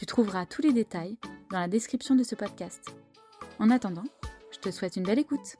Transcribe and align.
Tu 0.00 0.06
trouveras 0.06 0.46
tous 0.46 0.62
les 0.62 0.72
détails 0.72 1.18
dans 1.50 1.60
la 1.60 1.68
description 1.68 2.14
de 2.14 2.22
ce 2.22 2.34
podcast. 2.34 2.88
En 3.58 3.68
attendant, 3.68 4.06
je 4.50 4.56
te 4.56 4.70
souhaite 4.70 4.96
une 4.96 5.02
belle 5.02 5.18
écoute. 5.18 5.58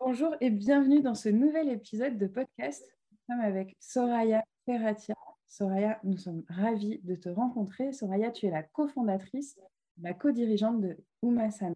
Bonjour 0.00 0.34
et 0.40 0.48
bienvenue 0.48 1.02
dans 1.02 1.14
ce 1.14 1.28
nouvel 1.28 1.68
épisode 1.68 2.16
de 2.16 2.26
podcast. 2.26 2.82
Nous 3.10 3.18
sommes 3.34 3.44
avec 3.44 3.76
Soraya 3.80 4.42
Ferratia. 4.64 5.14
Soraya, 5.46 6.00
nous 6.04 6.16
sommes 6.16 6.42
ravis 6.48 7.02
de 7.04 7.16
te 7.16 7.28
rencontrer. 7.28 7.92
Soraya, 7.92 8.30
tu 8.30 8.46
es 8.46 8.50
la 8.50 8.62
cofondatrice, 8.62 9.60
la 10.00 10.14
co-dirigeante 10.14 10.80
de 10.80 10.96
Umasana. 11.22 11.74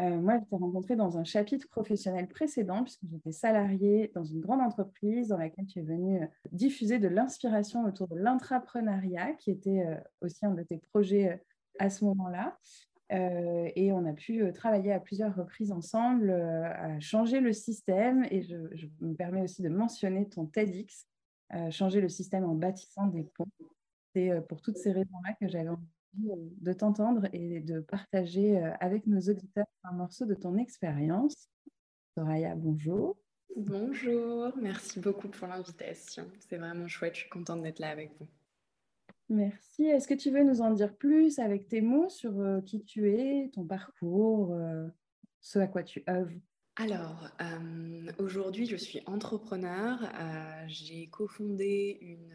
Euh, 0.00 0.16
moi, 0.20 0.38
je 0.38 0.44
t'ai 0.44 0.56
rencontrée 0.56 0.96
dans 0.96 1.18
un 1.18 1.24
chapitre 1.24 1.68
professionnel 1.68 2.26
précédent, 2.26 2.82
puisque 2.82 3.04
j'étais 3.10 3.32
salariée 3.32 4.10
dans 4.14 4.24
une 4.24 4.40
grande 4.40 4.60
entreprise 4.60 5.28
dans 5.28 5.36
laquelle 5.36 5.66
tu 5.66 5.80
es 5.80 5.82
venue 5.82 6.22
euh, 6.22 6.26
diffuser 6.52 6.98
de 6.98 7.08
l'inspiration 7.08 7.84
autour 7.84 8.08
de 8.08 8.16
l'intrapreneuriat, 8.16 9.34
qui 9.34 9.50
était 9.50 9.84
euh, 9.86 9.96
aussi 10.22 10.46
un 10.46 10.54
de 10.54 10.62
tes 10.62 10.78
projets 10.78 11.42
à 11.78 11.90
ce 11.90 12.04
moment-là. 12.04 12.58
et 13.10 13.92
on 13.92 14.06
a 14.06 14.12
pu 14.12 14.52
travailler 14.52 14.92
à 14.92 15.00
plusieurs 15.00 15.34
reprises 15.34 15.72
ensemble 15.72 16.30
à 16.30 17.00
changer 17.00 17.40
le 17.40 17.52
système. 17.52 18.24
Et 18.30 18.42
je, 18.42 18.56
je, 18.72 18.86
me 19.00 19.14
permets 19.14 19.42
aussi 19.42 19.62
de 19.62 19.68
mentionner 19.68 20.28
ton 20.28 20.46
TEDx, 20.46 21.06
changer 21.70 22.00
le 22.00 22.08
système 22.08 22.44
en 22.44 22.54
bâtissant 22.54 23.06
des 23.06 23.24
ponts. 23.24 23.48
C'est 24.14 24.30
pour 24.48 24.60
toutes 24.60 24.76
ces 24.76 24.92
raisons-là 24.92 25.32
que 25.40 25.48
j'avais 25.48 25.70
envie 25.70 25.86
de 26.14 26.72
t'entendre 26.72 27.28
et 27.32 27.60
de 27.60 27.80
partager 27.80 28.58
euh, 28.58 28.72
avec 28.80 29.06
nos 29.06 29.20
auditeurs 29.20 29.66
un 29.84 29.92
morceau 29.92 30.24
de 30.24 30.34
ton 30.34 30.56
expérience. 30.56 31.48
Soraya, 32.14 32.54
bonjour. 32.54 33.16
Bonjour, 33.56 34.52
merci 34.56 35.00
beaucoup 35.00 35.28
pour 35.28 35.48
l'invitation. 35.48 36.26
C'est 36.40 36.56
vraiment 36.56 36.88
chouette, 36.88 37.14
je 37.14 37.20
suis 37.20 37.30
contente 37.30 37.62
d'être 37.62 37.78
là 37.78 37.90
avec 37.90 38.12
vous. 38.18 38.26
Merci. 39.28 39.84
Est-ce 39.84 40.08
que 40.08 40.14
tu 40.14 40.30
veux 40.30 40.42
nous 40.42 40.60
en 40.60 40.72
dire 40.72 40.94
plus 40.94 41.38
avec 41.38 41.68
tes 41.68 41.80
mots 41.80 42.08
sur 42.08 42.38
euh, 42.40 42.60
qui 42.60 42.82
tu 42.82 43.10
es, 43.10 43.50
ton 43.52 43.64
parcours, 43.64 44.56
ce 45.40 45.58
à 45.58 45.66
quoi 45.66 45.82
tu 45.82 46.02
œuvres? 46.08 46.32
Alors, 46.76 47.28
aujourd'hui, 48.18 48.66
je 48.66 48.76
suis 48.76 49.02
entrepreneur. 49.06 49.98
J'ai 50.66 51.08
cofondé 51.08 51.98
une 52.00 52.32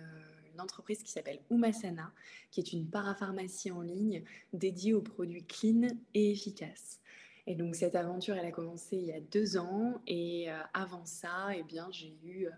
une 0.56 0.61
entreprise 0.61 1.03
qui 1.03 1.11
s'appelle 1.11 1.39
Umasana, 1.52 2.11
qui 2.50 2.61
est 2.61 2.73
une 2.73 2.88
parapharmacie 2.88 3.72
en 3.72 3.81
ligne 3.81 4.23
dédiée 4.53 4.94
aux 4.94 5.02
produits 5.02 5.45
clean 5.45 5.89
et 6.14 6.31
efficaces. 6.31 7.02
Et 7.48 7.56
donc 7.56 7.75
cette 7.75 7.95
aventure, 7.95 8.36
elle 8.36 8.45
a 8.45 8.52
commencé 8.52 8.95
il 8.95 9.06
y 9.06 9.14
a 9.14 9.20
deux 9.20 9.58
ans. 9.58 10.02
Et 10.08 10.52
euh, 10.52 10.58
avant 10.73 11.06
ça, 11.06 11.50
eh 11.56 11.64
bien, 11.64 11.88
j'ai 11.92 12.17
eu 12.23 12.45
euh, 12.48 12.52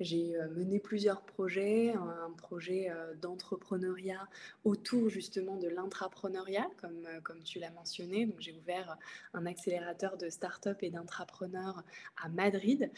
j'ai 0.00 0.36
euh, 0.36 0.48
mené 0.48 0.80
plusieurs 0.80 1.22
projets, 1.22 1.92
un 1.92 2.32
projet 2.36 2.90
euh, 2.90 3.14
d'entrepreneuriat 3.14 4.28
autour 4.64 5.08
justement 5.08 5.56
de 5.56 5.68
l'intrapreneuriat, 5.68 6.68
comme, 6.78 7.06
euh, 7.06 7.20
comme 7.20 7.42
tu 7.44 7.60
l'as 7.60 7.70
mentionné. 7.70 8.26
Donc 8.26 8.40
j'ai 8.40 8.52
ouvert 8.52 8.98
un 9.34 9.46
accélérateur 9.46 10.16
de 10.16 10.28
start-up 10.28 10.78
et 10.82 10.90
d'intrapreneurs 10.90 11.84
à 12.16 12.28
Madrid 12.28 12.90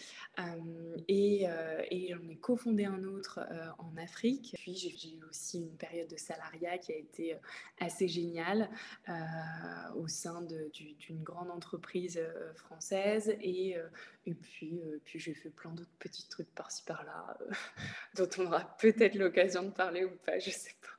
et, 1.09 1.47
j'en 2.09 2.29
ai 2.29 2.37
cofondé 2.37 2.85
un 2.85 3.03
autre 3.05 3.41
en 3.79 3.97
Afrique. 3.97 4.55
Puis 4.59 4.75
j'ai 4.75 5.15
eu 5.15 5.25
aussi 5.29 5.63
une 5.63 5.77
période 5.77 6.09
de 6.09 6.17
salariat 6.17 6.79
qui 6.79 6.93
a 6.93 6.97
été 6.97 7.37
assez 7.79 8.09
géniale 8.09 8.71
au 9.97 10.09
sein 10.09 10.43
d'une 10.43 11.23
grande 11.23 11.51
entreprise 11.51 12.21
française 12.55 13.35
et, 13.41 13.77
et 14.27 14.35
puis, 14.35 14.81
puis 15.05 15.19
j'ai 15.19 15.35
fait 15.35 15.51
plein 15.51 15.73
d'autres 15.73 15.97
petits 15.99 16.29
trucs 16.29 16.53
par-ci 16.55 16.85
par-là, 16.87 17.37
euh, 17.41 17.51
dont 18.17 18.29
on 18.39 18.47
aura 18.47 18.77
peut-être 18.79 19.17
l'occasion 19.17 19.63
de 19.65 19.71
parler 19.71 20.05
ou 20.05 20.17
pas, 20.25 20.39
je 20.39 20.51
sais 20.51 20.75
pas. 20.81 20.97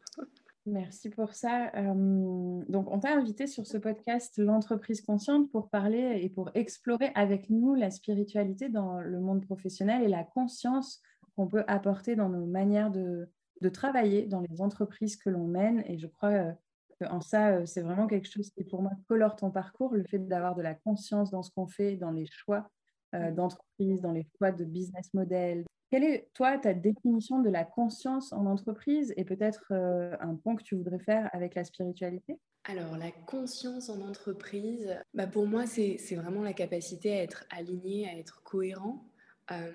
Merci 0.68 1.10
pour 1.10 1.34
ça. 1.34 1.72
donc, 1.76 2.92
on 2.92 3.00
t'a 3.00 3.16
invité 3.16 3.48
sur 3.48 3.66
ce 3.66 3.78
podcast 3.78 4.38
L'entreprise 4.38 5.02
consciente 5.02 5.50
pour 5.50 5.70
parler 5.70 6.20
et 6.22 6.30
pour 6.30 6.52
explorer 6.56 7.12
avec 7.16 7.50
nous 7.50 7.74
la 7.74 7.90
spiritualité 7.90 8.68
dans 8.68 9.00
le 9.00 9.22
monde 9.22 9.46
professionnel 9.46 10.04
et 10.04 10.10
la 10.10 10.26
conscience 10.26 11.02
qu'on 11.38 11.48
peut 11.48 11.64
apporter 11.68 12.18
dans 12.18 12.28
nos 12.28 12.46
manières 12.46 12.92
de, 12.92 13.30
de, 13.62 13.70
travailler 13.70 14.26
dans 14.26 14.42
les 14.42 14.60
entreprises 14.60 15.16
que 15.16 15.30
l'on 15.30 15.48
mène. 15.48 15.84
Et 15.88 15.98
je 15.98 16.08
crois 16.08 16.32
euh, 16.32 16.52
qu'en 17.00 17.22
ça, 17.22 17.52
euh, 17.52 17.66
c'est 17.66 17.82
vraiment 17.82 18.08
quelque 18.08 18.30
chose 18.30 18.50
qui, 18.50 18.66
pour 18.66 18.82
moi, 18.82 18.92
colore 19.08 19.38
ton 19.38 19.52
parcours, 19.52 19.94
le 19.94 20.04
fait 20.04 20.20
d'avoir 20.20 20.54
de 20.54 20.64
la 20.64 20.74
conscience 20.74 21.32
dans 21.32 21.44
ce 21.44 21.52
qu'on 21.52 21.68
fait, 21.68 21.96
dans 21.96 22.12
les 22.12 22.26
choix 22.26 22.70
d'entreprise, 23.14 24.02
dans 24.02 24.12
les 24.12 24.28
choix 24.38 24.52
de 24.52 24.66
business 24.66 25.14
model, 25.14 25.64
quelle 25.90 26.04
est, 26.04 26.30
toi, 26.34 26.58
ta 26.58 26.74
définition 26.74 27.42
de 27.42 27.50
la 27.50 27.64
conscience 27.64 28.34
en 28.34 28.46
entreprise 28.46 29.14
et 29.18 29.24
peut-être 29.24 29.66
euh, 29.72 30.16
un 30.20 30.36
point 30.36 30.56
que 30.56 30.64
tu 30.64 30.76
voudrais 30.76 31.00
faire 31.00 31.30
avec 31.34 31.56
la 31.56 31.64
spiritualité? 31.64 32.40
Alors, 32.66 32.98
la 32.98 33.12
conscience 33.12 33.90
en 33.90 34.02
entreprise, 34.02 34.94
bah 35.14 35.28
pour 35.28 35.48
moi, 35.48 35.66
c'est 35.66 36.16
vraiment 36.16 36.44
la 36.44 36.52
capacité 36.52 37.14
à 37.14 37.24
être 37.24 37.46
aligné, 37.50 38.10
à 38.10 38.18
être 38.18 38.44
cohérent 38.44 39.06
euh, 39.52 39.72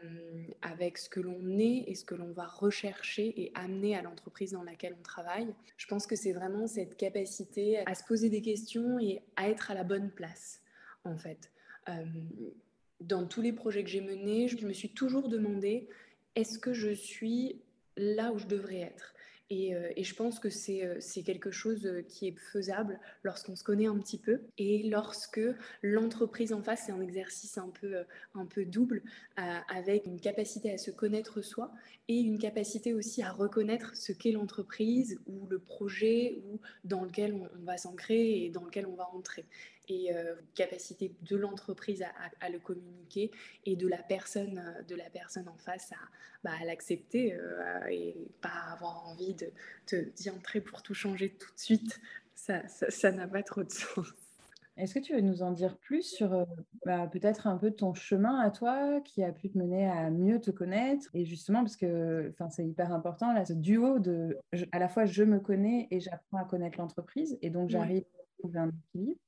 avec 0.61 0.99
ce 0.99 1.09
que 1.09 1.21
l'on 1.21 1.59
est 1.59 1.85
et 1.87 1.95
ce 1.95 2.05
que 2.05 2.15
l'on 2.15 2.33
va 2.33 2.45
rechercher 2.45 3.33
et 3.41 3.51
amener 3.55 3.97
à 3.97 4.03
l'entreprise 4.03 4.53
dans 4.53 4.63
laquelle 4.63 4.95
on 4.99 5.03
travaille. 5.03 5.55
Je 5.79 5.87
pense 5.87 6.07
que 6.07 6.17
c'est 6.17 6.33
vraiment 6.33 6.67
cette 6.67 6.99
capacité 6.99 7.79
à 7.87 7.95
se 7.95 8.05
poser 8.05 8.29
des 8.29 8.43
questions 8.43 8.99
et 8.99 9.23
à 9.37 9.49
être 9.49 9.71
à 9.71 9.75
la 9.75 9.85
bonne 9.85 10.11
place, 10.11 10.61
en 11.05 11.17
fait. 11.17 11.51
Euh, 11.89 12.05
dans 13.03 13.27
tous 13.27 13.43
les 13.43 13.53
projets 13.53 13.85
que 13.85 13.91
j'ai 13.91 14.01
menés, 14.01 14.49
je 14.49 14.67
me 14.67 14.73
suis 14.73 14.91
toujours 14.91 15.29
demandé 15.29 15.89
est-ce 16.35 16.59
que 16.59 16.73
je 16.73 16.91
suis 16.91 17.61
là 17.97 18.33
où 18.33 18.39
je 18.39 18.47
devrais 18.47 18.81
être? 18.81 19.15
Euh, 19.53 19.93
et, 19.97 20.05
je 20.05 20.15
pense 20.15 20.39
que 20.39 20.49
c'est 20.49 20.85
euh, 20.85 20.99
quelque 21.25 21.51
chose 21.51 21.85
euh, 21.87 22.03
qui 22.03 22.29
est 22.29 22.39
faisable 22.39 22.99
lorsqu'on 23.23 23.55
se 23.55 23.65
connaît 23.65 23.87
un 23.87 23.99
petit 23.99 24.19
peu 24.19 24.41
et 24.57 24.83
lorsque 24.89 25.41
l'entreprise 25.83 26.53
en 26.53 26.63
face, 26.63 26.85
c'est 26.87 26.93
un 26.93 27.01
exercice 27.01 27.59
un 27.59 27.69
peu, 27.69 27.97
un 28.35 28.47
peu 28.47 28.65
double 28.65 29.03
avec 29.37 30.07
une 30.07 30.21
capacité 30.21 30.73
à 30.73 30.79
se 30.79 30.91
connaître 30.91 31.43
soi 31.43 31.73
et 32.09 32.19
une 32.19 32.39
capacité 32.39 32.95
aussi 32.95 33.23
à 33.23 33.31
reconnaître 33.31 33.97
ce 33.97 34.13
qu'est 34.13 34.33
l'entreprise 34.33 35.19
ou 35.27 35.47
le 35.49 35.59
projet 35.59 36.41
ou 36.47 36.61
dans 36.85 37.05
lequel 37.05 37.35
on, 37.35 37.49
on 37.61 37.65
va 37.65 37.77
s'ancrer 37.77 38.45
et 38.45 38.51
dans 38.51 38.65
lequel 38.65 38.87
on 38.87 38.95
va 38.95 39.09
entrer 39.15 39.45
et 39.89 40.15
euh, 40.15 40.35
capacité 40.55 41.15
de 41.23 41.37
l'entreprise 41.37 42.05
à, 42.41 42.49
le 42.51 42.59
communiquer 42.59 43.31
et 43.67 43.77
de 43.77 43.89
la 43.89 43.99
personne, 43.99 44.59
euh, 44.59 44.83
de 44.83 44.95
la 44.95 45.11
personne 45.11 45.49
en 45.49 45.57
face 45.59 45.93
à, 45.93 45.97
bah, 46.45 46.53
l'accepter 46.65 47.35
euh, 47.35 47.87
et 47.91 48.17
pas 48.41 48.73
avoir 48.73 49.07
envie 49.09 49.35
de 49.35 49.51
te 49.87 49.97
dire 49.97 50.35
entrer 50.35 50.61
pour 50.61 50.83
tout 50.83 50.95
changer 50.95 51.31
tout 51.31 51.53
de 51.53 51.61
suite. 51.61 52.01
Ça 52.35 53.13
n'a 53.13 53.29
pas 53.29 53.43
trop 53.43 53.63
de 53.63 53.71
sens. 53.71 54.07
Est-ce 54.79 54.95
que 54.95 55.01
tu 55.01 55.15
veux 55.15 55.21
nous 55.21 55.43
en 55.43 55.53
dire 55.53 55.77
plus 55.77 56.03
sur 56.03 56.47
bah, 56.87 57.07
peut-être 57.07 57.47
un 57.47 57.59
peu 57.59 57.71
ton 57.71 57.93
chemin 57.93 58.41
à 58.41 58.51
toi 58.51 59.01
qui 59.03 59.23
a 59.23 59.31
pu 59.31 59.51
te 59.51 59.59
mener 59.59 59.87
à 59.87 60.11
mieux 60.11 60.41
te 60.41 60.51
connaître 60.51 61.09
Et 61.13 61.27
justement, 61.27 61.61
parce 61.61 61.77
que 61.77 62.33
c'est 62.51 62.67
hyper 62.67 62.91
important, 62.93 63.33
là, 63.33 63.45
ce 63.45 63.53
duo 63.53 63.99
de 63.99 64.39
à 64.73 64.79
la 64.79 64.89
fois 64.89 65.05
je 65.05 65.23
me 65.25 65.41
connais 65.41 65.89
et 65.91 66.01
j'apprends 66.01 66.39
à 66.39 66.45
connaître 66.45 66.79
l'entreprise 66.79 67.39
et 67.43 67.51
donc 67.51 67.69
j'arrive 67.69 68.05
à 68.19 68.41
trouver 68.41 68.59
un 68.59 68.71
équilibre. 68.71 69.21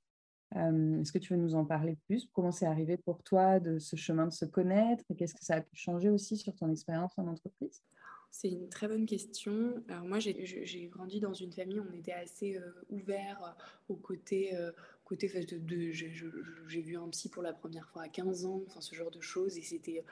Est-ce 0.53 1.11
que 1.11 1.19
tu 1.19 1.35
veux 1.35 1.39
nous 1.39 1.55
en 1.55 1.65
parler 1.65 1.97
plus? 2.07 2.29
Comment 2.33 2.53
c'est 2.53 2.67
arrivé 2.67 2.97
pour 2.97 3.23
toi 3.23 3.59
de 3.59 3.79
ce 3.79 3.97
chemin 3.97 4.27
de 4.27 4.33
se 4.33 4.45
connaître 4.45 5.05
et 5.11 5.17
qu'est-ce 5.17 5.35
que 5.35 5.45
ça 5.45 5.57
a 5.57 5.61
pu 5.61 5.75
changer 5.75 6.11
aussi 6.11 6.37
sur 6.37 6.55
ton 6.55 6.71
expérience 6.71 7.13
en 7.17 7.27
entreprise? 7.27 7.83
C'est 8.31 8.51
une 8.51 8.69
très 8.69 8.89
bonne 8.89 9.07
question. 9.07 9.83
Alors 9.89 10.05
moi, 10.05 10.19
j'ai 10.19 10.89
grandi 10.93 11.21
dans 11.21 11.35
une 11.35 11.53
famille, 11.53 11.81
on 11.81 11.93
était 11.93 12.13
assez 12.13 12.57
euh, 12.57 12.73
ouvert 12.91 13.57
au 13.89 13.95
côté, 13.95 14.57
côté 15.05 15.29
j'ai 15.29 16.81
vu 16.81 16.97
un 16.97 17.09
psy 17.09 17.29
pour 17.29 17.43
la 17.43 17.53
première 17.53 17.89
fois 17.89 18.03
à 18.03 18.09
15 18.09 18.47
ans, 18.47 18.63
enfin 18.67 18.81
ce 18.81 18.95
genre 18.95 19.11
de 19.11 19.21
choses, 19.21 19.57
et 19.59 19.63
c'était 19.63 20.05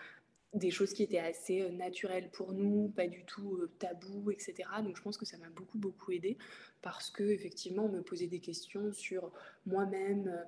des 0.55 0.71
choses 0.71 0.93
qui 0.93 1.03
étaient 1.03 1.19
assez 1.19 1.71
naturelles 1.71 2.31
pour 2.31 2.53
nous, 2.53 2.89
pas 2.95 3.07
du 3.07 3.25
tout 3.25 3.67
tabou, 3.79 4.31
etc. 4.31 4.69
Donc 4.83 4.97
je 4.97 5.03
pense 5.03 5.17
que 5.17 5.25
ça 5.25 5.39
m'a 5.39 5.49
beaucoup 5.49 5.79
beaucoup 5.79 6.13
aidé 6.13 6.37
parce 6.83 7.11
que 7.11 7.23
effectivement 7.23 7.87
on 7.87 7.89
me 7.89 8.03
posait 8.03 8.27
des 8.27 8.41
questions 8.41 8.93
sur 8.93 9.33
moi-même. 9.67 10.45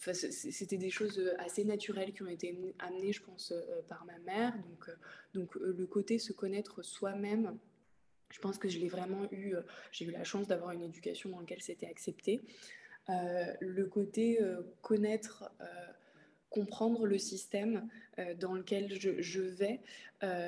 C'était 0.00 0.78
des 0.78 0.90
choses 0.90 1.20
assez 1.38 1.64
naturelles 1.64 2.12
qui 2.12 2.22
ont 2.22 2.28
été 2.28 2.56
amenées, 2.78 3.12
je 3.12 3.20
pense, 3.20 3.52
par 3.88 4.04
ma 4.06 4.18
mère. 4.20 4.54
Donc, 4.54 4.90
donc 5.34 5.54
le 5.56 5.86
côté 5.86 6.18
se 6.18 6.32
connaître 6.32 6.82
soi-même 6.82 7.58
Je 8.30 8.38
pense 8.38 8.58
que 8.58 8.68
je 8.68 8.78
l'ai 8.78 8.88
vraiment 8.88 9.26
eu, 9.32 9.54
j'ai 9.92 10.06
eu 10.06 10.12
la 10.12 10.24
chance 10.24 10.46
d'avoir 10.46 10.70
une 10.70 10.82
éducation 10.82 11.30
dans 11.30 11.40
laquelle 11.40 11.62
c'était 11.62 11.86
accepté. 11.86 12.40
le 13.08 13.84
côté 13.84 14.38
connaître 14.82 15.50
comprendre 16.54 17.04
le 17.06 17.18
système 17.18 17.88
dans 18.38 18.54
lequel 18.54 18.92
je, 19.00 19.40
vais 19.40 19.80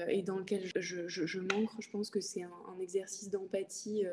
et 0.08 0.23
dans 0.23 0.38
lequel 0.38 0.70
je, 0.76 1.08
je, 1.08 1.26
je 1.26 1.41
m'ancre. 1.41 1.75
Je 1.81 1.91
pense 1.91 2.11
que 2.11 2.20
c'est 2.20 2.44
un, 2.44 2.79
exercice 2.81 3.29
d'empathie 3.29 4.05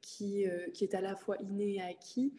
qui, 0.00 0.46
qui, 0.72 0.84
est 0.84 0.94
à 0.94 1.00
la 1.00 1.16
fois 1.16 1.36
inné 1.40 1.74
et 1.74 1.82
acquis. 1.82 2.32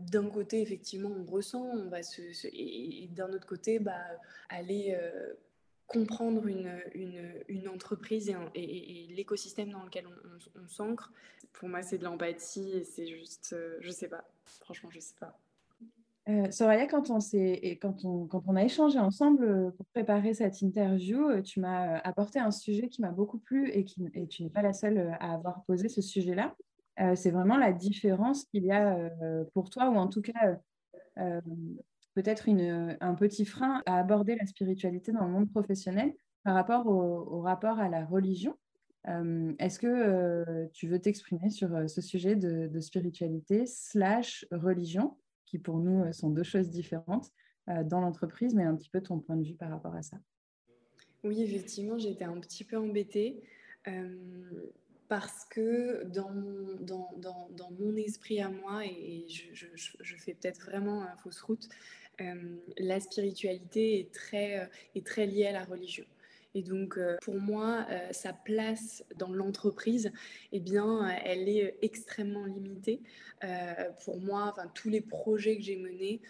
d'un 0.00 0.30
côté, 0.30 0.62
effectivement, 0.62 1.10
on 1.10 1.30
ressent, 1.30 1.62
on 1.62 1.90
va 1.90 2.02
se, 2.02 2.22
et, 2.46 3.08
d'un 3.12 3.30
autre 3.30 3.46
côté, 3.46 3.78
bah, 3.78 4.00
aller 4.48 4.98
comprendre 5.86 6.46
une, 6.46 6.80
une, 6.94 7.44
une, 7.48 7.68
entreprise 7.68 8.34
et, 8.54 9.06
l'écosystème 9.10 9.70
dans 9.70 9.84
lequel 9.84 10.06
on, 10.06 10.68
s'ancre. 10.68 11.12
Pour 11.52 11.68
moi, 11.68 11.82
c'est 11.82 11.98
de 11.98 12.04
l'empathie 12.04 12.72
et 12.72 12.84
c'est 12.84 13.06
juste, 13.06 13.54
je 13.80 13.90
sais 13.90 14.08
pas. 14.08 14.24
Franchement, 14.60 14.90
je 14.90 15.00
sais 15.00 15.14
pas. 15.20 15.38
Euh, 16.28 16.50
Soraya, 16.50 16.86
quand 16.86 17.10
on, 17.10 18.56
a 18.56 18.64
échangé 18.64 18.98
ensemble 18.98 19.44
euh, 19.44 19.70
pour 19.72 19.84
préparer 19.86 20.32
cette 20.32 20.62
interview, 20.62 21.28
euh, 21.28 21.42
tu 21.42 21.60
m'as 21.60 21.98
apporté 21.98 22.38
un 22.38 22.50
sujet 22.50 22.88
qui 22.88 23.02
m'a 23.02 23.10
beaucoup 23.10 23.38
plu 23.38 23.70
et 23.70 23.84
tu 23.84 24.42
n'es 24.42 24.50
pas 24.50 24.62
la 24.62 24.72
seule 24.72 25.14
à 25.20 25.34
avoir 25.34 25.64
posé 25.64 25.88
ce 25.88 26.00
sujet-là. 26.00 26.54
c'est 27.14 27.30
vraiment 27.30 27.58
la 27.58 27.72
différence 27.72 28.44
qu'il 28.44 28.64
y 28.64 28.72
a 28.72 29.10
pour 29.52 29.68
toi, 29.68 29.90
ou 29.90 29.96
en 29.96 30.08
tout 30.08 30.22
cas 30.22 30.58
peut-être 32.14 32.48
un 32.48 33.14
petit 33.14 33.44
frein 33.44 33.82
à 33.86 33.98
aborder 33.98 34.36
la 34.36 34.46
spiritualité 34.46 35.12
dans 35.12 35.26
le 35.26 35.32
monde 35.32 35.50
professionnel 35.50 36.14
par 36.42 36.54
rapport 36.54 36.86
au, 36.86 37.40
rapport 37.40 37.78
à 37.80 37.88
la 37.88 38.04
religion. 38.04 38.56
Est-ce 39.06 39.78
que 39.78 40.68
tu 40.72 40.88
veux 40.88 41.00
t'exprimer 41.00 41.50
sur 41.50 41.90
ce 41.90 42.00
sujet 42.00 42.36
de, 42.36 42.68
de 42.68 42.80
spiritualité 42.80 43.66
slash 43.66 44.46
religion? 44.50 45.16
Qui 45.46 45.58
pour 45.58 45.78
nous 45.78 46.04
euh, 46.04 46.12
sont 46.12 46.30
deux 46.30 46.42
choses 46.42 46.70
différentes 46.70 47.30
euh, 47.68 47.84
dans 47.84 48.00
l'entreprise, 48.00 48.54
mais 48.54 48.64
un 48.64 48.76
petit 48.76 48.90
peu 48.90 49.00
ton 49.00 49.20
point 49.20 49.36
de 49.36 49.44
vue 49.44 49.54
par 49.54 49.70
rapport 49.70 49.94
à 49.94 50.02
ça. 50.02 50.18
Oui, 51.22 51.42
effectivement, 51.42 51.98
j'étais 51.98 52.24
un 52.24 52.38
petit 52.40 52.64
peu 52.64 52.76
embêtée 52.76 53.42
euh, 53.88 54.72
parce 55.08 55.44
que 55.46 56.04
dans 56.04 56.30
mon, 56.30 56.76
dans, 56.80 57.10
dans, 57.18 57.48
dans, 57.50 57.70
mon 57.72 57.96
esprit 57.96 58.40
à 58.40 58.50
moi, 58.50 58.84
et 58.84 59.26
je, 59.28 59.66
je, 59.74 60.16
fais 60.16 60.34
peut-être 60.34 60.66
vraiment 60.66 61.06
fausse 61.22 61.40
route, 61.40 61.68
la 62.78 63.00
spiritualité 63.00 64.00
est 64.00 64.12
très, 64.12 64.70
est 64.94 65.06
très 65.06 65.26
liée 65.26 65.46
à 65.46 65.52
la 65.52 65.64
religion. 65.64 66.04
Et 66.54 66.62
donc, 66.62 66.96
euh, 66.96 67.16
pour 67.20 67.40
moi, 67.40 67.84
euh, 67.90 68.08
sa 68.12 68.32
place 68.32 69.04
dans 69.16 69.32
l'entreprise, 69.32 70.12
eh 70.52 70.60
bien, 70.60 71.08
elle 71.24 71.48
est 71.48 71.76
extrêmement 71.82 72.44
limitée. 72.44 73.02
Euh, 73.42 73.74
pour 74.04 74.20
moi, 74.20 74.52
enfin, 74.52 74.70
tous 74.72 74.88
les 74.88 75.00
projets 75.00 75.56
que 75.56 75.62
j'ai 75.62 75.76
menés 75.76 76.22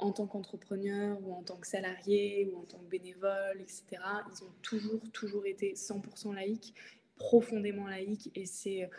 en 0.00 0.12
tant 0.12 0.26
qu'entrepreneur 0.26 1.18
ou 1.22 1.32
en 1.32 1.42
tant 1.42 1.56
que 1.56 1.66
salarié 1.66 2.50
ou 2.52 2.58
en 2.58 2.64
tant 2.64 2.78
que 2.78 2.90
bénévole, 2.90 3.60
etc., 3.60 3.84
ils 4.32 4.44
ont 4.44 4.52
toujours, 4.62 5.00
toujours 5.12 5.46
été 5.46 5.74
100% 5.74 6.34
laïques, 6.34 6.74
profondément 7.16 7.86
laïques. 7.86 8.30
Et 8.34 8.46
c'est 8.46 8.90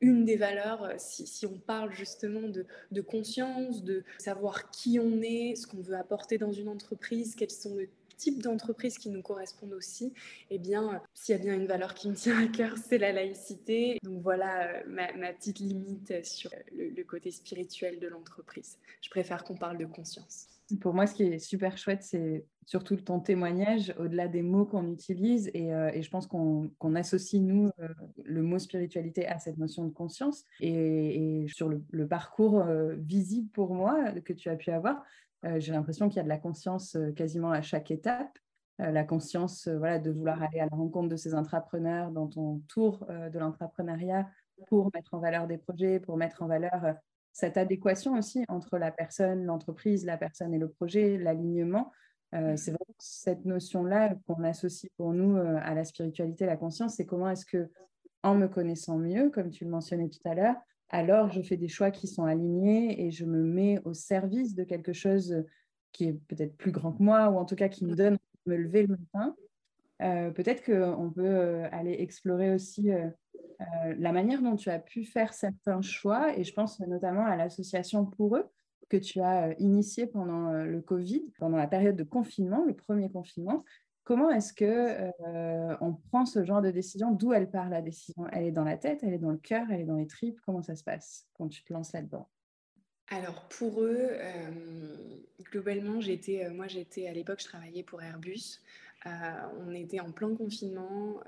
une 0.00 0.24
des 0.24 0.36
valeurs, 0.36 0.92
si, 0.98 1.26
si, 1.26 1.44
on 1.46 1.58
parle 1.58 1.92
justement 1.92 2.48
de, 2.48 2.64
de, 2.90 3.00
conscience, 3.00 3.82
de 3.82 4.04
savoir 4.18 4.70
qui 4.70 4.98
on 4.98 5.20
est, 5.20 5.56
ce 5.56 5.66
qu'on 5.66 5.82
veut 5.82 5.96
apporter 5.96 6.38
dans 6.38 6.52
une 6.52 6.68
entreprise, 6.68 7.34
quels 7.34 7.50
sont 7.50 7.76
les 7.76 7.90
type 8.20 8.42
d'entreprise 8.42 8.98
qui 8.98 9.08
nous 9.08 9.22
correspondent 9.22 9.72
aussi, 9.72 10.12
eh 10.50 10.58
bien, 10.58 11.02
s'il 11.14 11.34
y 11.34 11.38
a 11.38 11.42
bien 11.42 11.54
une 11.54 11.66
valeur 11.66 11.94
qui 11.94 12.08
me 12.08 12.14
tient 12.14 12.38
à 12.38 12.46
cœur, 12.46 12.74
c'est 12.76 12.98
la 12.98 13.12
laïcité. 13.12 13.98
Donc 14.02 14.22
voilà 14.22 14.68
euh, 14.68 14.82
ma, 14.86 15.32
petite 15.32 15.58
limite 15.58 16.24
sur 16.24 16.50
le, 16.72 17.02
côté 17.04 17.30
spirituel 17.30 17.98
de 17.98 18.08
l'entreprise. 18.08 18.78
Je 19.00 19.08
préfère 19.10 19.42
qu'on 19.42 19.56
parle 19.56 19.78
de 19.78 19.86
conscience. 19.86 20.59
Pour 20.78 20.94
moi, 20.94 21.06
ce 21.06 21.14
qui 21.14 21.24
est 21.24 21.38
super 21.38 21.76
chouette, 21.76 22.02
c'est 22.02 22.46
surtout 22.66 22.96
ton 22.96 23.20
témoignage, 23.20 23.94
au-delà 23.98 24.28
des 24.28 24.42
mots 24.42 24.64
qu'on 24.64 24.92
utilise. 24.92 25.50
Et, 25.54 25.74
euh, 25.74 25.90
je 26.00 26.08
pense 26.08 26.26
qu'on 26.26 26.94
associe, 26.94 27.42
nous, 27.42 27.70
euh, 27.80 27.88
le 28.24 28.42
mot 28.42 28.58
spiritualité 28.58 29.26
à 29.26 29.38
cette 29.38 29.58
notion 29.58 29.84
de 29.84 29.92
conscience. 29.92 30.44
Et, 30.60 31.46
sur 31.48 31.68
le, 31.68 32.06
parcours 32.06 32.64
visible 32.98 33.48
pour 33.50 33.74
moi 33.74 34.12
que 34.20 34.32
tu 34.32 34.48
as 34.48 34.56
pu 34.56 34.70
avoir, 34.70 35.02
euh, 35.44 35.58
j'ai 35.58 35.72
l'impression 35.72 36.08
qu'il 36.08 36.18
y 36.18 36.20
a 36.20 36.24
de 36.24 36.28
la 36.28 36.38
conscience 36.38 36.96
euh, 36.96 37.12
quasiment 37.12 37.50
à 37.50 37.62
chaque 37.62 37.90
étape. 37.90 38.38
Euh, 38.80 38.90
la 38.90 39.04
conscience 39.04 39.68
voilà, 39.68 39.98
de 39.98 40.10
vouloir 40.10 40.42
aller 40.42 40.60
à 40.60 40.66
la 40.66 40.76
rencontre 40.76 41.08
de 41.08 41.16
ces 41.16 41.34
entrepreneurs 41.34 42.10
dans 42.10 42.26
ton 42.26 42.62
tour 42.68 43.06
de 43.08 43.38
l'entrepreneuriat 43.38 44.28
pour 44.68 44.90
mettre 44.94 45.14
en 45.14 45.18
valeur 45.18 45.46
des 45.46 45.58
projets, 45.58 46.00
pour 46.00 46.16
mettre 46.16 46.42
en 46.42 46.46
valeur 46.46 46.94
cette 47.32 47.56
adéquation 47.56 48.14
aussi 48.14 48.44
entre 48.48 48.78
la 48.78 48.90
personne, 48.90 49.44
l'entreprise, 49.44 50.04
la 50.04 50.16
personne 50.16 50.54
et 50.54 50.58
le 50.58 50.68
projet, 50.68 51.16
l'alignement. 51.16 51.92
c'est 52.32 52.70
vraiment 52.70 52.96
cette 52.98 53.44
notion-là 53.44 54.16
qu'on 54.26 54.42
associe 54.44 54.90
pour 54.96 55.12
nous 55.12 55.36
à 55.36 55.74
la 55.74 55.84
spiritualité, 55.84 56.46
la 56.46 56.56
conscience. 56.56 56.96
C'est 56.96 57.06
comment 57.06 57.30
est-ce 57.30 57.46
que, 57.46 57.70
en 58.22 58.34
me 58.34 58.48
connaissant 58.48 58.98
mieux, 58.98 59.30
comme 59.30 59.50
tu 59.50 59.64
le 59.64 59.70
mentionnais 59.70 60.08
tout 60.08 60.28
à 60.28 60.34
l'heure, 60.34 60.56
alors 60.90 61.30
je 61.30 61.40
fais 61.40 61.56
des 61.56 61.68
choix 61.68 61.90
qui 61.90 62.08
sont 62.08 62.24
alignés 62.24 63.06
et 63.06 63.10
je 63.10 63.24
me 63.24 63.42
mets 63.42 63.80
au 63.84 63.94
service 63.94 64.54
de 64.54 64.64
quelque 64.64 64.92
chose 64.92 65.44
qui 65.92 66.08
est 66.08 66.12
peut-être 66.28 66.56
plus 66.56 66.72
grand 66.72 66.92
que 66.92 67.02
moi 67.02 67.30
ou 67.30 67.38
en 67.38 67.44
tout 67.44 67.56
cas 67.56 67.68
qui 67.68 67.84
me 67.84 67.94
donne 67.94 68.14
de 68.46 68.52
me 68.52 68.56
lever 68.56 68.82
le 68.82 68.96
matin. 68.96 69.36
Euh, 70.02 70.30
peut-être 70.30 70.64
qu'on 70.64 71.10
peut 71.10 71.26
euh, 71.26 71.68
aller 71.72 71.96
explorer 71.98 72.52
aussi 72.52 72.90
euh, 73.60 73.94
la 73.98 74.12
manière 74.12 74.42
dont 74.42 74.56
tu 74.56 74.70
as 74.70 74.78
pu 74.78 75.04
faire 75.04 75.32
certains 75.32 75.82
choix 75.82 76.36
et 76.36 76.44
je 76.44 76.52
pense 76.52 76.80
notamment 76.80 77.26
à 77.26 77.36
l'association 77.36 78.06
pour 78.06 78.36
eux 78.36 78.46
que 78.88 78.96
tu 78.96 79.20
as 79.20 79.52
initiée 79.60 80.06
pendant 80.06 80.50
le 80.50 80.80
Covid, 80.80 81.22
pendant 81.38 81.56
la 81.56 81.68
période 81.68 81.94
de 81.94 82.02
confinement, 82.02 82.64
le 82.66 82.74
premier 82.74 83.08
confinement, 83.08 83.64
Comment 84.10 84.30
est-ce 84.30 84.52
que 84.52 84.64
euh, 84.64 85.76
on 85.80 85.92
prend 85.92 86.26
ce 86.26 86.44
genre 86.44 86.62
de 86.62 86.72
décision? 86.72 87.12
D'où 87.12 87.32
elle 87.32 87.48
part 87.48 87.68
la 87.68 87.80
décision? 87.80 88.26
Elle 88.32 88.44
est 88.44 88.50
dans 88.50 88.64
la 88.64 88.76
tête, 88.76 89.04
elle 89.04 89.12
est 89.12 89.18
dans 89.18 89.30
le 89.30 89.38
cœur, 89.38 89.66
elle 89.70 89.82
est 89.82 89.84
dans 89.84 89.98
les 89.98 90.08
tripes? 90.08 90.40
Comment 90.44 90.62
ça 90.62 90.74
se 90.74 90.82
passe 90.82 91.28
quand 91.34 91.46
tu 91.46 91.62
te 91.62 91.72
lances 91.72 91.92
là-dedans? 91.92 92.28
Alors 93.06 93.46
pour 93.48 93.82
eux, 93.82 94.08
euh, 94.10 94.50
globalement, 95.52 96.00
j'étais, 96.00 96.44
euh, 96.44 96.52
moi 96.52 96.66
j'étais 96.66 97.06
à 97.06 97.12
l'époque, 97.12 97.38
je 97.40 97.44
travaillais 97.44 97.84
pour 97.84 98.02
Airbus. 98.02 98.60
on 99.04 99.72
était 99.74 100.00
en 100.00 100.10
plein 100.10 100.34
confinement 100.34 101.20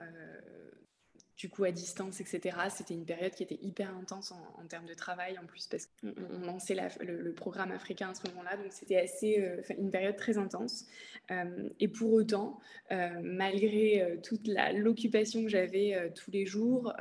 du 1.36 1.48
coup 1.48 1.64
à 1.64 1.72
distance, 1.72 2.20
etc. 2.20 2.56
C'était 2.70 2.94
une 2.94 3.04
période 3.04 3.32
qui 3.32 3.42
était 3.42 3.58
hyper 3.62 3.94
intense 3.96 4.32
en, 4.32 4.66
termes 4.66 4.86
de 4.86 4.94
travail 4.94 5.38
en 5.38 5.46
plus 5.46 5.66
parce 5.66 5.86
qu'on 5.86 6.40
lançait 6.40 6.76
le, 7.00 7.32
programme 7.32 7.72
africain 7.72 8.10
à 8.10 8.14
ce 8.14 8.28
moment-là, 8.28 8.56
donc 8.56 8.72
c'était 8.72 8.98
assez 8.98 9.40
euh, 9.40 9.60
une 9.78 9.90
période 9.90 10.16
très 10.16 10.38
intense. 10.38 10.86
Euh, 11.30 11.68
et 11.80 11.88
pour 11.88 12.12
autant, 12.12 12.60
euh, 12.90 13.08
malgré 13.22 14.18
toute 14.22 14.48
l'occupation 14.74 15.42
que 15.42 15.48
j'avais 15.48 16.12
tous 16.14 16.30
les 16.30 16.46
jours, 16.46 16.92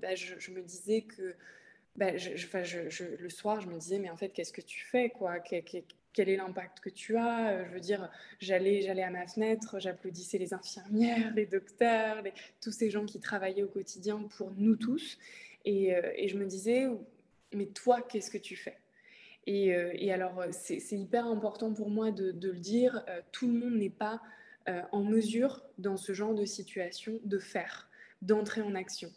bah, 0.00 0.14
je, 0.14 0.50
me 0.50 0.62
disais 0.62 1.02
que 1.02 1.34
bah, 1.96 2.16
je, 2.16 3.04
le 3.18 3.28
soir, 3.28 3.60
je 3.60 3.68
me 3.68 3.78
disais 3.78 3.98
mais 3.98 4.10
en 4.10 4.16
fait 4.16 4.30
qu'est-ce 4.30 4.52
que 4.52 4.60
tu 4.60 4.84
fais 4.84 5.10
quoi? 5.10 5.40
Quel 6.18 6.30
est 6.30 6.36
l'impact 6.36 6.80
que 6.80 6.90
tu 6.90 7.16
as. 7.16 7.50
Euh, 7.50 7.64
je 7.68 7.74
veux 7.74 7.80
dire, 7.80 8.10
j'allais, 8.40 8.82
j'allais 8.82 9.04
à 9.04 9.10
ma 9.10 9.28
fenêtre, 9.28 9.78
j'applaudissais 9.78 10.36
les 10.36 10.52
infirmières, 10.52 11.32
les 11.36 11.46
docteurs, 11.46 12.24
tous 12.60 12.72
ces 12.72 12.90
gens 12.90 13.06
qui 13.06 13.20
travaillaient 13.20 13.62
au 13.62 13.68
quotidien 13.68 14.20
pour 14.36 14.50
nous 14.56 14.74
tous. 14.74 15.16
Et, 15.64 15.94
euh, 15.94 16.02
je 16.26 16.36
me 16.36 16.44
disais, 16.44 16.88
mais 17.52 17.66
toi, 17.66 18.02
qu'est-ce 18.02 18.32
que 18.32 18.38
tu 18.38 18.56
fais? 18.56 18.78
Et, 19.46 19.72
euh, 19.76 19.92
et, 19.94 20.12
alors, 20.12 20.42
c'est, 20.50 20.80
hyper 20.90 21.24
important 21.26 21.72
pour 21.72 21.88
moi 21.88 22.10
de, 22.10 22.32
de 22.32 22.50
le 22.50 22.58
dire, 22.58 23.04
tout 23.30 23.46
le 23.46 23.54
monde 23.54 23.74
n'est 23.74 23.88
pas 23.88 24.20
en 24.90 25.04
mesure, 25.04 25.62
dans 25.78 25.96
ce 25.96 26.12
genre 26.12 26.34
de 26.34 26.44
situation, 26.44 27.20
de 27.24 27.38
faire 27.38 27.88
d'entrer 28.20 28.60
en 28.60 28.74
action. 28.74 29.10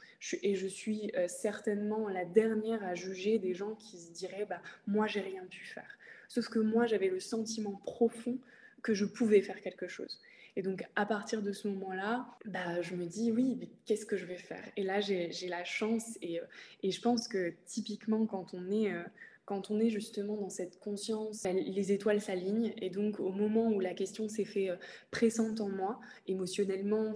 et 0.44 0.54
je 0.54 0.68
suis 0.68 1.12
certainement 1.28 2.08
la 2.08 2.24
dernière 2.24 2.84
à 2.84 2.94
juger 2.94 3.40
des 3.40 3.56
gens 3.56 3.74
qui 3.74 3.98
se 3.98 4.12
diraient 4.12 4.46
bah, 4.46 4.62
Moi, 4.86 5.08
j'ai 5.08 5.22
rien 5.22 5.44
pu 5.50 5.66
faire. 5.66 5.98
Sauf 6.32 6.48
que 6.48 6.60
moi, 6.60 6.86
j'avais 6.86 7.10
le 7.10 7.20
sentiment 7.20 7.82
profond 7.84 8.38
que 8.84 8.94
je 8.94 9.04
pouvais 9.04 9.42
faire 9.42 9.60
quelque 9.60 9.90
chose. 9.90 10.22
Et 10.56 10.62
donc, 10.62 10.86
à 10.96 11.06
partir 11.06 11.42
de 11.42 11.52
ce 11.52 11.68
moment-là, 11.68 12.26
bah, 12.46 12.82
je 12.82 12.96
me 12.96 13.06
dis, 13.06 13.34
oui, 13.34 13.58
mais 13.60 13.68
qu'est-ce 13.86 14.06
que 14.06 14.16
je 14.16 14.26
vais 14.26 14.38
faire? 14.38 14.64
Et 14.78 14.84
là, 14.84 15.02
j'ai 15.02 15.30
la 15.50 15.66
chance, 15.66 16.18
et, 16.22 16.40
euh, 16.40 16.46
et, 16.84 16.92
je 16.92 17.02
pense 17.02 17.28
que 17.28 17.54
typiquement, 17.66 18.26
quand 18.26 18.54
on 18.54 18.72
est... 18.72 18.94
Euh, 18.94 19.04
quand 19.44 19.70
on 19.70 19.82
est 19.82 19.90
justement 19.90 20.38
dans 20.38 20.52
cette 20.52 20.80
conscience, 20.80 21.44
bah, 21.44 21.52
les 21.52 21.92
étoiles 21.92 22.22
s'alignent. 22.22 22.74
Et 22.78 22.90
donc 22.90 23.20
au 23.20 23.32
moment 23.32 23.68
où 23.70 23.82
la 23.82 23.94
question 23.94 24.30
s'est 24.30 24.46
fait 24.46 24.70
euh, 24.70 24.78
pressante 25.10 25.60
en 25.60 25.68
moi, 25.68 26.00
émotionnellement, 26.28 27.14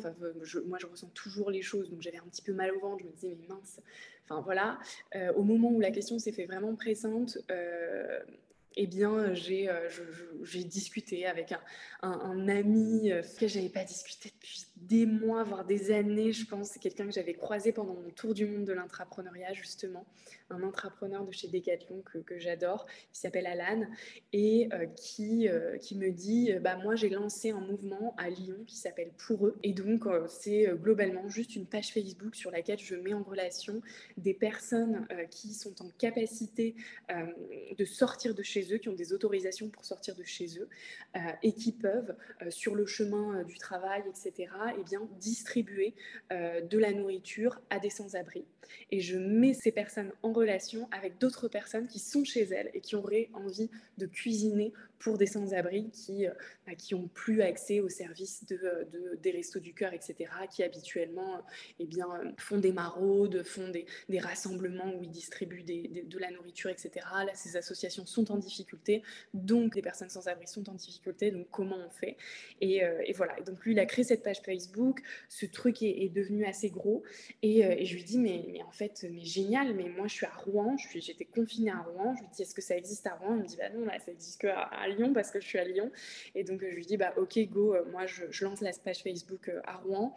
moi 0.65 0.77
je 0.79 0.85
ressens 0.85 1.07
toujours 1.13 1.49
les 1.49 1.61
choses, 1.61 1.89
donc 1.89 2.01
j'avais 2.01 2.17
un 2.17 2.27
petit 2.29 2.41
peu 2.41 2.51
mal 2.51 2.75
au 2.75 2.79
ventre, 2.79 3.03
je 3.03 3.05
me 3.05 3.11
disais 3.13 3.37
mais 3.39 3.47
mince, 3.47 3.79
enfin 4.25 4.41
voilà, 4.41 4.79
au 5.37 5.43
moment 5.43 5.71
où 5.71 5.79
la 5.79 5.91
question 5.91 6.19
s'est 6.19 6.33
fait 6.33 6.45
vraiment 6.45 6.75
pressante, 6.75 7.37
eh 8.77 8.87
bien, 8.87 9.33
j'ai 9.33 10.63
discuté 10.63 11.25
avec 11.25 11.53
un, 12.01 12.47
ami 12.47 13.11
que 13.39 13.47
j'avais 13.47 13.69
pas 13.69 13.83
discuté 13.83 14.31
depuis 14.33 14.65
des 14.77 15.05
mois, 15.05 15.43
voire 15.43 15.65
des 15.65 15.91
années, 15.91 16.31
je 16.31 16.45
pense. 16.45 16.69
C'est 16.69 16.79
quelqu'un 16.79 17.05
que 17.05 17.13
j'avais 17.13 17.33
croisé 17.33 17.71
pendant 17.71 17.93
mon 17.93 18.09
tour 18.11 18.33
du 18.33 18.45
monde 18.45 18.65
de 18.65 18.73
l'intrapreneuriat, 18.73 19.53
justement. 19.53 20.05
Un 20.49 20.61
entrepreneur 20.63 21.25
de 21.25 21.31
chez 21.31 21.47
Decathlon 21.47 22.03
que, 22.03 22.37
j'adore, 22.37 22.85
qui 23.11 23.19
s'appelle 23.19 23.47
Alan, 23.47 23.85
et 24.31 24.69
qui, 24.95 25.49
qui 25.81 25.95
me 25.97 26.11
dit 26.11 26.53
bah, 26.61 26.77
Moi, 26.83 26.95
j'ai 26.95 27.09
lancé 27.09 27.49
un 27.49 27.61
mouvement 27.61 28.13
à 28.17 28.29
Lyon 28.29 28.57
qui 28.67 28.77
s'appelle 28.77 29.11
Pour 29.17 29.47
eux. 29.47 29.57
Et 29.63 29.73
donc, 29.73 30.03
c'est 30.27 30.67
globalement 30.75 31.27
juste 31.29 31.55
une 31.55 31.65
page 31.65 31.91
Facebook 31.91 32.35
sur 32.35 32.51
laquelle 32.51 32.79
je 32.79 32.95
mets 32.95 33.13
en 33.13 33.23
relation 33.23 33.81
des 34.17 34.33
personnes 34.33 35.07
qui 35.31 35.53
sont 35.53 35.81
en 35.81 35.89
capacité 35.97 36.75
de 37.09 37.85
sortir 37.85 38.35
de 38.35 38.43
chez 38.43 38.73
eux, 38.73 38.77
qui 38.77 38.89
ont 38.89 38.93
des 38.93 39.13
autorisations 39.13 39.69
pour 39.69 39.85
sortir 39.85 40.15
de 40.15 40.23
chez 40.23 40.59
eux 40.59 40.69
euh, 41.15 41.19
et 41.43 41.53
qui 41.53 41.71
peuvent, 41.71 42.15
euh, 42.41 42.51
sur 42.51 42.75
le 42.75 42.85
chemin 42.85 43.39
euh, 43.39 43.43
du 43.43 43.57
travail, 43.57 44.03
etc., 44.07 44.33
et 44.33 44.64
eh 44.77 44.83
bien, 44.83 45.01
distribuer 45.19 45.93
de 46.31 46.77
la 46.77 46.91
nourriture 46.93 47.61
à 47.69 47.79
des 47.79 47.89
sans-abri. 47.89 48.45
Et 48.91 48.99
je 48.99 49.17
mets 49.17 49.53
ces 49.53 49.71
personnes 49.71 50.11
en 50.23 50.33
relation 50.33 50.87
avec 50.91 51.19
d'autres 51.19 51.47
personnes 51.47 51.87
qui 51.87 51.99
sont 51.99 52.23
chez 52.23 52.43
elles 52.43 52.71
et 52.73 52.81
qui 52.81 52.95
auraient 52.95 53.29
envie 53.33 53.69
de 53.97 54.05
cuisiner 54.05 54.73
pour 55.05 55.19
des 55.19 55.27
sans-abri 55.27 55.91
qui 55.91 56.25
bah, 56.65 56.73
qui 56.73 56.95
plus 57.13 57.43
accès 57.43 57.79
aux 57.79 57.89
services 57.89 58.43
de, 58.47 58.87
des 59.21 59.29
restos 59.29 59.59
du 59.59 59.75
cœur, 59.75 59.93
etc., 59.93 60.15
qui 60.49 60.63
habituellement 60.63 61.43
eh 61.79 61.85
bien, 61.85 62.07
font 62.37 62.57
des 62.57 62.71
maraudes, 62.71 63.43
font 63.43 63.69
des, 63.69 63.85
des 64.09 64.17
rassemblements 64.17 64.95
où 64.95 65.03
ils 65.03 65.11
distribuent 65.11 65.61
des, 65.61 66.05
de 66.07 66.17
la 66.17 66.31
nourriture, 66.31 66.71
etc. 66.71 67.05
Là, 67.23 67.31
ces 67.35 67.55
associations 67.55 68.07
sont 68.07 68.31
en 68.31 68.37
difficulté, 68.37 69.03
donc 69.35 69.75
les 69.75 69.83
personnes 69.83 70.09
sans 70.09 70.27
abri 70.27 70.47
sont 70.47 70.67
en 70.69 70.73
difficulté, 70.73 71.29
donc 71.29 71.47
comment 71.51 71.77
on 71.77 71.91
fait? 71.91 72.17
Et, 72.59 72.83
euh, 72.83 73.03
et, 73.05 73.13
voilà. 73.13 73.39
donc 73.45 73.63
lui, 73.63 73.73
il 73.73 73.79
a 73.79 73.85
créé 73.85 74.03
cette 74.03 74.23
page 74.23 74.41
Facebook, 74.43 75.01
ce 75.29 75.45
truc 75.45 75.83
est, 75.83 76.09
devenu 76.09 76.45
assez 76.45 76.71
gros, 76.71 77.03
et, 77.43 77.63
euh, 77.63 77.75
je 77.83 77.93
lui 77.93 78.03
dis, 78.03 78.17
mais, 78.17 78.43
mais 78.51 78.63
en 78.63 78.71
fait, 78.71 79.05
mais 79.11 79.23
génial, 79.23 79.75
mais 79.75 79.87
moi 79.89 80.07
je 80.07 80.15
suis 80.15 80.25
à 80.25 80.33
Rouen, 80.33 80.75
j'étais 80.95 81.25
confinée 81.25 81.69
à 81.69 81.81
Rouen, 81.81 82.15
je 82.15 82.21
lui 82.21 82.29
dis, 82.33 82.41
est-ce 82.41 82.55
que 82.55 82.61
ça 82.63 82.75
existe 82.75 83.05
à 83.05 83.13
Rouen? 83.13 83.35
Il 83.35 83.43
me 83.43 83.47
dit, 83.47 83.57
bah 83.57 83.69
non, 83.69 83.85
là, 83.85 83.99
ça 83.99 84.11
existe 84.11 84.41
qu'à 84.41 84.61
à 84.61 84.87
Parce 85.13 85.31
que 85.31 85.39
je 85.39 85.47
suis 85.47 85.59
à 85.59 85.63
Lyon, 85.65 85.91
et 86.33 86.43
donc 86.43 86.61
je 86.61 86.75
lui 86.75 86.85
dis, 86.85 86.97
bah 86.97 87.13
ok, 87.17 87.39
go, 87.49 87.75
euh, 87.75 87.83
moi 87.91 88.05
je, 88.05 88.43
lance 88.43 88.61
la 88.61 88.71
page 88.73 89.03
Facebook 89.03 89.51
à 89.65 89.77
Rouen, 89.77 90.15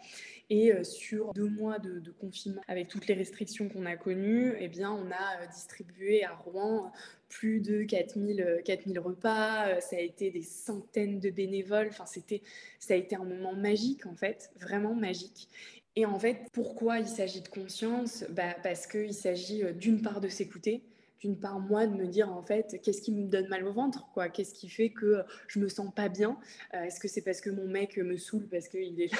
et 0.50 0.73
sur 0.82 1.32
deux 1.35 1.49
mois 1.49 1.78
de, 1.78 2.11
confinement, 2.20 2.62
avec 2.68 2.88
toutes 2.88 3.06
les 3.06 3.14
restrictions 3.14 3.68
qu'on 3.68 3.87
a 3.87 3.97
connues, 3.97 4.54
eh 4.58 4.68
bien, 4.68 4.90
on 4.90 5.11
a 5.11 5.47
distribué 5.47 6.25
à 6.25 6.35
Rouen 6.35 6.92
plus 7.28 7.61
de 7.61 7.82
4000, 7.82 8.62
4000 8.64 8.99
repas, 8.99 9.68
euh, 9.68 9.80
ça 9.80 9.97
a 9.97 10.00
été 10.00 10.30
des 10.30 10.42
centaines 10.42 11.20
de 11.20 11.30
bénévoles, 11.30 11.88
enfin, 11.88 12.06
c'était, 12.06 12.42
ça 12.78 12.94
a 12.94 12.97
été 12.97 13.16
un 13.16 13.25
moment 13.25 13.54
magique 13.54 14.06
en 14.06 14.14
fait, 14.14 14.50
vraiment 14.58 14.94
magique. 14.94 15.49
Et 15.97 16.06
en 16.06 16.18
fait, 16.18 16.38
pourquoi 16.52 17.00
il 17.00 17.08
s'agit 17.08 17.40
de 17.40 17.49
conscience? 17.49 18.25
Bah, 18.30 18.54
Parce 18.62 18.87
qu'il 18.87 19.14
s'agit 19.14 19.64
euh, 19.64 19.73
d'une 19.73 20.00
part 20.00 20.20
de 20.20 20.28
s'écouter, 20.28 20.82
d'une 21.20 21.38
part 21.38 21.60
moi 21.60 21.87
de 21.87 21.94
me 21.94 22.06
dire 22.06 22.30
en 22.30 22.42
fait 22.42 22.80
qu'est-ce 22.82 23.02
qui 23.02 23.12
me 23.12 23.26
donne 23.28 23.48
mal 23.48 23.66
au 23.66 23.72
ventre 23.72 24.08
quoi? 24.12 24.28
Qu'est-ce 24.28 24.54
qui 24.54 24.68
fait 24.68 24.90
que 24.90 25.22
je 25.46 25.58
me 25.58 25.68
sens 25.68 25.92
pas 25.94 26.08
bien? 26.08 26.38
Euh, 26.75 26.82
est-ce 26.82 27.00
que 27.00 27.08
c'est 27.08 27.22
parce 27.22 27.40
que 27.40 27.50
mon 27.50 27.66
mec 27.66 27.96
me 27.96 28.16
saoule 28.16 28.48
parce 28.48 28.68
qu'il 28.68 29.00
est 29.00 29.12
là 29.12 29.18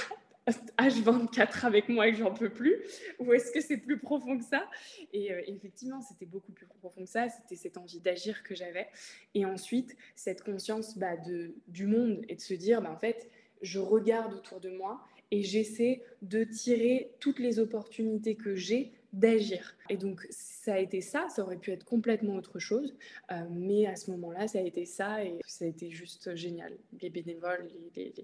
H24 0.78 1.66
avec 1.66 1.88
moi 1.88 2.08
et 2.08 2.12
que 2.12 2.18
j'en 2.18 2.32
peux 2.32 2.50
plus? 2.50 2.82
Ou 3.18 3.32
est-ce 3.32 3.52
que 3.52 3.60
c'est 3.60 3.76
plus 3.76 3.98
profond 3.98 4.38
que 4.38 4.44
ça? 4.44 4.68
Et 5.12 5.32
euh, 5.32 5.42
effectivement, 5.46 6.00
c'était 6.00 6.26
beaucoup 6.26 6.52
plus 6.52 6.66
profond 6.66 7.04
que 7.04 7.10
ça. 7.10 7.28
C'était 7.28 7.56
cette 7.56 7.76
envie 7.76 8.00
d'agir 8.00 8.42
que 8.42 8.54
j'avais. 8.54 8.88
Et 9.34 9.44
ensuite, 9.44 9.96
cette 10.16 10.42
conscience 10.42 10.96
bah, 10.98 11.16
de, 11.16 11.54
du 11.66 11.86
monde 11.86 12.24
et 12.28 12.36
de 12.36 12.40
se 12.40 12.54
dire, 12.54 12.82
bah, 12.82 12.90
en 12.90 12.98
fait, 12.98 13.28
je 13.62 13.78
regarde 13.78 14.34
autour 14.34 14.60
de 14.60 14.70
moi 14.70 15.00
et 15.30 15.42
j'essaie 15.42 16.02
de 16.22 16.44
tirer 16.44 17.12
toutes 17.20 17.38
les 17.38 17.58
opportunités 17.58 18.34
que 18.34 18.54
j'ai 18.54 18.92
d'agir. 19.12 19.76
Et 19.88 19.96
donc, 19.96 20.26
ça 20.30 20.74
a 20.74 20.78
été 20.78 21.00
ça, 21.00 21.28
ça 21.28 21.42
aurait 21.42 21.56
pu 21.56 21.70
être 21.70 21.84
complètement 21.84 22.34
autre 22.34 22.58
chose, 22.58 22.94
euh, 23.32 23.36
mais 23.50 23.86
à 23.86 23.96
ce 23.96 24.10
moment-là, 24.10 24.48
ça 24.48 24.58
a 24.58 24.62
été 24.62 24.84
ça 24.84 25.24
et 25.24 25.38
ça 25.46 25.64
a 25.64 25.68
été 25.68 25.90
juste 25.90 26.34
génial. 26.34 26.72
Les 27.00 27.10
bénévoles, 27.10 27.68
les, 27.96 28.14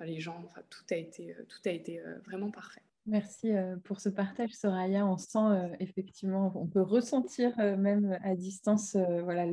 les, 0.00 0.20
gens, 0.20 0.42
enfin, 0.44 0.62
tout 0.70 0.84
a 0.90 0.96
été, 0.96 1.32
euh, 1.32 1.44
tout 1.48 1.60
a 1.66 1.70
été 1.70 2.00
euh, 2.00 2.18
vraiment 2.24 2.50
parfait. 2.50 2.80
Merci 3.06 3.50
pour 3.84 3.98
ce 3.98 4.10
partage, 4.10 4.50
Soraya. 4.50 5.06
On 5.06 5.16
sent 5.16 5.72
effectivement, 5.80 6.52
on 6.54 6.66
peut 6.66 6.82
ressentir 6.82 7.56
même 7.56 8.18
à 8.22 8.36
distance 8.36 8.94
voilà, 9.24 9.46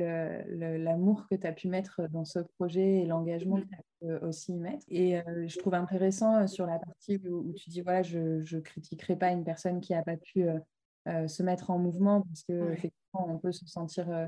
l'amour 0.44 1.26
que 1.28 1.34
tu 1.34 1.46
as 1.46 1.52
pu 1.52 1.66
mettre 1.66 2.02
dans 2.10 2.26
ce 2.26 2.40
projet 2.40 3.00
et 3.00 3.06
l'engagement 3.06 3.56
mmh. 3.56 3.62
que 3.62 3.68
tu 3.68 3.74
as 3.74 4.18
pu 4.18 4.24
aussi 4.26 4.52
y 4.52 4.58
mettre. 4.58 4.84
Et 4.88 5.18
je 5.46 5.58
trouve 5.58 5.74
intéressant 5.74 6.46
sur 6.46 6.66
la 6.66 6.78
partie 6.78 7.16
où, 7.26 7.52
tu 7.54 7.70
dis 7.70 7.80
voilà, 7.80 8.02
je 8.02 8.18
ne 8.54 8.60
critiquerai 8.60 9.16
pas 9.16 9.30
une 9.30 9.44
personne 9.44 9.80
qui 9.80 9.94
n'a 9.94 10.02
pas 10.02 10.18
pu 10.18 10.44
se 11.06 11.42
mettre 11.42 11.70
en 11.70 11.78
mouvement 11.78 12.22
parce 12.22 12.42
que 12.42 12.72
effectivement 12.72 12.98
on 13.28 13.38
peut 13.38 13.52
se 13.52 13.66
sentir 13.66 14.10
euh, 14.10 14.26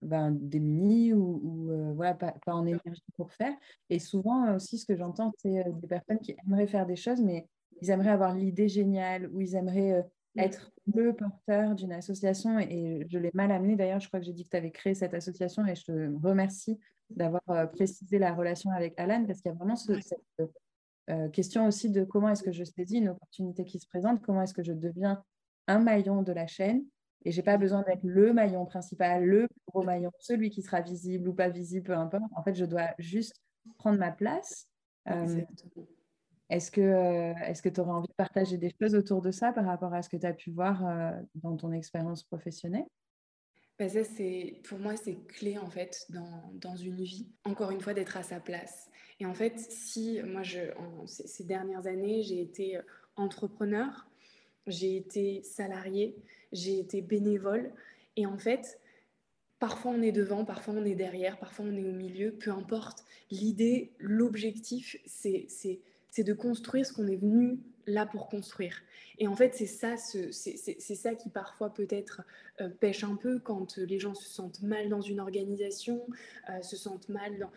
ben, 0.00 0.32
démunis 0.32 1.12
ou, 1.12 1.70
euh, 1.70 1.92
voilà, 1.94 2.14
pas, 2.14 2.34
en 2.46 2.66
énergie 2.66 3.04
pour 3.16 3.32
faire. 3.32 3.54
Et 3.88 3.98
souvent 3.98 4.56
aussi, 4.56 4.78
ce 4.78 4.86
que 4.86 4.96
j'entends, 4.96 5.32
c'est 5.38 5.64
des 5.80 5.86
personnes 5.86 6.18
qui 6.18 6.34
aimeraient 6.44 6.66
faire 6.66 6.86
des 6.86 6.96
choses, 6.96 7.20
mais 7.20 7.46
ils 7.80 7.90
aimeraient 7.90 8.10
avoir 8.10 8.34
l'idée 8.34 8.68
géniale 8.68 9.28
ou 9.32 9.40
ils 9.40 9.54
aimeraient 9.54 10.04
être 10.36 10.72
le 10.92 11.14
porteur 11.14 11.76
d'une 11.76 11.92
association. 11.92 12.58
Et 12.58 13.06
je 13.08 13.18
l'ai 13.18 13.30
mal 13.34 13.52
amené. 13.52 13.76
D'ailleurs, 13.76 14.00
je 14.00 14.08
crois 14.08 14.18
que 14.18 14.26
j'ai 14.26 14.32
dit 14.32 14.44
que 14.44 14.50
tu 14.50 14.56
avais 14.56 14.72
créé 14.72 14.94
cette 14.94 15.14
association 15.14 15.64
et 15.66 15.76
je 15.76 15.84
te 15.84 16.26
remercie 16.26 16.80
d'avoir 17.10 17.70
précisé 17.70 18.18
la 18.18 18.34
relation 18.34 18.70
avec 18.70 18.98
Alan 18.98 19.24
parce 19.24 19.40
qu'il 19.40 19.52
y 19.52 19.54
a 19.54 19.56
vraiment 19.56 19.76
cette 19.76 20.02
question 21.32 21.66
aussi 21.66 21.90
de 21.90 22.02
comment 22.02 22.30
est-ce 22.30 22.42
que 22.42 22.52
je 22.52 22.64
saisis 22.64 22.98
une 22.98 23.10
opportunité 23.10 23.64
qui 23.64 23.78
se 23.78 23.86
présente, 23.86 24.20
comment 24.22 24.42
est-ce 24.42 24.54
que 24.54 24.64
je 24.64 24.72
deviens 24.72 25.22
un 25.66 25.78
maillon 25.78 26.22
de 26.22 26.32
la 26.32 26.46
chaîne 26.46 26.84
et 27.24 27.30
j'ai 27.30 27.42
pas 27.42 27.56
besoin 27.56 27.82
d'être 27.82 28.02
le 28.02 28.32
maillon 28.32 28.64
principal, 28.64 29.24
le 29.24 29.48
plus 29.48 29.60
gros 29.68 29.82
maillon, 29.82 30.10
celui 30.18 30.50
qui 30.50 30.62
sera 30.62 30.80
visible 30.80 31.28
ou 31.28 31.34
pas 31.34 31.48
visible, 31.48 31.86
peu 31.86 31.94
importe. 31.94 32.24
En 32.34 32.42
fait, 32.42 32.54
je 32.54 32.64
dois 32.64 32.90
juste 32.98 33.36
prendre 33.78 33.98
ma 33.98 34.10
place. 34.10 34.68
Euh, 35.08 35.42
est-ce 36.48 36.70
que 36.70 36.80
euh, 36.80 37.34
est-ce 37.46 37.62
que 37.62 37.68
tu 37.68 37.80
aurais 37.80 37.92
envie 37.92 38.08
de 38.08 38.14
partager 38.14 38.58
des 38.58 38.72
choses 38.80 38.94
autour 38.94 39.22
de 39.22 39.30
ça 39.30 39.52
par 39.52 39.64
rapport 39.64 39.94
à 39.94 40.02
ce 40.02 40.08
que 40.08 40.16
tu 40.16 40.26
as 40.26 40.32
pu 40.32 40.50
voir 40.50 40.86
euh, 40.86 41.12
dans 41.36 41.56
ton 41.56 41.72
expérience 41.72 42.24
professionnelle? 42.24 42.86
Bah 43.78 43.88
ça, 43.88 44.04
c'est, 44.04 44.60
pour 44.64 44.78
moi, 44.78 44.96
c'est 44.96 45.16
clé 45.26 45.58
en 45.58 45.70
fait 45.70 46.06
dans, 46.10 46.52
dans, 46.54 46.76
une 46.76 47.02
vie, 47.02 47.32
encore 47.44 47.70
une 47.70 47.80
fois, 47.80 47.94
d'être 47.94 48.16
à 48.16 48.22
sa 48.22 48.38
place. 48.38 48.90
Et 49.18 49.26
en 49.26 49.34
fait, 49.34 49.58
si 49.58 50.20
moi, 50.22 50.42
je, 50.42 50.60
ces 51.06 51.44
dernières 51.44 51.86
années, 51.86 52.22
j'ai 52.22 52.42
été 52.42 52.78
entrepreneur, 53.16 54.11
j'ai 54.66 54.96
été 54.96 55.42
salarié, 55.42 56.16
j'ai 56.52 56.78
été 56.78 57.02
bénévole. 57.02 57.72
Et 58.16 58.26
en 58.26 58.38
fait, 58.38 58.80
parfois 59.58 59.92
on 59.92 60.02
est 60.02 60.12
devant, 60.12 60.44
parfois 60.44 60.74
on 60.74 60.84
est 60.84 60.94
derrière, 60.94 61.38
parfois 61.38 61.64
on 61.66 61.76
est 61.76 61.84
au 61.84 61.92
milieu, 61.92 62.32
peu 62.32 62.50
importe. 62.50 63.04
L'idée, 63.30 63.92
l'objectif, 63.98 64.96
c'est 65.06 65.48
de 66.18 66.32
construire 66.32 66.86
ce 66.86 66.92
qu'on 66.92 67.06
est 67.06 67.16
venu 67.16 67.58
là 67.86 68.06
pour 68.06 68.28
construire. 68.28 68.82
Et 69.18 69.26
en 69.26 69.36
fait, 69.36 69.54
c'est 69.54 69.66
ça, 69.66 71.14
qui 71.14 71.28
parfois 71.30 71.72
peut-être 71.72 72.22
euh, 72.60 72.68
pêche 72.68 73.04
un 73.04 73.16
peu 73.16 73.38
quand 73.38 73.76
les 73.76 73.98
gens 73.98 74.14
se 74.14 74.28
sentent 74.28 74.62
mal 74.62 74.88
dans 74.88 75.00
une 75.00 75.20
organisation, 75.20 76.06
euh, 76.50 76.62
se 76.62 76.76
sentent 76.76 77.08
mal. 77.08 77.48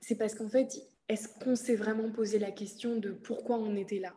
C'est 0.00 0.16
parce 0.16 0.34
qu'en 0.34 0.48
fait, 0.48 0.88
est-ce 1.08 1.28
qu'on 1.28 1.56
s'est 1.56 1.76
vraiment 1.76 2.10
posé 2.10 2.38
la 2.38 2.50
question 2.50 2.96
de 2.96 3.10
pourquoi 3.10 3.58
on 3.58 3.76
était 3.76 3.98
là? 3.98 4.14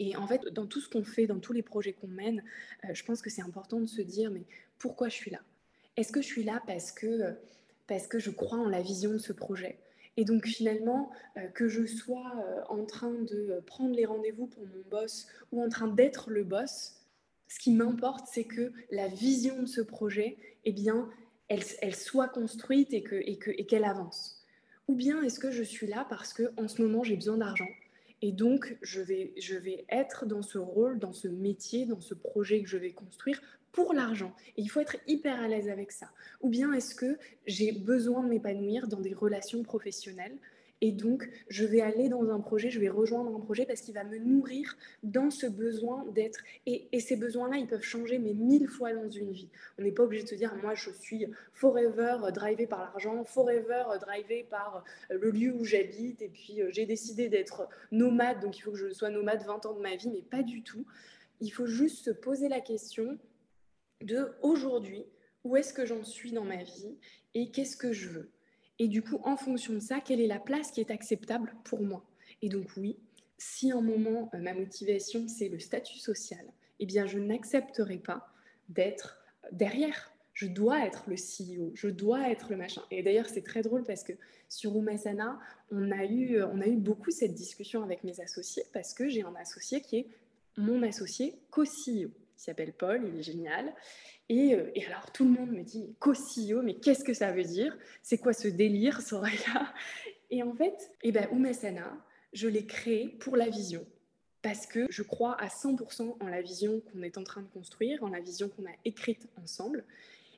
Et 0.00 0.16
en 0.16 0.26
fait, 0.26 0.48
dans 0.48 0.66
tout 0.66 0.80
ce 0.80 0.88
qu'on 0.88 1.04
fait, 1.04 1.26
dans 1.26 1.38
tous 1.38 1.52
les 1.52 1.62
projets 1.62 1.92
qu'on 1.92 2.08
mène, 2.08 2.42
euh, 2.84 2.94
je 2.94 3.04
pense 3.04 3.20
que 3.20 3.28
c'est 3.28 3.42
important 3.42 3.78
de 3.78 3.86
se 3.86 4.00
dire, 4.00 4.30
mais 4.30 4.44
pourquoi 4.78 5.10
je 5.10 5.14
suis 5.14 5.30
là? 5.30 5.40
Est-ce 5.96 6.10
que 6.10 6.22
je 6.22 6.26
suis 6.26 6.42
là 6.42 6.62
parce 6.66 6.90
que, 6.90 7.34
parce 7.86 8.06
que 8.06 8.18
je 8.18 8.30
crois 8.30 8.58
en 8.58 8.68
la 8.68 8.80
vision 8.80 9.12
de 9.12 9.18
ce 9.18 9.34
projet? 9.34 9.78
Et 10.16 10.24
donc 10.24 10.46
finalement, 10.46 11.10
euh, 11.36 11.46
que 11.48 11.68
je 11.68 11.84
sois 11.84 12.32
euh, 12.38 12.62
en 12.70 12.86
train 12.86 13.12
de 13.12 13.62
prendre 13.66 13.94
les 13.94 14.06
rendez-vous 14.06 14.46
pour 14.46 14.64
mon 14.64 14.82
boss 14.90 15.26
ou 15.52 15.62
en 15.62 15.68
train 15.68 15.88
d'être 15.88 16.30
le 16.30 16.44
boss, 16.44 16.96
ce 17.48 17.58
qui 17.58 17.72
m'importe, 17.72 18.26
c'est 18.32 18.44
que 18.44 18.72
la 18.90 19.06
vision 19.06 19.60
de 19.60 19.66
ce 19.66 19.82
projet, 19.82 20.38
eh 20.64 20.72
bien, 20.72 21.10
elle, 21.48 21.94
soit 21.94 22.28
construite 22.28 22.94
et 22.94 23.02
qu'elle 23.02 23.28
et 23.28 23.36
que, 23.36 23.50
et 23.50 23.84
avance. 23.84 24.46
Ou 24.88 24.94
bien 24.94 25.22
est-ce 25.22 25.38
que 25.38 25.50
je 25.50 25.62
suis 25.62 25.88
là 25.88 26.06
parce 26.08 26.32
qu'en 26.32 26.68
ce 26.68 26.80
moment, 26.80 27.02
j'ai 27.02 27.16
besoin 27.16 27.36
d'argent? 27.36 27.68
Et 28.22 28.32
donc, 28.32 28.76
je 28.82 29.00
vais, 29.00 29.32
je 29.38 29.56
vais 29.56 29.84
être 29.88 30.26
dans 30.26 30.42
ce 30.42 30.58
rôle, 30.58 30.98
dans 30.98 31.12
ce 31.12 31.28
métier, 31.28 31.86
dans 31.86 32.00
ce 32.00 32.14
projet 32.14 32.62
que 32.62 32.68
je 32.68 32.76
vais 32.76 32.92
construire 32.92 33.40
pour 33.72 33.94
l'argent. 33.94 34.34
Et 34.56 34.62
il 34.62 34.68
faut 34.68 34.80
être 34.80 34.96
hyper 35.06 35.40
à 35.40 35.48
l'aise 35.48 35.68
avec 35.68 35.92
ça. 35.92 36.10
Ou 36.42 36.50
bien 36.50 36.72
est-ce 36.72 36.94
que 36.94 37.18
j'ai 37.46 37.72
besoin 37.72 38.22
de 38.22 38.28
m'épanouir 38.28 38.88
dans 38.88 39.00
des 39.00 39.14
relations 39.14 39.62
professionnelles 39.62 40.36
Et 40.82 40.92
donc, 40.92 41.28
je 41.48 41.64
vais 41.64 41.82
aller 41.82 42.08
dans 42.08 42.30
un 42.30 42.40
projet, 42.40 42.70
je 42.70 42.80
vais 42.80 42.88
rejoindre 42.88 43.34
un 43.36 43.40
projet 43.40 43.66
parce 43.66 43.82
qu'il 43.82 43.94
va 43.94 44.04
me 44.04 44.18
nourrir 44.18 44.76
dans 45.02 45.30
ce 45.30 45.46
besoin 45.46 46.06
d'être. 46.14 46.40
Et, 46.66 46.88
ces 47.00 47.16
besoins-là, 47.16 47.58
ils 47.58 47.66
peuvent 47.66 47.82
changer, 47.82 48.18
mais 48.18 48.32
mille 48.32 48.66
fois 48.66 48.92
dans 48.94 49.08
une 49.08 49.30
vie. 49.30 49.50
On 49.78 49.82
n'est 49.82 49.92
pas 49.92 50.04
obligé 50.04 50.24
de 50.24 50.28
se 50.28 50.34
dire, 50.34 50.54
moi, 50.62 50.74
je 50.74 50.90
suis 50.90 51.26
forever 51.52 52.16
drivé 52.32 52.66
par 52.66 52.80
l'argent, 52.80 53.24
forever 53.24 53.84
drivé 54.00 54.46
par 54.48 54.84
le 55.10 55.30
lieu 55.30 55.52
où 55.52 55.64
j'habite, 55.64 56.22
et 56.22 56.28
puis 56.28 56.60
j'ai 56.70 56.86
décidé 56.86 57.28
d'être 57.28 57.68
nomade, 57.92 58.40
donc 58.40 58.56
il 58.58 58.62
faut 58.62 58.72
que 58.72 58.78
je 58.78 58.90
sois 58.90 59.10
nomade 59.10 59.42
20 59.44 59.66
ans 59.66 59.74
de 59.74 59.80
ma 59.80 59.96
vie, 59.96 60.10
mais 60.10 60.22
pas 60.22 60.42
du 60.42 60.62
tout. 60.62 60.86
Il 61.40 61.50
faut 61.50 61.66
juste 61.66 62.04
se 62.04 62.10
poser 62.10 62.48
la 62.48 62.60
question 62.60 63.18
de 64.02 64.28
aujourd'hui, 64.42 65.04
où 65.44 65.56
est-ce 65.56 65.72
que 65.72 65.86
j'en 65.86 66.04
suis 66.04 66.32
dans 66.32 66.44
ma 66.44 66.62
vie 66.62 66.96
et 67.34 67.50
qu'est-ce 67.50 67.76
que 67.76 67.92
je 67.92 68.08
veux? 68.08 68.30
Et 68.80 68.88
du 68.88 69.02
coup, 69.02 69.20
en 69.24 69.36
fonction 69.36 69.74
de 69.74 69.78
ça, 69.78 70.00
quelle 70.00 70.22
est 70.22 70.26
la 70.26 70.40
place 70.40 70.70
qui 70.70 70.80
est 70.80 70.90
acceptable 70.90 71.54
pour 71.64 71.82
moi? 71.82 72.02
Et 72.40 72.48
donc 72.48 72.66
oui, 72.78 72.96
si 73.36 73.70
un 73.72 73.82
moment, 73.82 74.30
euh, 74.32 74.38
ma 74.38 74.54
motivation, 74.54 75.28
c'est 75.28 75.50
le 75.50 75.58
statut 75.58 75.98
social, 75.98 76.46
eh 76.78 76.86
bien, 76.86 77.04
je 77.04 77.18
n'accepterai 77.18 77.98
pas 77.98 78.32
d'être 78.70 79.18
derrière. 79.52 80.10
Je 80.32 80.46
dois 80.46 80.86
être 80.86 81.04
le 81.08 81.16
CEO, 81.16 81.72
je 81.74 81.88
dois 81.88 82.30
être 82.30 82.48
le 82.48 82.56
machin. 82.56 82.80
Et 82.90 83.02
d'ailleurs, 83.02 83.28
c'est 83.28 83.42
très 83.42 83.60
drôle 83.60 83.84
parce 83.84 84.02
que 84.02 84.14
sur 84.48 84.74
Umasana, 84.74 85.38
on 85.70 85.90
a, 85.90 86.06
eu, 86.06 86.36
euh, 86.36 86.48
on 86.48 86.62
a 86.62 86.66
eu 86.66 86.78
beaucoup 86.78 87.10
cette 87.10 87.34
discussion 87.34 87.82
avec 87.82 88.02
mes 88.02 88.18
associés 88.22 88.62
parce 88.72 88.94
que 88.94 89.10
j'ai 89.10 89.24
un 89.24 89.34
associé 89.34 89.82
qui 89.82 89.98
est 89.98 90.06
mon 90.56 90.82
associé 90.82 91.38
co-CEO. 91.50 92.08
Il 92.40 92.44
s'appelle 92.44 92.72
Paul, 92.72 93.06
il 93.06 93.18
est 93.18 93.22
génial. 93.22 93.74
Euh, 94.30 94.70
et, 94.74 94.86
alors 94.86 95.12
tout 95.12 95.24
le 95.24 95.30
monde 95.30 95.50
me 95.50 95.62
dit 95.62 95.94
co-CEO, 95.98 96.62
mais 96.62 96.74
qu'est-ce 96.76 97.04
que 97.04 97.12
ça 97.12 97.32
veut 97.32 97.44
dire? 97.44 97.76
C'est 98.02 98.16
quoi 98.16 98.32
ce 98.32 98.48
délire, 98.48 99.02
Soraya? 99.02 99.74
Et 100.30 100.42
en 100.42 100.54
fait, 100.54 100.90
eh 101.02 101.12
ben, 101.12 101.28
je 102.32 102.48
l'ai 102.48 102.64
créé 102.64 103.08
pour 103.08 103.36
la 103.36 103.50
vision. 103.50 103.86
Parce 104.40 104.66
que 104.66 104.86
je 104.88 105.02
crois 105.02 105.38
à 105.38 105.48
100% 105.48 106.16
en 106.18 106.28
la 106.28 106.40
vision 106.40 106.80
qu'on 106.80 107.02
est 107.02 107.18
en 107.18 107.24
train 107.24 107.42
de 107.42 107.48
construire, 107.48 108.02
en 108.02 108.08
la 108.08 108.20
vision 108.20 108.48
qu'on 108.48 108.64
a 108.64 108.74
écrite 108.86 109.28
ensemble. 109.42 109.84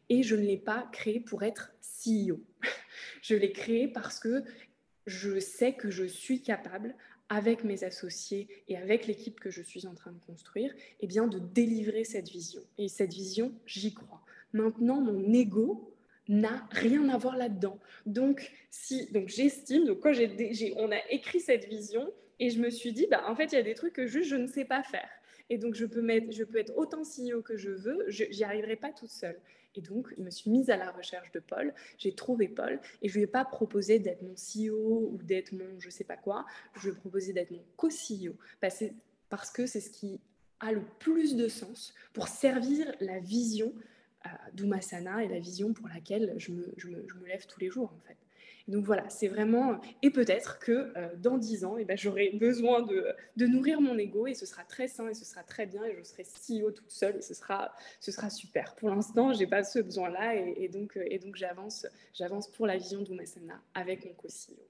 Et 0.09 0.25
je 0.25 0.35
ne 0.35 0.43
l'ai 0.43 0.57
pas 0.57 0.89
créé 0.91 1.21
pour 1.21 1.45
être 1.45 1.73
CEO. 1.83 2.41
je 3.23 3.37
l'ai 3.37 3.53
créé 3.53 3.87
parce 3.87 4.19
que 4.19 4.43
je 5.07 5.39
sais 5.39 5.75
que 5.75 5.91
je 5.91 6.05
suis 6.05 6.43
capable, 6.43 6.97
avec 7.33 7.65
mes 7.65 7.83
associés 7.83 8.47
et 8.69 8.77
avec 8.77 9.07
l'équipe 9.07 9.41
que 9.41 9.51
je 9.51 9.63
suis 9.63 9.87
en 9.87 9.95
train 9.95 10.13
de 10.13 10.19
construire, 10.19 10.71
eh 11.01 11.07
bien 11.07 11.27
de 11.27 11.39
délivrer 11.39 12.05
cette 12.05 12.29
vision. 12.29 12.61
Et 12.77 12.89
cette 12.89 13.15
vision, 13.15 13.55
j'y 13.65 13.95
crois. 13.95 14.21
Maintenant, 14.53 15.01
mon 15.01 15.33
ego 15.33 15.97
n'a 16.29 16.69
rien 16.73 17.09
à 17.09 17.17
voir 17.17 17.39
là-dedans. 17.39 17.79
Donc, 18.05 18.53
si, 18.71 19.11
donc 19.13 19.29
j'estime, 19.29 19.87
donc 19.87 20.01
quand 20.01 20.13
j'ai, 20.13 20.75
on 20.77 20.93
a 20.93 20.99
écrit 21.09 21.41
cette 21.41 21.67
vision 21.67 22.13
et 22.39 22.51
je 22.51 22.61
me 22.61 22.69
suis 22.69 22.93
dit, 22.93 23.07
bah, 23.11 23.25
en 23.27 23.35
fait, 23.35 23.47
il 23.47 23.55
y 23.55 23.59
a 23.59 23.63
des 23.63 23.75
trucs 23.75 23.95
que 23.95 24.07
juste 24.07 24.29
je 24.29 24.37
ne 24.37 24.47
sais 24.47 24.67
pas 24.67 24.83
faire. 24.83 25.09
Et 25.49 25.57
donc, 25.57 25.75
je 25.75 25.87
peux, 25.87 26.03
mettre, 26.03 26.31
je 26.33 26.45
peux 26.45 26.59
être 26.59 26.77
autant 26.77 27.01
CEO 27.03 27.41
que 27.41 27.57
je 27.57 27.71
veux, 27.71 28.05
je 28.09 28.25
n'y 28.25 28.45
arriverai 28.45 28.77
pas 28.77 28.93
toute 28.93 29.11
seule. 29.11 29.39
Et 29.75 29.81
donc, 29.81 30.09
je 30.17 30.23
me 30.23 30.31
suis 30.31 30.51
mise 30.51 30.71
à 30.71 30.77
la 30.77 30.91
recherche 30.91 31.31
de 31.33 31.41
Paul. 31.41 31.75
J'ai 31.99 32.15
trouvé 32.15 32.49
Paul 32.49 32.81
et 33.01 33.09
je 33.09 33.15
lui 33.15 33.23
ai 33.23 33.27
pas 33.27 33.45
proposé 33.45 33.99
d'être 33.99 34.23
mon 34.23 34.35
CEO 34.35 35.11
ou 35.13 35.19
d'être 35.23 35.53
mon 35.53 35.79
je 35.79 35.91
sais 35.91 36.05
pas 36.05 36.17
quoi. 36.17 36.47
Je 36.75 36.89
lui 36.89 36.91
ai 36.91 36.99
proposé 36.99 37.33
d'être 37.33 37.51
mon 37.51 37.65
co-CEO 37.77 38.35
parce 38.61 39.51
que 39.51 39.67
c'est 39.67 39.81
ce 39.81 39.91
qui 39.91 40.21
a 40.61 40.73
le 40.73 40.83
plus 40.99 41.37
de 41.37 41.49
sens 41.49 41.95
pour 42.13 42.29
servir 42.29 42.93
la 43.01 43.19
vision 43.19 43.75
euh, 44.27 44.29
d'Umasana 44.53 45.25
et 45.25 45.29
la 45.29 45.41
vision 45.41 45.73
pour 45.73 45.89
laquelle 45.89 46.35
je 46.39 46.53
me, 46.53 46.73
je 46.77 46.89
me 46.89 47.27
lève 47.27 47.47
tous 47.47 47.59
les 47.61 47.71
jours 47.71 47.93
en 47.93 48.01
fait. 48.07 48.17
Donc 48.69 48.85
voilà, 48.85 49.09
c'est 49.09 49.29
vraiment. 49.29 49.81
Et 50.03 50.11
peut-être 50.11 50.59
que 50.59 50.93
euh, 50.97 51.09
dans 51.17 51.39
dix 51.39 51.65
ans, 51.65 51.77
eh 51.79 51.85
ben, 51.85 51.97
j'aurai 51.97 52.31
besoin 52.31 52.83
de, 52.83 53.47
nourrir 53.47 53.81
mon 53.81 53.99
ego 53.99 54.27
et 54.27 54.35
ce 54.35 54.47
sera 54.47 54.63
très 54.65 54.89
sain 54.89 55.09
et 55.09 55.15
ce 55.15 55.25
sera 55.25 55.43
très 55.43 55.67
bien 55.67 55.85
et 55.85 55.97
je 55.97 56.03
serai 56.03 56.23
CEO 56.23 56.71
toute 56.71 56.91
seule 56.91 57.17
et 57.17 57.23
ce 57.23 57.35
sera, 57.35 57.71
super. 58.31 58.75
Pour 58.77 58.91
l'instant, 58.91 59.33
je 59.33 59.41
n'ai 59.41 59.47
pas 59.47 59.65
ce 59.65 59.81
besoin-là 59.81 60.35
et, 60.37 60.69
donc, 60.69 60.99
donc 61.23 61.37
j'avance, 61.37 61.87
pour 62.57 62.67
la 62.67 62.77
vision 62.77 63.03
d'Umasana 63.03 63.61
avec 63.75 64.05
mon 64.05 64.13
co-CEO. 64.15 64.69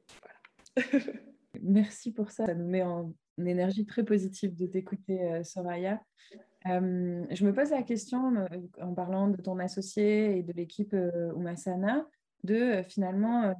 Merci 1.63 2.13
pour 2.13 2.31
ça. 2.31 2.47
Ça 2.47 2.55
nous 2.55 2.69
met 2.69 2.83
en 2.83 3.13
énergie 3.39 3.85
très 3.85 4.05
positive 4.05 4.55
de 4.55 4.67
t'écouter, 4.67 5.23
euh, 5.23 5.45
Soraya. 5.45 6.01
Euh, 6.67 7.25
je 7.31 7.45
me 7.45 7.53
pose 7.53 7.71
la 7.71 7.83
question, 7.83 8.35
en 8.81 8.95
parlant 8.95 9.29
de 9.29 9.37
ton 9.37 9.59
associé 9.59 10.39
et 10.39 10.43
de 10.43 10.53
l'équipe 10.53 10.95
Umasana, 11.37 12.07
de 12.45 12.55
euh, 12.55 12.83
finalement 12.83 13.45
euh, 13.45 13.55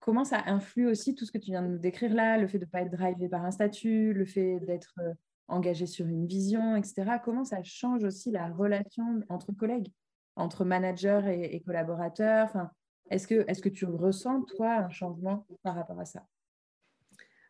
comment 0.00 0.24
ça 0.24 0.42
influe 0.46 0.86
aussi 0.86 1.14
tout 1.14 1.24
ce 1.24 1.32
que 1.32 1.38
tu 1.38 1.50
viens 1.50 1.62
de 1.62 1.68
nous 1.68 1.78
décrire 1.78 2.14
là, 2.14 2.38
le 2.38 2.48
fait 2.48 2.58
de 2.58 2.64
ne 2.64 2.70
pas 2.70 2.82
être 2.82 2.92
drivé 2.92 3.28
par 3.28 3.44
un 3.44 3.50
statut, 3.50 4.12
le 4.12 4.24
fait 4.24 4.60
d'être 4.60 4.94
euh, 5.00 5.12
engagé 5.48 5.86
sur 5.86 6.06
une 6.06 6.26
vision, 6.26 6.76
etc. 6.76 7.18
Comment 7.22 7.44
ça 7.44 7.62
change 7.62 8.04
aussi 8.04 8.30
la 8.30 8.48
relation 8.48 9.22
entre 9.28 9.52
collègues, 9.52 9.88
entre 10.36 10.64
managers 10.64 11.50
et, 11.52 11.60
collaborateurs? 11.60 12.46
Enfin, 12.46 12.70
Est-ce 13.10 13.26
que, 13.26 13.44
est 13.48 13.60
que 13.60 13.68
tu 13.68 13.84
ressens, 13.84 14.42
toi, 14.42 14.76
un 14.76 14.90
changement 14.90 15.46
par 15.62 15.74
rapport 15.74 16.00
à 16.00 16.04
ça? 16.04 16.26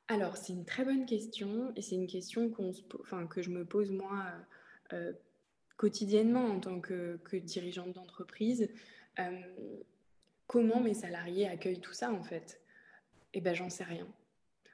Alors, 0.09 0.37
c'est 0.37 0.53
une 0.53 0.65
très 0.65 0.85
bonne 0.85 1.07
question 1.07 1.73
et 1.77 1.83
c'est 1.83 1.95
une 1.95 2.09
question 2.09 2.51
que 2.51 3.43
je 3.43 3.51
me 3.51 3.65
pose 3.65 3.93
moi 3.93 4.25
quotidiennement 5.77 6.45
en 6.45 6.61
tant 6.61 6.81
que 6.81 7.19
dirigeante 7.37 7.93
d'entreprise. 7.93 8.69
Comment 10.53 10.81
mes 10.81 10.93
salariés 10.93 11.49
accueillent 11.49 11.81
tout 11.81 11.95
ça 11.95 12.13
en 12.13 12.23
fait? 12.23 12.61
Eh 13.33 13.41
ben 13.41 13.55
j'en 13.55 13.71
sais 13.71 13.85
rien. 13.85 14.07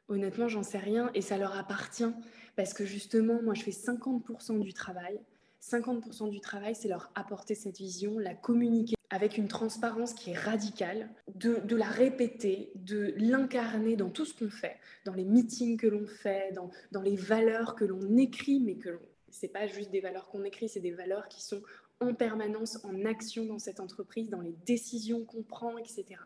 Honnêtement, 0.08 0.48
j'en 0.48 0.64
sais 0.64 0.78
rien 0.78 1.08
et 1.14 1.22
ça 1.22 1.38
leur 1.38 1.56
appartient 1.56 2.12
parce 2.56 2.74
que 2.74 2.84
justement, 2.84 3.40
moi 3.40 3.54
je 3.54 3.62
fais 3.62 3.70
50% 3.70 4.58
du 4.58 4.72
travail. 4.72 5.20
50% 5.62 6.30
du 6.30 6.40
travail, 6.40 6.74
c'est 6.74 6.88
leur 6.88 7.12
apporter 7.14 7.54
cette 7.54 7.78
vision, 7.78 8.18
la 8.18 8.34
communiquer 8.34 8.96
avec 9.10 9.38
une 9.38 9.46
transparence 9.46 10.14
qui 10.14 10.32
est 10.32 10.36
radicale, 10.36 11.10
de, 11.36 11.76
la 11.76 11.86
répéter, 11.86 12.72
de 12.74 13.14
l'incarner 13.16 13.94
dans 13.94 14.10
tout 14.10 14.24
ce 14.24 14.34
qu'on 14.34 14.50
fait, 14.50 14.78
dans 15.04 15.14
les 15.14 15.24
meetings 15.24 15.76
que 15.76 15.86
l'on 15.86 16.08
fait, 16.08 16.52
dans, 16.90 17.02
les 17.02 17.14
valeurs 17.14 17.76
que 17.76 17.84
l'on 17.84 18.16
écrit, 18.16 18.58
mais 18.58 18.74
que 18.74 18.98
c'est 19.30 19.46
pas 19.46 19.68
juste 19.68 19.92
des 19.92 20.00
valeurs 20.00 20.28
qu'on 20.28 20.42
écrit, 20.42 20.68
c'est 20.68 20.80
des 20.80 20.90
valeurs 20.90 21.28
qui 21.28 21.40
sont 21.40 21.62
en 22.00 22.14
permanence 22.14 22.78
en 22.84 23.04
action 23.04 23.44
dans 23.44 23.58
cette 23.58 23.80
entreprise, 23.80 24.30
dans 24.30 24.40
les 24.40 24.54
décisions 24.66 25.24
qu'on 25.24 25.42
prend, 25.42 25.78
etc. 25.78 26.16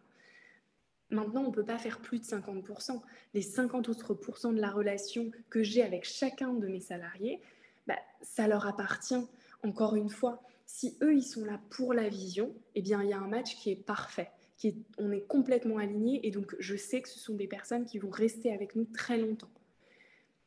Maintenant, 1.11 1.43
on 1.43 1.49
ne 1.49 1.55
peut 1.55 1.65
pas 1.65 1.79
faire 1.79 2.01
plus 2.01 2.19
de 2.19 2.25
50%. 2.25 3.01
Les 3.35 3.43
50 3.43 3.89
autres 3.89 4.15
de 4.15 4.61
la 4.61 4.71
relation 4.71 5.31
que 5.51 5.63
j'ai 5.63 5.83
avec 5.83 6.05
chacun 6.05 6.55
de 6.55 6.67
mes 6.67 6.81
salariés, 6.81 7.41
bah, 7.87 7.99
ça 8.23 8.49
leur 8.49 8.67
appartient. 8.67 9.27
Encore 9.63 9.95
une 9.95 10.09
fois, 10.09 10.43
si 10.67 10.97
eux, 11.03 11.15
ils 11.15 11.23
sont 11.23 11.45
là 11.45 11.61
pour 11.71 11.93
la 11.93 12.09
vision, 12.09 12.55
eh 12.75 12.83
bien, 12.83 13.03
il 13.03 13.11
y 13.11 13.13
a 13.13 13.19
un 13.19 13.29
match 13.29 13.57
qui 13.57 13.71
est 13.71 13.77
parfait. 13.77 14.31
Qui 14.57 14.69
est, 14.69 14.77
on 14.97 15.13
est 15.13 15.27
complètement 15.27 15.79
alignés 15.79 16.27
et 16.27 16.31
donc 16.31 16.55
je 16.59 16.77
sais 16.77 17.03
que 17.03 17.09
ce 17.09 17.19
sont 17.19 17.35
des 17.35 17.47
personnes 17.47 17.85
qui 17.85 17.99
vont 17.99 18.11
rester 18.11 18.53
avec 18.53 18.75
nous 18.75 18.85
très 18.85 19.19
longtemps. 19.19 19.51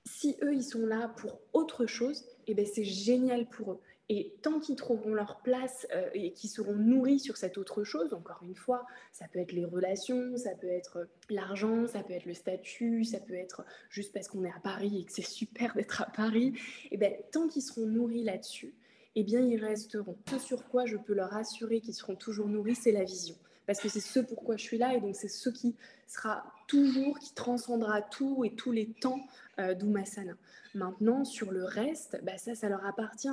Si 0.06 0.36
eux, 0.42 0.54
ils 0.54 0.64
sont 0.64 0.86
là 0.86 1.10
pour 1.18 1.40
autre 1.54 1.86
chose, 1.86 2.26
eh 2.48 2.54
bien, 2.54 2.66
c'est 2.66 2.84
génial 2.84 3.48
pour 3.48 3.74
eux. 3.74 3.80
Et 4.08 4.36
tant 4.44 4.60
qu'ils 4.60 4.76
trouveront 4.76 5.16
leur 5.16 5.42
place 5.42 5.88
euh, 5.94 6.10
et 6.14 6.32
qu'ils 6.32 6.50
seront 6.50 6.76
nourris 6.76 7.20
sur 7.20 7.38
cette 7.38 7.58
autre 7.58 7.84
chose, 7.84 8.14
encore 8.14 8.42
une 8.44 8.56
fois, 8.56 8.86
ça 9.12 9.28
peut 9.28 9.40
être 9.40 9.52
les 9.52 9.66
relations, 9.66 10.38
ça 10.38 10.52
peut 10.54 10.68
être 10.68 11.08
l'argent, 11.30 11.88
ça 11.88 12.04
peut 12.04 12.14
être 12.14 12.26
le 12.26 12.36
statut, 12.36 13.04
ça 13.04 13.20
peut 13.20 13.34
être 13.34 13.66
juste 13.90 14.14
parce 14.14 14.28
qu'on 14.28 14.44
est 14.44 14.52
à 14.52 14.60
Paris 14.62 15.00
et 15.00 15.06
que 15.06 15.12
c'est 15.12 15.24
super 15.24 15.74
d'être 15.74 16.04
à 16.04 16.06
Paris, 16.06 16.54
et 16.92 16.98
bien 16.98 17.12
tant 17.32 17.48
qu'ils 17.48 17.64
seront 17.64 17.88
nourris 17.88 18.24
là-dessus, 18.24 18.76
eh 19.16 19.24
bien 19.24 19.42
ils 19.42 19.64
resteront. 19.64 20.18
Ce 20.30 20.38
sur 20.38 20.68
quoi 20.68 20.86
je 20.86 20.98
peux 20.98 21.14
leur 21.14 21.34
assurer 21.36 21.82
qu'ils 21.82 21.96
seront 21.96 22.16
toujours 22.16 22.48
nourris, 22.48 22.76
c'est 22.76 22.92
la 22.92 23.04
vision. 23.04 23.36
Parce 23.68 23.80
que 23.80 23.90
c'est 23.90 24.00
ce 24.00 24.20
pourquoi 24.20 24.58
je 24.58 24.64
suis 24.64 24.78
là 24.78 24.94
et 24.94 25.02
donc 25.02 25.16
c'est 25.16 25.28
ce 25.28 25.50
qui 25.50 25.76
sera 26.08 26.44
toujours, 26.68 27.20
qui 27.20 27.34
transcendra 27.34 28.02
tout 28.02 28.44
et 28.46 28.56
tous 28.56 28.72
les 28.72 28.88
temps 28.88 29.20
euh, 29.60 29.74
d'Umasana. 29.74 30.34
Maintenant, 30.74 31.24
sur 31.24 31.52
le 31.52 31.64
reste, 31.64 32.20
bah, 32.24 32.38
ça, 32.38 32.56
ça 32.56 32.70
leur 32.70 32.86
appartient. 32.86 33.30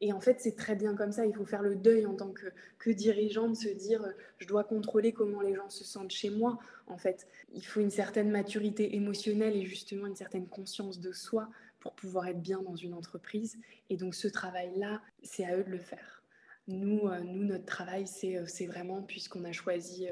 Et, 0.00 0.12
en 0.12 0.20
fait, 0.20 0.40
c'est 0.40 0.56
très 0.56 0.74
bien 0.74 0.96
comme 0.96 1.12
ça. 1.12 1.24
Il 1.26 1.34
faut 1.34 1.44
faire 1.44 1.62
le 1.62 1.76
deuil 1.76 2.06
en 2.06 2.14
tant 2.14 2.32
que, 2.32 2.46
que 2.80 2.90
dirigeant 2.90 3.48
de 3.48 3.54
se 3.54 3.68
dire, 3.68 4.02
euh, 4.02 4.10
je 4.38 4.48
dois 4.48 4.64
contrôler 4.64 5.12
comment 5.12 5.40
les 5.40 5.54
gens 5.54 5.70
se 5.70 5.84
sentent 5.84 6.10
chez 6.10 6.30
moi. 6.30 6.58
En 6.88 6.98
fait, 6.98 7.28
il 7.54 7.64
faut 7.64 7.80
une 7.80 7.90
certaine 7.90 8.30
maturité 8.30 8.96
émotionnelle 8.96 9.56
et 9.56 9.64
justement 9.64 10.08
une 10.08 10.16
certaine 10.16 10.48
conscience 10.48 10.98
de 10.98 11.12
soi 11.12 11.48
pour 11.78 11.92
pouvoir 11.94 12.26
être 12.26 12.42
bien 12.42 12.60
dans 12.62 12.74
une 12.74 12.94
entreprise. 12.94 13.58
Et 13.90 13.96
donc, 13.96 14.16
ce 14.16 14.26
travail-là, 14.26 15.00
c'est 15.22 15.44
à 15.44 15.56
eux 15.56 15.64
de 15.64 15.70
le 15.70 15.78
faire. 15.78 16.21
Nous, 16.68 17.08
euh, 17.08 17.20
nous 17.20 17.44
notre 17.44 17.64
travail, 17.66 18.06
c'est 18.06 18.66
vraiment, 18.66 19.02
puisqu'on 19.02 19.44
a 19.44 19.52
choisi 19.52 20.06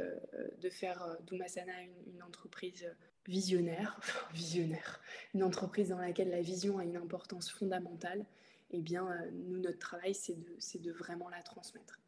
de 0.60 0.70
faire 0.70 1.16
d'Umasana 1.26 1.82
une, 1.82 2.14
une 2.14 2.22
entreprise 2.22 2.86
visionnaire, 3.26 4.00
visionnaire, 4.34 5.00
une 5.34 5.42
entreprise 5.42 5.90
dans 5.90 5.98
laquelle 5.98 6.30
la 6.30 6.42
vision 6.42 6.78
a 6.78 6.84
une 6.84 6.96
importance 6.96 7.50
fondamentale, 7.50 8.24
eh 8.72 8.80
bien, 8.80 9.06
euh, 9.10 9.30
nous, 9.32 9.58
notre 9.58 9.78
travail, 9.78 10.14
c'est 10.14 10.36
de, 10.80 10.92
vraiment 10.92 11.28
la 11.28 11.42
transmettre. 11.42 12.00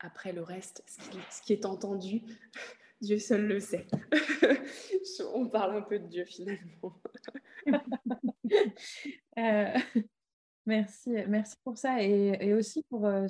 Après 0.00 0.32
le 0.32 0.42
reste, 0.42 0.84
ce 0.86 1.42
qui, 1.42 1.52
est 1.52 1.64
entendu, 1.64 2.22
Dieu 3.00 3.18
seul 3.18 3.46
le 3.46 3.60
sait. 3.60 3.86
On 5.34 5.48
parle 5.48 5.76
un 5.76 5.82
peu 5.82 5.98
de 5.98 6.06
Dieu 6.06 6.24
finalement. 6.24 7.00
Euh, 9.36 9.78
merci, 10.68 11.10
merci 11.26 11.56
pour 11.64 11.78
ça 11.78 12.02
et, 12.02 12.52
aussi 12.52 12.84
pour 12.90 13.06
euh, 13.06 13.26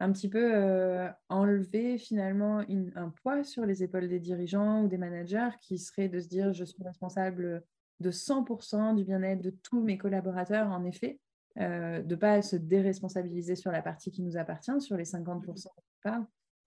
un 0.00 0.12
petit 0.12 0.28
peu 0.28 0.52
euh, 0.54 1.08
enlever 1.28 1.98
finalement 1.98 2.64
un 2.96 3.10
poids 3.10 3.44
sur 3.44 3.66
les 3.66 3.82
épaules 3.82 4.08
des 4.08 4.18
dirigeants 4.18 4.82
ou 4.82 4.88
des 4.88 4.96
managers 4.96 5.50
qui 5.60 5.78
serait 5.78 6.08
de 6.08 6.18
se 6.18 6.28
dire 6.28 6.52
je 6.52 6.64
suis 6.64 6.82
responsable 6.82 7.62
de 8.00 8.10
100% 8.10 8.96
du 8.96 9.04
bien-être 9.04 9.42
de 9.42 9.50
tous 9.50 9.82
mes 9.82 9.98
collaborateurs 9.98 10.68
en 10.70 10.84
effet, 10.84 11.20
de 11.56 12.02
ne 12.02 12.14
pas 12.14 12.40
se 12.40 12.56
déresponsabiliser 12.56 13.54
sur 13.56 13.70
la 13.70 13.82
partie 13.82 14.10
qui 14.10 14.22
nous 14.22 14.38
appartient, 14.38 14.80
sur 14.80 14.96
les 14.96 15.04
50% 15.04 15.66
pas 16.02 16.26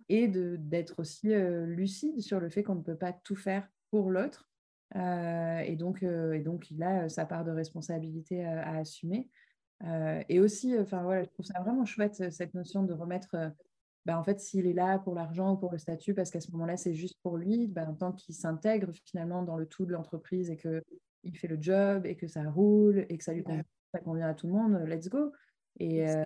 et 0.10 0.28
d'être 0.28 1.00
aussi 1.00 1.30
lucide 1.66 2.22
sur 2.22 2.40
le 2.40 2.52
fait 2.52 2.62
qu'on 2.62 2.76
ne 2.76 2.84
peut 2.84 2.98
pas 2.98 3.14
tout 3.14 3.36
faire 3.36 3.68
pour 3.90 4.12
l'autre. 4.12 4.48
et, 4.94 5.76
donc, 5.76 6.04
et 6.04 6.40
donc, 6.40 6.70
il 6.70 6.84
a 6.84 7.10
sa 7.10 7.26
part 7.26 7.46
de 7.46 7.52
responsabilité 7.52 8.46
à 8.46 8.78
assumer. 8.78 9.30
Et 10.30 10.40
aussi, 10.40 10.78
enfin 10.80 11.04
voilà, 11.04 11.24
je 11.24 11.30
trouve 11.30 11.46
ça 11.46 11.60
vraiment 11.62 11.86
chouette 11.86 12.32
cette 12.32 12.54
notion 12.54 12.84
de 12.84 12.94
remettre, 12.94 13.54
bah, 14.06 14.18
en 14.18 14.24
fait, 14.24 14.40
s'il 14.40 14.66
est 14.68 14.74
là 14.74 15.00
pour 15.00 15.16
l'argent 15.16 15.54
ou 15.54 15.58
pour 15.58 15.72
le 15.72 15.78
statut, 15.78 16.14
parce 16.14 16.30
qu'à 16.30 16.42
ce 16.42 16.52
moment-là, 16.52 16.78
c'est 16.78 16.94
juste 16.94 17.20
pour 17.22 17.38
lui, 17.38 17.68
bah, 17.68 17.88
tant 18.00 18.12
qu'il 18.12 18.36
s'intègre 18.36 18.92
finalement 19.06 19.44
dans 19.44 19.58
le 19.58 19.66
tout 19.66 19.86
de 19.86 19.92
l'entreprise 19.92 20.50
et 20.50 20.58
qu'il 20.58 21.38
fait 21.38 21.48
le 21.48 21.58
job 21.62 22.06
et 22.06 22.16
que 22.16 22.28
ça 22.28 22.50
roule 22.50 23.06
et 23.10 23.18
que 23.18 23.24
ça 23.24 23.34
lui 23.34 23.44
convient, 23.44 23.64
ça 23.94 24.00
convient 24.00 24.28
à 24.28 24.34
tout 24.34 24.48
le 24.48 24.54
monde, 24.54 24.84
let's 24.88 25.10
go. 25.10 25.32
Et 25.80 26.08
euh, 26.08 26.24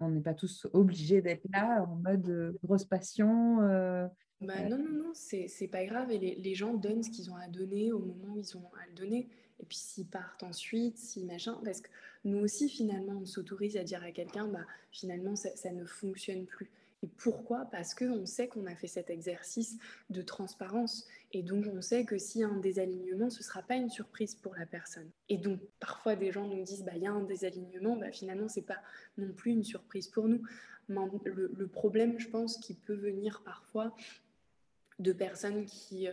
on 0.00 0.10
n'est 0.10 0.20
pas 0.20 0.34
tous 0.34 0.66
obligés 0.72 1.20
d'être 1.20 1.46
là 1.52 1.82
en 1.82 1.96
mode 1.96 2.28
euh, 2.28 2.52
grosse 2.62 2.84
passion. 2.84 3.60
Euh, 3.62 4.06
bah, 4.40 4.68
non, 4.68 4.78
non, 4.78 4.90
non, 4.90 5.12
c'est 5.14 5.68
pas 5.68 5.84
grave. 5.84 6.10
Et 6.10 6.18
les, 6.18 6.34
les, 6.36 6.54
gens 6.54 6.74
donnent 6.74 7.02
ce 7.02 7.10
qu'ils 7.10 7.30
ont 7.30 7.36
à 7.36 7.48
donner 7.48 7.92
au 7.92 7.98
moment 7.98 8.34
où 8.34 8.38
ils 8.38 8.56
ont 8.56 8.70
à 8.82 8.86
le 8.88 8.94
donner. 8.94 9.28
Et 9.62 9.66
puis 9.66 9.78
s'ils 9.78 10.06
partent 10.06 10.42
ensuite, 10.42 10.98
si 10.98 11.24
machin, 11.24 11.58
parce 11.64 11.80
que 11.80 11.88
nous 12.24 12.38
aussi, 12.38 12.68
finalement, 12.68 13.20
on 13.22 13.26
s'autorise 13.26 13.76
à 13.76 13.84
dire 13.84 14.02
à 14.02 14.10
quelqu'un, 14.10 14.46
bah, 14.46 14.66
finalement, 14.90 15.36
ça, 15.36 15.70
ne 15.72 15.84
fonctionne 15.84 16.46
plus. 16.46 16.70
Et 17.04 17.08
pourquoi? 17.16 17.66
Parce 17.72 17.94
qu'on 17.94 18.26
sait 18.26 18.46
qu'on 18.46 18.66
a 18.66 18.76
fait 18.76 18.86
cet 18.86 19.10
exercice 19.10 19.76
de 20.10 20.22
transparence. 20.22 21.06
Et 21.32 21.42
donc, 21.42 21.66
on 21.72 21.80
sait 21.80 22.04
que 22.04 22.18
s'il 22.18 22.42
y 22.42 22.44
a 22.44 22.48
un 22.48 22.60
désalignement, 22.60 23.28
ce 23.28 23.38
ne 23.38 23.42
sera 23.42 23.62
pas 23.62 23.74
une 23.74 23.90
surprise 23.90 24.36
pour 24.36 24.54
la 24.54 24.66
personne. 24.66 25.10
Et 25.28 25.36
donc, 25.36 25.60
parfois, 25.80 26.14
des 26.14 26.30
gens 26.30 26.46
nous 26.46 26.62
disent, 26.62 26.84
bah, 26.84 26.92
il 26.94 27.02
y 27.02 27.06
a 27.06 27.12
un 27.12 27.24
désalignement, 27.24 27.96
bah, 27.96 28.12
finalement, 28.12 28.48
ce 28.48 28.60
n'est 28.60 28.66
pas 28.66 28.80
non 29.18 29.32
plus 29.32 29.52
une 29.52 29.64
surprise 29.64 30.06
pour 30.08 30.28
nous. 30.28 30.42
Le, 30.88 31.52
le, 31.56 31.66
problème, 31.66 32.18
je 32.20 32.28
pense, 32.28 32.58
qui 32.58 32.74
peut 32.74 32.94
venir 32.94 33.42
parfois 33.44 33.94
de 34.98 35.12
personnes 35.12 35.66
qui... 35.66 36.08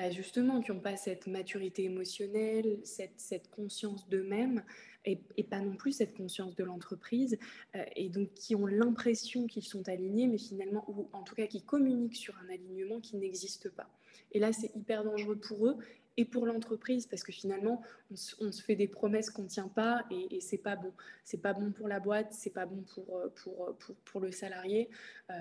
Bah, 0.00 0.08
justement, 0.08 0.62
qui 0.62 0.72
n'ont 0.72 0.80
pas 0.80 0.96
cette 0.96 1.26
maturité 1.26 1.84
émotionnelle, 1.84 2.78
cette, 2.84 3.20
cette 3.20 3.50
conscience 3.50 4.08
d'eux-mêmes, 4.08 4.64
et, 5.04 5.18
pas 5.44 5.60
non 5.60 5.76
plus 5.76 5.92
cette 5.92 6.16
conscience 6.16 6.56
de 6.56 6.64
l'entreprise, 6.64 7.36
euh, 7.76 7.84
et 7.96 8.08
donc 8.08 8.32
qui 8.32 8.54
ont 8.54 8.64
l'impression 8.64 9.46
qu'ils 9.46 9.66
sont 9.66 9.86
alignés, 9.90 10.26
mais 10.26 10.38
finalement, 10.38 10.86
ou 10.88 11.10
en 11.12 11.22
tout 11.22 11.34
cas 11.34 11.46
qui 11.46 11.60
communiquent 11.60 12.16
sur 12.16 12.34
un 12.38 12.48
alignement 12.48 13.00
qui 13.00 13.18
n'existe 13.18 13.68
pas. 13.68 13.90
Et 14.32 14.38
là, 14.38 14.54
c'est 14.54 14.74
hyper 14.74 15.04
dangereux 15.04 15.36
pour 15.36 15.66
eux 15.66 15.76
et 16.20 16.24
pour 16.26 16.46
l'entreprise 16.46 17.06
parce 17.06 17.22
que 17.22 17.32
finalement, 17.32 17.82
on 18.10 18.16
se, 18.52 18.62
fait 18.62 18.76
des 18.76 18.88
promesses 18.88 19.30
qu'on 19.30 19.44
ne 19.44 19.48
tient 19.48 19.68
pas 19.68 20.04
et, 20.10 20.36
et 20.36 20.40
c'est 20.40 20.58
pas 20.58 20.76
bon. 20.76 20.92
C'est 21.24 21.40
pas 21.40 21.54
bon 21.54 21.72
pour 21.72 21.88
la 21.88 21.98
boîte, 21.98 22.32
c'est 22.32 22.50
pas 22.50 22.66
bon 22.66 22.84
pour, 22.94 23.16
euh, 23.16 23.28
pour, 23.42 23.74
pour, 23.78 23.96
pour 23.96 24.20
le 24.20 24.30
salarié 24.30 24.90
euh, 25.30 25.34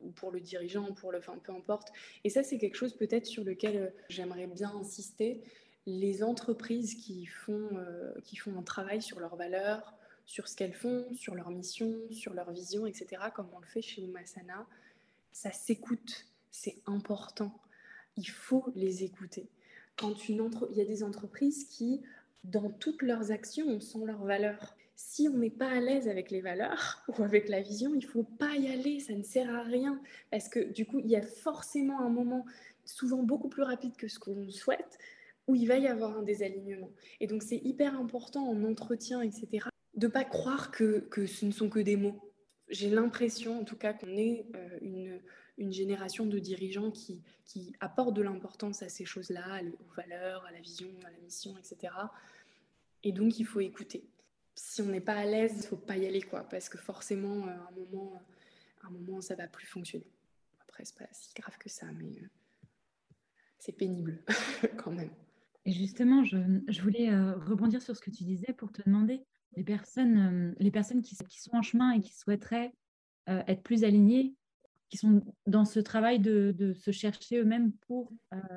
ou 0.00 0.10
pour 0.12 0.30
le 0.30 0.40
dirigeant, 0.40 0.92
pour 0.92 1.10
le, 1.10 1.18
enfin, 1.18 1.38
peu 1.42 1.52
importe. 1.52 1.88
Et 2.22 2.30
ça, 2.30 2.42
c'est 2.42 2.58
quelque 2.58 2.76
chose 2.76 2.94
peut-être 2.94 3.26
sur 3.26 3.42
lequel 3.42 3.92
j'aimerais 4.08 4.46
bien 4.46 4.72
insister 4.76 5.42
les 5.86 6.22
entreprises 6.22 6.94
qui 6.94 7.26
font, 7.26 7.68
euh, 7.72 8.12
qui 8.24 8.36
font 8.36 8.56
un 8.56 8.62
travail 8.62 9.02
sur 9.02 9.18
leurs 9.18 9.34
valeurs, 9.34 9.94
sur 10.24 10.46
ce 10.46 10.56
qu'elles 10.56 10.74
font, 10.74 11.12
sur 11.14 11.34
leur 11.34 11.50
mission, 11.50 11.92
sur 12.10 12.32
leur 12.32 12.52
vision, 12.52 12.86
etc., 12.86 13.22
comme 13.34 13.48
on 13.52 13.58
le 13.58 13.66
fait 13.66 13.82
chez 13.82 14.02
Umasana, 14.02 14.66
ça 15.32 15.50
s'écoute, 15.50 16.26
c'est 16.50 16.76
important. 16.86 17.60
Il 18.16 18.28
faut 18.28 18.70
les 18.76 19.02
écouter. 19.02 19.48
Quand 19.96 20.28
une 20.28 20.40
entre... 20.40 20.68
Il 20.72 20.78
y 20.78 20.80
a 20.80 20.84
des 20.84 21.02
entreprises 21.02 21.64
qui, 21.64 22.02
dans 22.44 22.70
toutes 22.70 23.02
leurs 23.02 23.30
actions, 23.30 23.66
on 23.68 23.80
sent 23.80 24.04
leurs 24.04 24.24
valeurs. 24.24 24.76
Si 24.94 25.28
on 25.28 25.38
n'est 25.38 25.50
pas 25.50 25.68
à 25.68 25.80
l'aise 25.80 26.08
avec 26.08 26.30
les 26.30 26.40
valeurs 26.40 27.04
ou 27.08 27.22
avec 27.22 27.48
la 27.48 27.60
vision, 27.60 27.94
il 27.94 28.04
faut 28.04 28.24
pas 28.24 28.56
y 28.56 28.68
aller, 28.68 29.00
ça 29.00 29.14
ne 29.14 29.22
sert 29.22 29.52
à 29.54 29.62
rien. 29.62 30.00
Parce 30.30 30.48
que 30.48 30.60
du 30.60 30.86
coup, 30.86 30.98
il 30.98 31.10
y 31.10 31.16
a 31.16 31.22
forcément 31.22 32.00
un 32.00 32.10
moment, 32.10 32.44
souvent 32.84 33.22
beaucoup 33.22 33.48
plus 33.48 33.62
rapide 33.62 33.96
que 33.96 34.08
ce 34.08 34.18
qu'on 34.18 34.50
souhaite, 34.50 34.98
où 35.46 35.54
il 35.54 35.66
va 35.66 35.78
y 35.78 35.86
avoir 35.86 36.16
un 36.16 36.22
désalignement. 36.22 36.90
Et 37.20 37.26
donc 37.26 37.42
c'est 37.42 37.60
hyper 37.64 37.98
important 37.98 38.48
en 38.48 38.64
entretien, 38.64 39.22
etc., 39.22 39.66
de 39.94 40.06
pas 40.06 40.24
croire 40.24 40.70
que, 40.70 41.00
que, 41.10 41.26
ce 41.26 41.44
ne 41.44 41.50
sont 41.50 41.68
que 41.68 41.80
des 41.80 41.96
mots. 41.96 42.32
J'ai 42.68 42.88
l'impression, 42.88 43.60
en 43.60 43.64
tout 43.64 43.76
cas, 43.76 43.92
qu'on 43.92 44.16
est 44.16 44.46
euh, 44.56 44.78
une, 44.80 45.20
une, 45.58 45.72
génération 45.72 46.26
de 46.26 46.38
dirigeants 46.38 46.90
qui, 46.90 47.22
qui 47.44 47.72
apportent 47.80 48.14
de 48.14 48.22
l'importance 48.22 48.82
à 48.82 48.88
ces 48.88 49.04
choses-là, 49.04 49.60
aux 49.62 49.94
valeurs, 49.94 50.44
à 50.46 50.52
la 50.52 50.60
vision, 50.60 50.88
à 51.04 51.10
la 51.10 51.18
mission, 51.18 51.56
etc. 51.56 51.92
Et 53.02 53.12
donc 53.12 53.38
il 53.38 53.44
faut 53.44 53.60
écouter. 53.60 54.04
Si 54.54 54.82
on 54.82 54.86
n'est 54.86 55.00
pas 55.00 55.14
à 55.14 55.24
l'aise, 55.24 55.54
il 55.56 55.66
faut 55.66 55.76
pas 55.76 55.96
y 55.96 56.06
aller, 56.06 56.22
quoi, 56.22 56.42
parce 56.44 56.68
que 56.68 56.78
forcément, 56.78 57.46
euh, 57.46 57.50
à 57.50 57.68
un 57.68 57.70
moment, 57.72 58.22
un 58.82 58.90
moment, 58.90 59.20
ça 59.20 59.34
va 59.34 59.46
plus 59.46 59.66
fonctionner. 59.66 60.10
Après, 60.60 60.84
c'est 60.84 60.98
pas 60.98 61.08
si 61.12 61.32
grave 61.34 61.56
que 61.58 61.68
ça, 61.68 61.86
mais 61.92 62.10
euh, 62.10 62.26
c'est 63.58 63.72
pénible 63.72 64.22
quand 64.76 64.90
même. 64.90 65.10
Et 65.64 65.72
justement, 65.72 66.24
je, 66.24 66.82
voulais 66.82 67.10
euh, 67.10 67.34
rebondir 67.36 67.80
sur 67.80 67.96
ce 67.96 68.00
que 68.00 68.10
tu 68.10 68.24
disais 68.24 68.52
pour 68.52 68.72
te 68.72 68.82
demander 68.82 69.22
les 69.56 69.62
personnes, 69.62 70.18
euh, 70.18 70.54
les 70.58 70.70
personnes 70.70 71.02
qui, 71.02 71.14
sont 71.14 71.56
en 71.56 71.62
chemin 71.62 71.92
et 71.92 72.00
qui 72.00 72.14
souhaiteraient 72.14 72.72
euh, 73.28 73.42
être 73.46 73.62
plus 73.62 73.84
alignées, 73.84 74.34
qui 74.92 74.98
sont 74.98 75.22
dans 75.46 75.64
ce 75.64 75.80
travail 75.80 76.18
de, 76.18 76.74
se 76.74 76.90
chercher 76.90 77.38
eux-mêmes 77.38 77.72
pour 77.86 78.12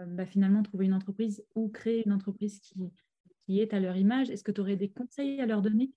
bah, 0.05 0.25
finalement 0.25 0.63
trouver 0.63 0.85
une 0.85 0.93
entreprise 0.93 1.45
ou 1.55 1.69
créer 1.69 2.03
une 2.05 2.11
entreprise 2.11 2.59
qui, 2.59 3.61
est 3.61 3.73
à 3.73 3.79
leur 3.79 3.95
image. 3.95 4.29
Est-ce 4.29 4.43
que 4.43 4.51
tu 4.51 4.59
aurais 4.59 4.75
des 4.75 4.89
conseils 4.89 5.39
à 5.39 5.45
leur 5.45 5.61
donner 5.61 5.93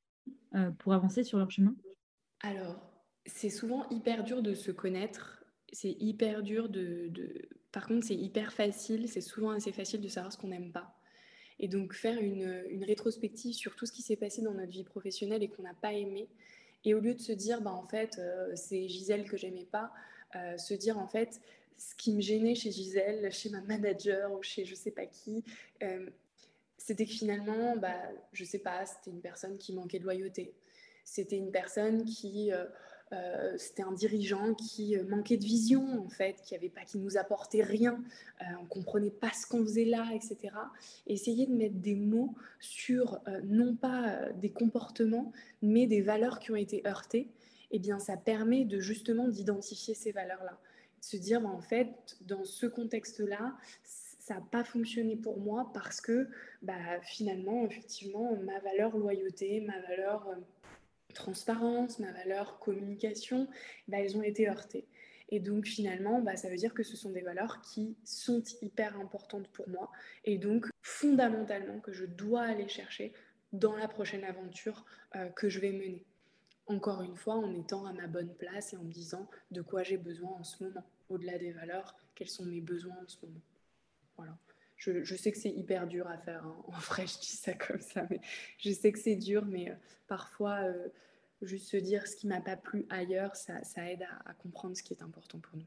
pour 0.79 0.93
avancer 0.93 1.25
sur 1.25 1.39
leur 1.39 1.51
chemin? 1.51 1.75
Alors, 2.43 2.81
c'est 3.27 3.51
souvent 3.51 3.89
hyper 3.89 4.23
dur 4.23 4.41
de 4.41 4.55
se 4.55 4.71
connaître. 4.71 5.45
C'est 5.73 5.97
hyper 5.99 6.45
dur 6.45 6.69
de. 6.69 7.11
Par 7.73 7.89
contre, 7.89 8.07
c'est 8.07 8.15
hyper 8.15 8.53
facile. 8.53 9.09
C'est 9.09 9.21
souvent 9.21 9.51
assez 9.51 9.73
facile 9.73 10.01
de 10.01 10.09
savoir 10.09 10.33
ce 10.33 10.39
qu'on 10.39 10.49
n'aime 10.49 10.71
pas 10.71 10.95
et 11.59 11.67
donc 11.67 11.93
faire 11.93 12.21
une, 12.21 12.63
une, 12.71 12.85
rétrospective 12.85 13.53
sur 13.53 13.75
tout 13.75 13.87
ce 13.87 13.91
qui 13.91 14.03
s'est 14.03 14.15
passé 14.15 14.41
dans 14.43 14.55
notre 14.55 14.71
vie 14.71 14.85
professionnelle 14.85 15.43
et 15.43 15.49
qu'on 15.49 15.65
n'a 15.65 15.75
pas 15.75 15.93
aimé. 15.93 16.29
Et 16.85 16.95
au 16.95 17.01
lieu 17.01 17.15
de 17.15 17.21
se 17.21 17.33
dire, 17.33 17.61
bah, 17.61 17.73
en 17.73 17.87
fait, 17.87 18.19
euh, 18.19 18.53
c'est 18.55 18.89
Gisèle 18.89 19.29
que 19.29 19.37
j'aimais 19.37 19.67
pas, 19.71 19.93
euh, 20.37 20.59
se 20.59 20.75
dire, 20.75 20.99
en 20.99 21.07
fait, 21.07 21.41
ce 21.77 21.95
qui 21.95 22.13
me 22.13 22.21
gênait 22.21 22.55
chez 22.55 22.71
Gisèle, 22.71 23.33
chez 23.33 23.51
ma 23.51 23.61
manager 23.63 24.33
ou 24.33 24.43
chez 24.43 24.65
je 24.65 24.75
sais 24.75 24.91
pas 24.91 25.07
qui, 25.07 25.45
euh, 25.83 26.07
c'était 26.77 27.07
que 27.07 27.13
finalement, 27.13 27.77
bah, 27.77 27.97
je 28.33 28.45
sais 28.45 28.59
pas, 28.59 28.85
c'était 28.85 29.11
une 29.11 29.21
personne 29.21 29.59
qui 29.59 29.73
manquait 29.73 29.99
de 29.99 30.05
loyauté. 30.05 30.53
C'était 31.05 31.37
une 31.37 31.51
personne 31.51 32.05
qui 32.05 32.53
euh, 33.11 33.55
c'était 33.57 33.83
un 33.83 33.93
dirigeant 33.93 34.53
qui 34.53 34.95
manquait 35.09 35.39
de 35.39 35.45
vision, 35.45 36.05
en 36.05 36.11
fait, 36.11 36.43
qui 36.45 36.55
avait 36.55 36.69
pas, 36.69 36.83
qui 36.83 36.99
nous 36.99 37.17
apportait 37.17 37.63
rien. 37.63 38.03
On 38.61 38.67
comprenait 38.67 39.11
pas 39.11 39.31
ce 39.33 39.47
qu'on 39.47 39.63
faisait 39.63 39.87
là, 39.87 40.07
etc. 40.15 40.37
essayer 41.07 41.47
de 41.47 41.55
mettre 41.55 41.77
des 41.77 41.95
mots 41.95 42.35
sur 42.61 43.19
non 43.45 43.75
pas 43.75 44.31
des 44.33 44.51
comportements, 44.51 45.33
mais 45.63 45.87
des 45.87 46.03
valeurs 46.03 46.39
qui 46.39 46.51
ont 46.51 46.57
été 46.57 46.83
heurtées. 46.87 47.31
Eh 47.71 47.79
bien, 47.79 47.99
ça 47.99 48.17
permet 48.17 48.65
de 48.65 48.81
justement 48.81 49.29
d'identifier 49.29 49.95
ces 49.95 50.13
valeurs-là, 50.13 50.59
se 51.01 51.17
dire, 51.17 51.41
bah, 51.41 51.49
en 51.49 51.61
fait, 51.61 52.17
dans 52.23 52.45
ce 52.45 52.67
contexte-là, 52.67 53.57
ça 53.85 54.35
n'a 54.35 54.41
pas 54.41 54.65
fonctionné 54.65 55.17
pour 55.17 55.39
moi 55.39 55.71
parce 55.73 56.01
que 56.01 56.29
bah, 56.63 57.01
finalement, 57.03 57.65
effectivement, 57.65 58.37
ma 58.37 58.59
valeur 58.61 58.97
loyauté, 58.97 59.61
ma 59.61 59.81
valeur 59.83 60.29
transparence, 61.15 61.99
ma 61.99 62.13
valeur 62.13 62.59
communication, 62.59 63.49
bah, 63.89 63.99
elles 64.01 64.17
ont 64.17 64.23
été 64.23 64.49
heurtées. 64.49 64.87
Et 65.31 65.41
donc 65.41 65.67
finalement, 65.67 66.21
bah, 66.21 66.37
ça 66.37 66.49
veut 66.49 66.57
dire 66.57 66.75
que 66.75 66.83
ce 66.83 66.97
sont 66.97 67.11
des 67.11 67.21
valeurs 67.21 67.61
qui 67.61 67.97
sont 68.05 68.43
hyper 68.63 68.99
importantes 68.99 69.49
pour 69.49 69.69
moi 69.69 69.91
et 70.25 70.39
donc 70.39 70.67
fondamentalement 70.83 71.81
que 71.81 71.93
je 71.93 72.07
dois 72.07 72.43
aller 72.43 72.69
chercher 72.69 73.13
dans 73.53 73.77
la 73.77 73.89
prochaine 73.89 74.25
aventure 74.25 74.85
euh, 75.17 75.29
que 75.31 75.49
je 75.49 75.61
vais 75.61 75.73
mener. 75.73 76.05
Encore 76.69 77.01
une 77.01 77.17
fois, 77.17 77.35
en 77.35 77.51
étant 77.55 77.87
à 77.87 77.95
ma 77.95 78.07
bonne 78.07 78.35
place 78.35 78.75
et 78.75 78.77
en 78.77 78.85
me 78.85 78.93
disant 78.93 79.27
de 79.51 79.63
quoi 79.63 79.83
j'ai 79.83 79.97
besoin 79.97 80.31
en 80.39 80.45
ce 80.45 80.63
moment. 80.63 80.85
Au-delà 81.09 81.39
des 81.39 81.51
valeurs, 81.51 81.97
quels 82.15 82.29
sont 82.29 82.45
mes 82.45 82.61
besoins 82.61 82.97
en 83.03 83.09
ce 83.09 83.17
moment. 83.25 83.41
Voilà. 84.17 84.37
Je, 84.77 85.17
sais 85.17 85.33
que 85.33 85.39
c'est 85.39 85.51
hyper 85.51 85.87
dur 85.87 86.07
à 86.07 86.19
faire. 86.19 86.45
Hein. 86.45 86.57
En 86.69 86.79
vrai, 86.79 87.07
je 87.07 87.19
dis 87.19 87.37
ça 87.37 87.55
comme 87.55 87.81
ça, 87.81 88.07
mais 88.11 88.21
je 88.59 88.71
sais 88.71 88.93
que 88.93 88.99
c'est 88.99 89.17
dur, 89.17 89.45
mais 89.47 89.71
euh, 89.71 89.75
parfois, 90.07 90.61
euh, 90.63 90.89
juste 91.43 91.69
se 91.69 91.79
dire 91.79 92.07
ce 92.07 92.15
qui 92.15 92.27
m'a 92.27 92.41
pas 92.41 92.57
plu 92.57 92.87
ailleurs, 92.91 93.35
ça, 93.35 93.61
aide 93.91 94.05
à, 94.27 94.35
comprendre 94.35 94.77
ce 94.77 94.83
qui 94.83 94.93
est 94.93 95.03
important 95.03 95.39
pour 95.41 95.57
nous. 95.57 95.67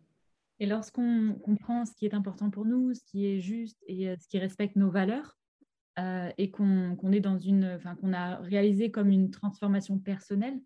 Et 0.60 0.68
lorsqu'on 0.68 1.34
comprend 1.44 1.86
ce 1.86 1.94
qui 1.94 2.06
est 2.06 2.14
important 2.14 2.52
pour 2.52 2.66
nous, 2.66 2.94
ce 2.94 3.04
qui 3.04 3.26
est 3.26 3.42
juste 3.42 3.84
et 3.88 4.16
ce 4.18 4.28
qui 4.28 4.38
respecte 4.38 4.76
nos 4.76 4.92
valeurs, 4.92 5.40
et 6.38 6.52
qu'on 6.52 7.12
est 7.12 7.20
dans 7.20 7.40
une, 7.40 7.80
qu'on 8.00 8.14
a 8.14 8.38
réalisé 8.38 8.92
comme 8.92 9.10
une 9.10 9.32
transformation 9.32 9.98
personnelle, 9.98 10.60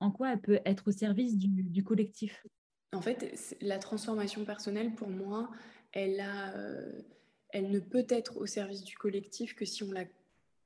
en 0.00 0.10
quoi 0.10 0.32
elle 0.32 0.40
peut 0.40 0.60
être 0.64 0.88
au 0.88 0.92
service 0.92 1.36
du, 1.36 1.84
collectif? 1.84 2.46
En 2.92 3.02
fait, 3.02 3.56
la 3.60 3.78
transformation 3.78 4.44
personnelle, 4.44 4.94
pour 4.94 5.08
moi, 5.08 5.50
elle, 5.92 6.20
a, 6.20 6.54
elle 7.50 7.70
ne 7.70 7.80
peut 7.80 8.06
être 8.08 8.36
au 8.38 8.46
service 8.46 8.84
du 8.84 8.96
collectif 8.96 9.54
que 9.54 9.64
si 9.64 9.82
on, 9.82 9.92
la, 9.92 10.04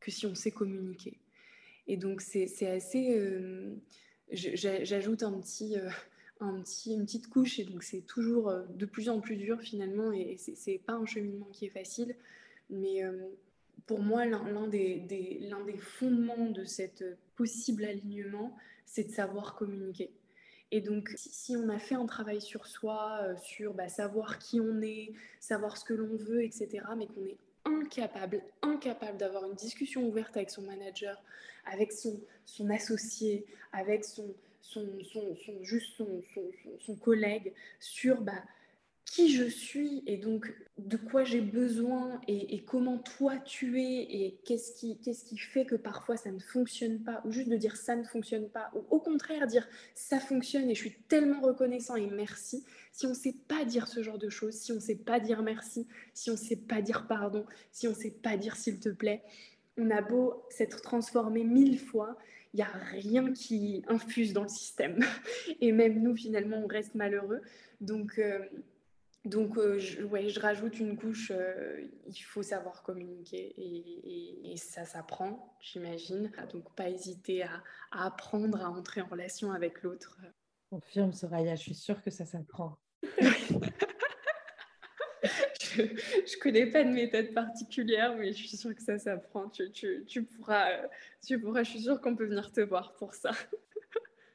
que 0.01 0.11
si 0.11 0.27
on 0.27 0.35
sait 0.35 0.51
communiquer. 0.51 1.19
Et 1.87 1.97
donc, 1.97 2.21
c'est 2.21 2.67
assez... 2.69 3.19
J'ajoute 4.31 5.23
un 5.23 5.41
petit 5.41 5.77
un 6.43 6.61
petit, 6.61 6.95
une 6.95 7.05
petite 7.05 7.29
couche 7.29 7.59
et 7.59 7.65
donc 7.65 7.83
c'est 7.83 8.01
toujours 8.01 8.49
euh, 8.49 8.63
de 8.75 8.87
plus 8.87 9.09
en 9.09 9.21
plus 9.21 9.37
dur 9.37 9.61
finalement 9.61 10.13
et 10.13 10.37
c'est 10.39 10.79
pas 10.79 10.95
un 10.95 11.07
cheminement 11.07 11.49
qui 11.53 11.67
est 11.67 11.71
facile 11.71 12.17
mais 12.71 13.05
euh, 13.05 13.29
pour 13.87 14.01
moi 14.01 14.27
l'un 14.27 14.67
des, 14.69 15.01
des, 15.01 15.51
des 15.67 15.79
fondements 15.79 16.51
de 16.51 16.65
cet 16.65 17.05
possible 17.37 17.85
alignement 17.85 18.57
c'est 18.85 19.05
de 19.05 19.13
savoir 19.13 19.55
communiquer. 19.55 20.11
Et 20.71 20.81
donc 20.81 21.13
si, 21.17 21.55
on 21.57 21.69
a 21.69 21.79
fait 21.79 21.95
un 21.95 22.07
travail 22.07 22.41
sur 22.41 22.67
soi 22.67 23.19
euh, 23.23 23.37
sur 23.37 23.75
bah, 23.75 23.89
savoir 23.89 24.39
qui 24.39 24.59
on 24.61 24.81
est 24.81 25.13
savoir 25.39 25.77
ce 25.77 25.85
que 25.85 25.93
l'on 25.93 26.17
veut 26.17 26.43
etc 26.43 26.83
mais 26.97 27.07
qu'on 27.07 27.27
est 27.27 27.37
incapable 27.67 28.43
incapable 28.63 29.19
d'avoir 29.19 29.45
une 29.45 29.55
discussion 29.55 30.09
ouverte 30.09 30.35
avec 30.35 30.49
son 30.49 30.63
manager 30.63 31.23
avec 31.67 31.93
son, 31.93 32.19
son 32.47 32.71
associé 32.71 33.45
avec 33.73 34.05
son 34.07 34.35
son, 34.63 34.87
son, 35.13 35.37
son 35.45 35.63
juste 35.63 36.01
son, 36.81 36.97
collègue 36.97 37.53
sur 37.79 38.23
bah, 38.23 38.43
qui 39.13 39.31
je 39.31 39.45
suis 39.45 40.03
et 40.07 40.17
donc 40.17 40.51
de 40.79 40.97
quoi 40.97 41.23
j'ai 41.23 41.43
besoin 41.43 42.19
et, 42.29 42.65
comment 42.65 42.97
toi 42.97 43.37
tu 43.37 43.79
es 43.79 44.05
et 44.05 44.41
qu'est-ce 44.47 44.73
qui, 44.73 44.99
qu'est-ce 45.01 45.27
qui 45.27 45.37
fait 45.37 45.67
que 45.67 45.75
parfois 45.75 46.17
ça 46.17 46.33
ne 46.33 46.39
fonctionne 46.39 46.99
pas 46.99 47.21
ou 47.27 47.31
juste 47.31 47.51
de 47.51 47.59
dire 47.59 47.77
ça 47.77 47.95
ne 47.95 48.05
fonctionne 48.05 48.49
pas 48.49 48.71
ou 48.75 48.87
au 48.89 49.01
contraire 49.01 49.47
dire 49.47 49.69
ça 49.95 50.19
fonctionne 50.19 50.71
et 50.71 50.75
je 50.75 50.81
suis 50.81 50.95
tellement 51.09 51.43
reconnaissant 51.43 51.97
et 51.97 52.07
merci. 52.07 52.65
Si 52.91 53.05
on 53.05 53.11
ne 53.11 53.15
sait 53.15 53.37
pas 53.49 53.67
dire 53.67 53.87
ce 53.87 54.03
genre 54.03 54.17
de 54.17 54.31
choses, 54.31 54.55
si 54.55 54.73
on 54.73 54.77
ne 54.77 54.81
sait 54.81 54.97
pas 54.97 55.21
dire 55.21 55.43
merci, 55.43 55.87
si 56.15 56.31
on 56.31 56.35
ne 56.35 56.39
sait 56.39 56.57
pas 56.57 56.81
dire 56.81 57.07
pardon, 57.07 57.45
si 57.71 57.87
on 57.87 57.91
ne 57.91 57.97
sait 57.97 58.13
pas 58.13 58.39
dire 58.39 58.57
s'il 58.57 58.81
te 58.81 58.89
plaît, 58.89 59.23
on 59.77 59.91
a 59.91 60.01
beau 60.01 60.43
s'être 60.49 60.81
transformé 60.81 61.45
mille 61.45 61.79
fois, 61.79 62.17
il 62.55 62.59
n'y 62.59 62.63
a 62.63 62.73
rien 62.93 63.31
qui 63.33 63.83
infuse 63.89 64.33
dans 64.33 64.43
le 64.43 64.49
système. 64.49 65.01
Et 65.61 65.73
même 65.73 66.03
nous, 66.03 66.17
finalement, 66.17 66.63
on 66.65 66.67
reste 66.67 66.95
malheureux. 66.95 67.41
Donc, 67.81 68.19
euh, 68.19 68.39
donc 69.25 69.57
euh, 69.57 69.79
je, 69.79 70.03
ouais, 70.03 70.29
je 70.29 70.41
rajoute 70.41 70.81
une 70.81 70.97
couche, 70.97 71.31
euh, 71.33 71.81
il 72.07 72.21
faut 72.23 72.43
savoir 72.43 72.83
communiquer 72.83 73.55
et, 73.57 74.57
ça 74.57 74.85
s'apprend, 74.85 75.57
j'imagine. 75.61 76.31
Donc, 76.53 76.75
pas 76.75 76.89
hésiter 76.89 77.43
à, 77.43 77.63
à, 77.91 78.07
apprendre 78.07 78.61
à 78.61 78.69
entrer 78.69 79.01
en 79.01 79.07
relation 79.07 79.51
avec 79.53 79.83
l'autre. 79.83 80.19
Confirme, 80.71 81.13
Soraya, 81.13 81.55
je 81.55 81.63
suis 81.63 81.75
sûre 81.75 82.03
que 82.03 82.11
ça 82.11 82.27
s'apprend. 82.27 82.79
je 85.75 85.83
ne 85.83 86.41
connais 86.41 86.67
pas 86.67 86.85
de 86.85 86.91
méthode 86.91 87.33
particulière, 87.33 88.15
mais 88.17 88.33
je 88.33 88.47
suis 88.47 88.57
sûre 88.57 88.75
que 88.75 88.83
ça 88.83 88.99
s'apprend. 88.99 89.49
Tu, 89.49 89.71
tu, 89.73 90.05
tu, 90.07 90.25
pourras, 90.25 90.69
tu 91.25 91.41
pourras, 91.41 91.63
je 91.63 91.71
suis 91.71 91.83
sûre 91.83 92.01
qu'on 92.01 92.15
peut 92.15 92.27
venir 92.27 92.53
te 92.53 92.61
voir 92.61 92.95
pour 92.95 93.15
ça. 93.15 93.31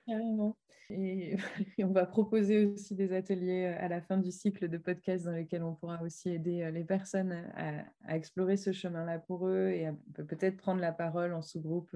Carrément. 0.08 0.58
Et, 1.78 1.84
on 1.84 1.92
va 1.92 2.06
proposer 2.06 2.66
aussi 2.66 2.96
des 2.96 3.14
ateliers 3.14 3.66
à 3.66 3.88
la 3.88 4.02
fin 4.02 4.18
du 4.18 4.32
cycle 4.32 4.70
de 4.70 4.78
podcast 4.78 5.26
dans 5.26 5.32
lesquels 5.32 5.64
on 5.64 5.76
pourra 5.76 6.02
aussi 6.02 6.30
aider 6.30 6.62
euh, 6.64 6.72
les 6.72 6.84
personnes 6.84 7.34
à, 7.56 7.84
à 8.06 8.16
explorer 8.16 8.58
ce 8.58 8.72
chemin-là 8.72 9.20
pour 9.20 9.48
eux 9.48 9.70
et 9.70 9.90
peut-être 10.14 10.58
prendre 10.58 10.80
la 10.80 10.94
parole 10.94 11.34
en 11.34 11.42
sous-groupe 11.42 11.96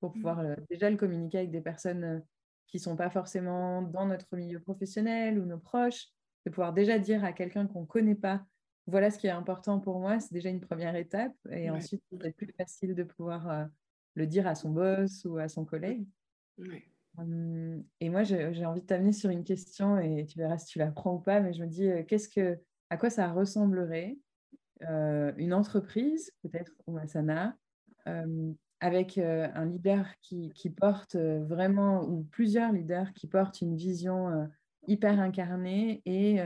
pour 0.00 0.12
pouvoir 0.12 0.42
mmh. 0.42 0.46
euh, 0.46 0.56
déjà 0.70 0.90
le 0.90 0.96
communiquer 0.96 1.38
avec 1.38 1.50
des 1.50 1.60
personnes 1.60 2.04
euh, 2.04 2.18
qui 2.66 2.76
ne 2.76 2.82
sont 2.82 2.96
pas 2.96 3.10
forcément 3.10 3.82
dans 3.82 4.06
notre 4.06 4.36
milieu 4.36 4.60
professionnel 4.60 5.38
ou 5.38 5.46
nos 5.46 5.58
proches, 5.58 6.08
de 6.44 6.50
pouvoir 6.50 6.72
déjà 6.72 6.98
dire 6.98 7.24
à 7.24 7.32
quelqu'un 7.32 7.66
qu'on 7.66 7.82
ne 7.82 7.86
connaît 7.86 8.14
pas 8.14 8.44
voilà 8.86 9.10
ce 9.10 9.18
qui 9.18 9.26
est 9.26 9.30
important 9.30 9.80
pour 9.80 9.98
moi, 9.98 10.20
c'est 10.20 10.32
déjà 10.32 10.48
une 10.48 10.60
première 10.60 10.94
étape. 10.94 11.34
Et 11.50 11.70
ensuite, 11.70 12.02
c'est 12.20 12.36
plus 12.36 12.52
facile 12.56 12.94
de 12.94 13.02
pouvoir 13.02 13.50
euh, 13.50 13.64
le 14.14 14.26
dire 14.26 14.46
à 14.46 14.54
son 14.54 14.70
boss 14.70 15.24
ou 15.24 15.38
à 15.38 15.48
son 15.48 15.64
collègue. 15.64 16.06
Et 18.00 18.10
moi, 18.10 18.22
j'ai 18.24 18.66
envie 18.66 18.80
de 18.80 18.86
t'amener 18.86 19.12
sur 19.12 19.30
une 19.30 19.44
question 19.44 19.98
et 19.98 20.26
tu 20.26 20.38
verras 20.38 20.58
si 20.58 20.66
tu 20.66 20.78
la 20.78 20.90
prends 20.90 21.14
ou 21.14 21.18
pas, 21.18 21.40
mais 21.40 21.52
je 21.52 21.62
me 21.62 21.66
dis, 21.66 21.88
euh, 21.88 22.02
qu'est-ce 22.02 22.28
que, 22.28 22.58
à 22.90 22.96
quoi 22.96 23.10
ça 23.10 23.30
ressemblerait 23.32 24.18
euh, 24.82 25.32
une 25.36 25.54
entreprise, 25.54 26.32
peut-être, 26.42 26.72
ou 26.86 26.98
Asana, 26.98 27.56
avec 28.80 29.18
un 29.18 29.64
leader 29.64 30.06
qui, 30.20 30.52
qui, 30.54 30.70
porte 30.70 31.16
vraiment, 31.16 32.04
ou 32.04 32.22
plusieurs 32.30 32.70
leaders 32.70 33.12
qui 33.14 33.26
portent 33.26 33.60
une 33.60 33.74
vision 33.74 34.48
hyper 34.86 35.18
incarnée 35.18 36.02
et 36.04 36.40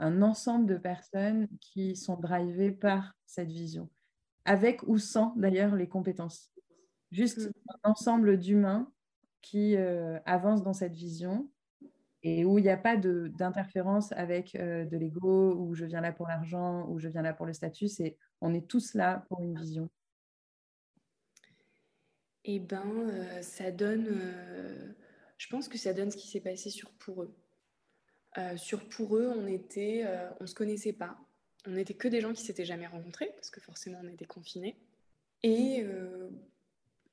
un 0.00 0.22
ensemble 0.22 0.66
de 0.66 0.76
personnes 0.76 1.46
qui 1.60 1.94
sont 1.94 2.16
drivées 2.16 2.72
par 2.72 3.14
cette 3.24 3.50
vision, 3.50 3.88
avec 4.44 4.82
ou 4.88 4.98
sans 4.98 5.34
d'ailleurs 5.36 5.76
les 5.76 5.88
compétences. 5.88 6.50
Juste 7.12 7.38
mm. 7.38 7.52
un 7.68 7.90
ensemble 7.90 8.38
d'humains 8.38 8.90
qui 9.42 9.76
euh, 9.76 10.18
avancent 10.26 10.62
dans 10.62 10.72
cette 10.72 10.94
vision 10.94 11.48
et 12.22 12.44
où 12.44 12.58
il 12.58 12.62
n'y 12.62 12.70
a 12.70 12.76
pas 12.76 12.96
d'interférence 12.96 14.12
avec 14.12 14.54
euh, 14.54 14.84
de 14.84 14.96
l'ego, 14.98 15.54
où 15.54 15.74
je 15.74 15.86
viens 15.86 16.02
là 16.02 16.12
pour 16.12 16.28
l'argent, 16.28 16.86
où 16.88 16.98
je 16.98 17.08
viens 17.08 17.22
là 17.22 17.32
pour 17.32 17.46
le 17.46 17.54
statut, 17.54 17.88
c'est 17.88 18.18
on 18.42 18.52
est 18.52 18.66
tous 18.66 18.94
là 18.94 19.24
pour 19.28 19.42
une 19.42 19.58
vision. 19.58 19.88
Eh 22.44 22.58
bien, 22.58 22.84
euh, 22.84 23.42
ça 23.42 23.70
donne, 23.70 24.08
je 25.38 25.48
pense 25.48 25.68
que 25.68 25.78
ça 25.78 25.94
donne 25.94 26.10
ce 26.10 26.16
qui 26.16 26.28
s'est 26.28 26.40
passé 26.40 26.68
sur 26.68 26.90
pour 26.92 27.22
eux. 27.22 27.34
Sur 28.56 28.88
pour 28.88 29.16
eux, 29.16 29.32
on 29.36 29.46
était, 29.46 30.06
on 30.40 30.46
se 30.46 30.54
connaissait 30.54 30.92
pas. 30.92 31.18
On 31.66 31.72
n'était 31.72 31.94
que 31.94 32.06
des 32.06 32.20
gens 32.20 32.32
qui 32.32 32.42
s'étaient 32.42 32.64
jamais 32.64 32.86
rencontrés 32.86 33.32
parce 33.34 33.50
que 33.50 33.60
forcément 33.60 33.98
on 34.04 34.08
était 34.08 34.24
confinés 34.24 34.78
et 35.42 35.84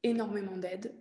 énormément 0.04 0.58
d'aide. 0.58 0.94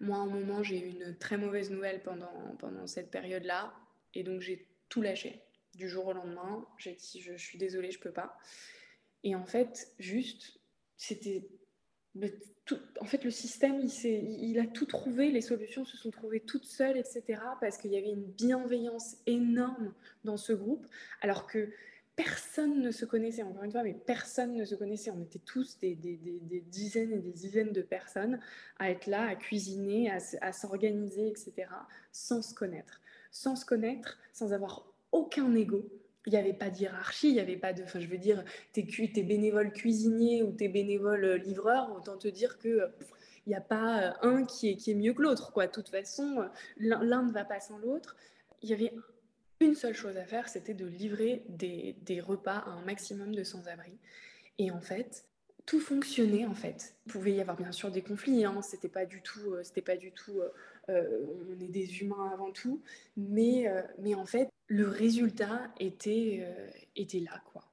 Moi, 0.00 0.16
à 0.16 0.20
un 0.20 0.26
moment, 0.26 0.62
j'ai 0.62 0.80
eu 0.80 0.88
une 0.88 1.16
très 1.16 1.36
mauvaise 1.36 1.70
nouvelle 1.70 2.02
pendant, 2.02 2.56
pendant 2.58 2.86
cette 2.86 3.10
période-là 3.10 3.74
et 4.14 4.22
donc 4.22 4.40
j'ai 4.40 4.66
tout 4.88 5.02
lâché. 5.02 5.42
Du 5.74 5.88
jour 5.88 6.06
au 6.06 6.12
lendemain, 6.12 6.66
j'ai 6.78 6.92
dit 6.92 7.20
je, 7.20 7.36
suis 7.36 7.58
désolée, 7.58 7.90
je 7.90 8.00
peux 8.00 8.12
pas. 8.12 8.36
Et 9.22 9.34
en 9.34 9.44
fait, 9.44 9.92
juste, 9.98 10.58
c'était 10.96 11.46
en 13.00 13.04
fait, 13.04 13.24
le 13.24 13.30
système, 13.30 13.80
il, 13.80 14.50
il, 14.50 14.58
a 14.58 14.66
tout 14.66 14.86
trouvé, 14.86 15.30
les 15.30 15.40
solutions 15.40 15.84
se 15.84 15.96
sont 15.96 16.10
trouvées 16.10 16.40
toutes 16.40 16.64
seules, 16.64 16.98
etc. 16.98 17.40
Parce 17.60 17.78
qu'il 17.78 17.92
y 17.92 17.96
avait 17.96 18.10
une 18.10 18.26
bienveillance 18.26 19.16
énorme 19.26 19.92
dans 20.24 20.36
ce 20.36 20.52
groupe, 20.52 20.86
alors 21.20 21.46
que 21.46 21.72
personne 22.22 22.82
ne 22.82 22.90
se 22.90 23.06
connaissait, 23.06 23.42
encore 23.42 23.64
une 23.64 23.72
fois, 23.72 23.82
mais 23.82 23.94
personne 23.94 24.54
ne 24.54 24.64
se 24.64 24.74
connaissait. 24.74 25.10
On 25.10 25.22
était 25.22 25.38
tous 25.38 25.78
des, 25.78 25.94
dizaines 25.94 27.12
et 27.12 27.18
des 27.18 27.32
dizaines 27.32 27.72
de 27.72 27.80
personnes 27.80 28.38
à 28.78 28.90
être 28.90 29.06
là, 29.06 29.26
à 29.26 29.34
cuisiner, 29.36 30.10
à, 30.10 30.52
s'organiser, 30.52 31.28
etc., 31.28 31.68
sans 32.12 32.42
se 32.42 32.54
connaître. 32.54 33.00
Sans 33.30 33.56
se 33.56 33.64
connaître, 33.64 34.18
sans 34.32 34.52
avoir 34.52 34.84
aucun 35.12 35.54
ego, 35.54 35.88
il 36.26 36.32
n'y 36.32 36.38
avait 36.38 36.52
pas 36.52 36.68
de 36.68 36.76
hiérarchie, 36.76 37.28
il 37.28 37.34
n'y 37.34 37.40
avait 37.40 37.56
pas 37.56 37.72
de. 37.72 37.84
Enfin, 37.84 38.00
je 38.00 38.06
veux 38.06 38.18
dire, 38.18 38.44
tu 38.74 38.80
es, 38.80 39.22
bénévole 39.22 39.72
cuisinier 39.72 40.42
ou 40.42 40.54
tu 40.54 40.64
es 40.64 40.68
bénévole 40.68 41.24
euh, 41.24 41.38
livreur, 41.38 41.90
autant 41.96 42.18
te 42.18 42.28
dire 42.28 42.58
que. 42.58 42.68
il 42.68 42.80
euh, 42.80 42.88
n'y 43.46 43.54
a 43.54 43.62
pas 43.62 44.02
euh, 44.02 44.12
un 44.22 44.44
qui 44.44 44.68
est, 44.68 44.76
qui 44.76 44.90
est 44.90 44.94
mieux 44.94 45.14
que 45.14 45.22
l'autre. 45.22 45.52
De 45.56 45.66
toute 45.68 45.88
façon, 45.88 46.50
l'un 46.76 47.22
ne 47.22 47.32
va 47.32 47.44
pas 47.44 47.60
sans 47.60 47.78
l'autre. 47.78 48.16
Il 48.62 48.68
y 48.68 48.74
avait 48.74 48.92
une 49.60 49.74
seule 49.74 49.94
chose 49.94 50.16
à 50.16 50.24
faire, 50.24 50.48
c'était 50.48 50.74
de 50.74 50.86
livrer 50.86 51.44
des, 51.48 52.20
repas 52.20 52.58
à 52.58 52.70
un 52.70 52.82
maximum 52.84 53.34
de 53.34 53.44
sans-abri. 53.44 53.92
Et 54.58 54.70
en 54.70 54.80
fait, 54.80 55.24
tout 55.66 55.80
fonctionnait 55.80 56.46
en 56.46 56.54
fait. 56.54 56.94
Il 57.06 57.12
pouvait 57.12 57.32
y 57.32 57.40
avoir 57.40 57.56
bien 57.56 57.72
sûr 57.72 57.90
des 57.90 58.02
conflits, 58.02 58.44
hein. 58.44 58.62
c'était 58.62 58.88
pas 58.88 59.04
du 59.04 59.22
tout, 59.22 59.54
c'était 59.62 59.82
pas 59.82 59.96
du 59.96 60.12
tout, 60.12 60.40
on 60.88 61.60
est 61.60 61.68
des 61.68 62.00
humains 62.00 62.30
avant 62.32 62.50
tout, 62.52 62.82
mais, 63.16 63.70
mais 63.98 64.14
en 64.14 64.26
fait, 64.26 64.50
le 64.70 64.88
résultat 64.88 65.68
était, 65.80 66.44
euh, 66.44 66.70
était 66.94 67.18
là, 67.18 67.42
quoi. 67.52 67.64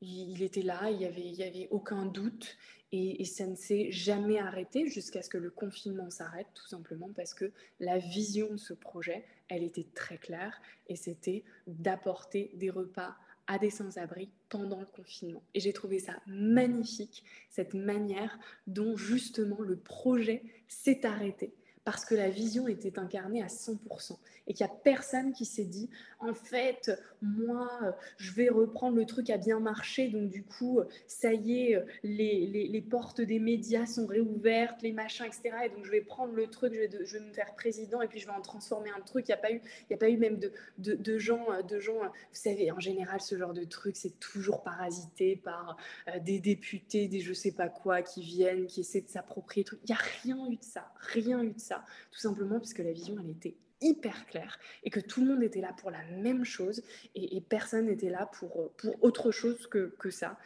Il, 0.00 0.42
était 0.42 0.62
là, 0.62 0.90
il 0.90 0.96
n'y 0.96 1.04
avait, 1.04 1.28
y 1.28 1.42
avait 1.42 1.68
aucun 1.70 2.06
doute 2.06 2.56
et, 2.92 3.24
ça 3.24 3.46
ne 3.46 3.54
s'est 3.54 3.90
jamais 3.90 4.38
arrêté 4.38 4.86
jusqu'à 4.88 5.22
ce 5.22 5.28
que 5.28 5.38
le 5.38 5.50
confinement 5.50 6.10
s'arrête, 6.10 6.46
tout 6.54 6.66
simplement 6.66 7.10
parce 7.14 7.34
que 7.34 7.52
la 7.80 7.98
vision 7.98 8.50
de 8.52 8.56
ce 8.56 8.72
projet, 8.72 9.24
elle 9.48 9.62
était 9.62 9.86
très 9.94 10.18
claire 10.18 10.60
et 10.88 10.96
c'était 10.96 11.44
d'apporter 11.66 12.50
des 12.54 12.70
repas 12.70 13.14
à 13.46 13.58
des 13.58 13.70
sans-abri 13.70 14.30
pendant 14.48 14.80
le 14.80 14.86
confinement. 14.86 15.42
Et 15.54 15.60
j'ai 15.60 15.72
trouvé 15.72 15.98
ça 15.98 16.14
magnifique, 16.26 17.24
cette 17.50 17.74
manière 17.74 18.38
dont 18.66 18.96
justement 18.96 19.60
le 19.60 19.76
projet 19.76 20.42
s'est 20.68 21.04
arrêté 21.04 21.52
parce 21.88 22.04
que 22.04 22.14
la 22.14 22.28
vision 22.28 22.68
était 22.68 22.98
incarnée 22.98 23.42
à 23.42 23.46
100% 23.46 24.18
et 24.46 24.52
qu'il 24.52 24.66
n'y 24.66 24.70
a 24.70 24.74
personne 24.84 25.32
qui 25.32 25.46
s'est 25.46 25.64
dit 25.64 25.88
en 26.18 26.34
fait 26.34 26.90
moi 27.22 27.70
je 28.18 28.30
vais 28.32 28.50
reprendre 28.50 28.96
le 28.96 29.06
truc 29.06 29.30
à 29.30 29.38
bien 29.38 29.58
marcher. 29.58 30.08
Donc 30.08 30.28
du 30.28 30.44
coup 30.44 30.80
ça 31.06 31.32
y 31.32 31.62
est 31.62 31.82
les, 32.02 32.68
les, 32.68 32.82
portes 32.82 33.22
des 33.22 33.38
médias 33.38 33.86
sont 33.86 34.04
réouvertes 34.04 34.82
les 34.82 34.92
machins 34.92 35.24
etc 35.24 35.50
et 35.64 35.68
donc 35.70 35.86
je 35.86 35.90
vais 35.90 36.02
prendre 36.02 36.34
le 36.34 36.48
truc 36.48 36.74
je 36.74 36.80
vais, 36.80 36.90
je 37.06 37.16
vais 37.16 37.24
me 37.24 37.32
faire 37.32 37.54
président 37.54 38.02
et 38.02 38.06
puis 38.06 38.18
je 38.18 38.26
vais 38.26 38.32
en 38.32 38.42
transformer 38.42 38.90
un 38.90 39.00
truc. 39.00 39.26
Il 39.26 39.30
n'y 39.30 39.34
a 39.34 39.38
pas 39.38 39.52
eu 39.52 39.62
il 39.88 39.92
y 39.92 39.94
a 39.94 39.98
pas 39.98 40.10
eu 40.10 40.18
même 40.18 40.38
de, 40.38 40.52
de, 40.76 40.92
de, 40.92 41.16
gens 41.16 41.46
de 41.66 41.80
gens 41.80 42.00
vous 42.00 42.10
savez 42.32 42.70
en 42.70 42.80
général 42.80 43.22
ce 43.22 43.38
genre 43.38 43.54
de 43.54 43.64
truc 43.64 43.96
c'est 43.96 44.20
toujours 44.20 44.62
parasité 44.62 45.36
par 45.36 45.78
euh, 46.08 46.18
des 46.20 46.38
députés 46.38 47.08
des 47.08 47.20
je 47.20 47.32
sais 47.32 47.52
pas 47.52 47.70
quoi 47.70 48.02
qui 48.02 48.20
viennent 48.20 48.66
qui 48.66 48.80
essaient 48.80 49.00
de 49.00 49.08
s'approprier 49.08 49.64
il 49.72 49.86
n'y 49.88 49.94
a 49.94 50.02
rien 50.22 50.50
eu 50.50 50.56
de 50.56 50.64
ça. 50.64 50.92
Rien 51.14 51.42
eu 51.42 51.52
de 51.52 51.60
ça 51.60 51.77
tout 52.10 52.20
simplement 52.20 52.58
parce 52.58 52.74
que 52.74 52.82
la 52.82 52.92
vision, 52.92 53.16
elle 53.20 53.30
était 53.30 53.56
hyper 53.80 54.26
claire 54.26 54.58
et 54.82 54.90
que 54.90 55.00
tout 55.00 55.20
le 55.20 55.28
monde 55.34 55.42
était 55.42 55.60
là 55.60 55.72
pour 55.72 55.90
la 55.90 56.04
même 56.04 56.44
chose 56.44 56.82
et, 57.14 57.40
personne 57.40 57.86
n'était 57.86 58.10
là 58.10 58.26
pour, 58.26 58.72
pour 58.72 59.02
autre 59.02 59.30
chose 59.30 59.66
que, 59.66 59.94
que 59.98 60.10
ça. 60.10 60.38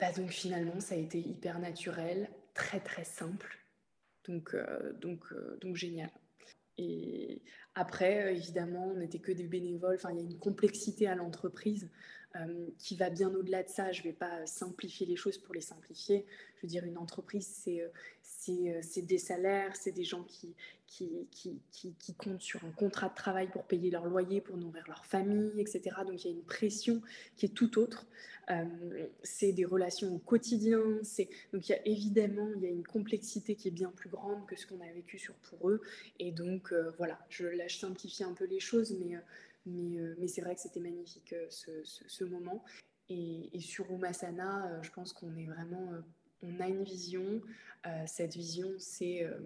Bah 0.00 0.10
donc 0.12 0.30
finalement, 0.30 0.80
ça 0.80 0.94
a 0.94 0.98
été 0.98 1.18
hyper 1.18 1.58
naturel, 1.58 2.28
très 2.54 2.80
très 2.80 3.04
simple, 3.04 3.58
donc, 4.26 4.54
euh, 4.54 4.92
donc, 4.94 5.20
euh, 5.32 5.58
donc 5.60 5.76
génial. 5.76 6.10
Et 6.78 7.42
après, 7.74 8.24
euh, 8.24 8.32
évidemment, 8.32 8.88
on 8.88 8.96
n'était 8.96 9.18
que 9.18 9.32
des 9.32 9.46
bénévoles, 9.46 9.96
enfin, 9.96 10.10
il 10.12 10.16
y 10.16 10.20
a 10.20 10.24
une 10.24 10.38
complexité 10.38 11.06
à 11.06 11.14
l'entreprise. 11.14 11.90
Qui 12.78 12.96
va 12.96 13.10
bien 13.10 13.34
au-delà 13.34 13.62
de 13.62 13.68
ça. 13.68 13.92
Je 13.92 14.00
ne 14.00 14.04
vais 14.04 14.12
pas 14.12 14.46
simplifier 14.46 15.06
les 15.06 15.16
choses 15.16 15.38
pour 15.38 15.54
les 15.54 15.60
simplifier. 15.60 16.26
Je 16.56 16.62
veux 16.62 16.68
dire, 16.68 16.84
une 16.84 16.98
entreprise, 16.98 17.46
c'est 17.46 17.82
euh, 18.48 18.80
c'est 18.82 19.02
des 19.02 19.18
salaires, 19.18 19.76
c'est 19.76 19.92
des 19.92 20.04
gens 20.04 20.24
qui, 20.24 20.54
qui, 20.86 21.28
qui, 21.30 21.60
qui, 21.98 22.14
comptent 22.14 22.42
sur 22.42 22.64
un 22.64 22.70
contrat 22.70 23.08
de 23.08 23.14
travail 23.14 23.48
pour 23.48 23.64
payer 23.64 23.90
leur 23.90 24.04
loyer, 24.04 24.40
pour 24.40 24.56
nourrir 24.56 24.84
leur 24.88 25.04
famille, 25.06 25.60
etc. 25.60 25.96
Donc 26.06 26.24
il 26.24 26.30
y 26.30 26.34
a 26.34 26.36
une 26.36 26.42
pression 26.42 27.00
qui 27.36 27.46
est 27.46 27.54
tout 27.54 27.78
autre. 27.78 28.06
Euh, 28.50 28.64
c'est 29.22 29.52
des 29.52 29.64
relations 29.64 30.14
au 30.14 30.18
quotidien. 30.18 30.80
Donc 31.52 31.68
il 31.68 31.72
y 31.72 31.74
a 31.74 31.86
évidemment 31.86 32.48
il 32.56 32.62
y 32.62 32.66
a 32.66 32.70
une 32.70 32.86
complexité 32.86 33.54
qui 33.54 33.68
est 33.68 33.72
bien 33.72 33.90
plus 33.90 34.10
grande 34.10 34.44
que 34.46 34.56
ce 34.56 34.66
qu'on 34.66 34.80
a 34.80 34.92
vécu 34.92 35.18
sur 35.18 35.34
pour 35.34 35.70
eux. 35.70 35.80
Et 36.18 36.32
donc 36.32 36.72
euh, 36.72 36.90
voilà, 36.98 37.18
je, 37.28 37.46
là 37.46 37.68
je 37.68 37.78
simplifie 37.78 38.24
un 38.24 38.34
peu 38.34 38.46
les 38.46 38.60
choses, 38.60 38.96
mais, 38.98 39.16
mais, 39.66 39.98
mais 40.18 40.28
c'est 40.28 40.40
vrai 40.40 40.54
que 40.54 40.60
c'était 40.60 40.80
magnifique 40.80 41.34
ce, 41.50 41.70
ce, 41.84 42.24
moment. 42.24 42.64
Et, 43.08 43.50
sur 43.60 43.90
Umasana, 43.90 44.80
je 44.82 44.90
pense 44.90 45.12
qu'on 45.12 45.36
est 45.36 45.46
vraiment 45.46 46.02
on 46.42 46.60
a 46.60 46.68
une 46.68 46.84
vision. 46.84 47.40
Euh, 47.86 48.02
cette 48.06 48.34
vision, 48.34 48.70
c'est 48.78 49.24
euh, 49.24 49.38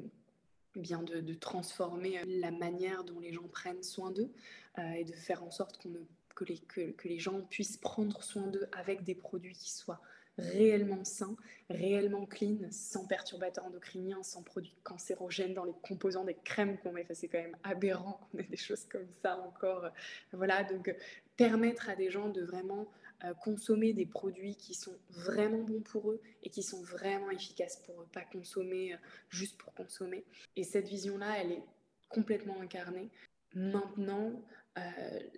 bien 0.74 1.02
de, 1.02 1.34
transformer 1.34 2.22
la 2.26 2.50
manière 2.50 3.04
dont 3.04 3.20
les 3.20 3.32
gens 3.32 3.48
prennent 3.48 3.82
soin 3.82 4.10
d'eux 4.10 4.30
euh, 4.78 4.92
et 4.92 5.04
de 5.04 5.12
faire 5.12 5.42
en 5.42 5.50
sorte 5.50 5.86
que, 6.34 6.44
les, 6.44 6.58
que, 6.58 7.08
les 7.08 7.18
gens 7.18 7.40
puissent 7.42 7.78
prendre 7.78 8.22
soin 8.22 8.46
d'eux 8.46 8.68
avec 8.72 9.04
des 9.04 9.14
produits 9.14 9.54
qui 9.54 9.70
soient 9.70 10.00
réellement 10.38 11.04
sains, 11.04 11.36
réellement 11.70 12.26
clean, 12.26 12.58
sans 12.70 13.06
perturbateurs 13.06 13.66
endocriniens, 13.66 14.22
sans 14.22 14.42
produits 14.42 14.74
cancérogènes 14.82 15.54
dans 15.54 15.64
les 15.64 15.74
composants 15.82 16.24
des 16.24 16.36
crèmes 16.44 16.78
qu'on 16.78 16.92
met. 16.92 17.06
c'est 17.12 17.28
quand 17.28 17.40
même 17.40 17.56
aberrant 17.62 18.20
qu'on 18.32 18.38
ait 18.38 18.44
des 18.44 18.56
choses 18.56 18.84
comme 18.84 19.08
ça 19.22 19.38
encore. 19.38 19.90
Voilà, 20.32 20.64
donc 20.64 20.94
permettre 21.36 21.88
à 21.88 21.96
des 21.96 22.10
gens 22.10 22.28
de 22.28 22.42
vraiment 22.42 22.88
euh, 23.24 23.32
consommer 23.32 23.94
des 23.94 24.04
produits 24.04 24.56
qui 24.56 24.74
sont 24.74 24.94
vraiment 25.10 25.62
bons 25.62 25.80
pour 25.80 26.10
eux 26.10 26.20
et 26.42 26.50
qui 26.50 26.62
sont 26.62 26.82
vraiment 26.82 27.30
efficaces 27.30 27.78
pour 27.86 28.02
eux, 28.02 28.06
pas 28.12 28.24
consommer 28.24 28.92
euh, 28.92 28.96
juste 29.30 29.56
pour 29.56 29.72
consommer. 29.72 30.24
Et 30.54 30.64
cette 30.64 30.86
vision-là, 30.86 31.40
elle 31.40 31.52
est 31.52 31.62
complètement 32.10 32.60
incarnée. 32.60 33.08
Maintenant, 33.54 34.32
euh, 34.76 34.80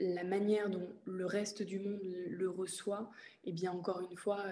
la 0.01 0.25
manière 0.25 0.71
dont 0.71 0.89
le 1.05 1.25
reste 1.25 1.63
du 1.63 1.79
monde 1.79 2.01
le 2.03 2.51
reçoit, 2.51 3.13
eh 3.45 3.53
bien 3.53 3.71
encore 3.71 4.01
une 4.01 4.17
fois, 4.17 4.43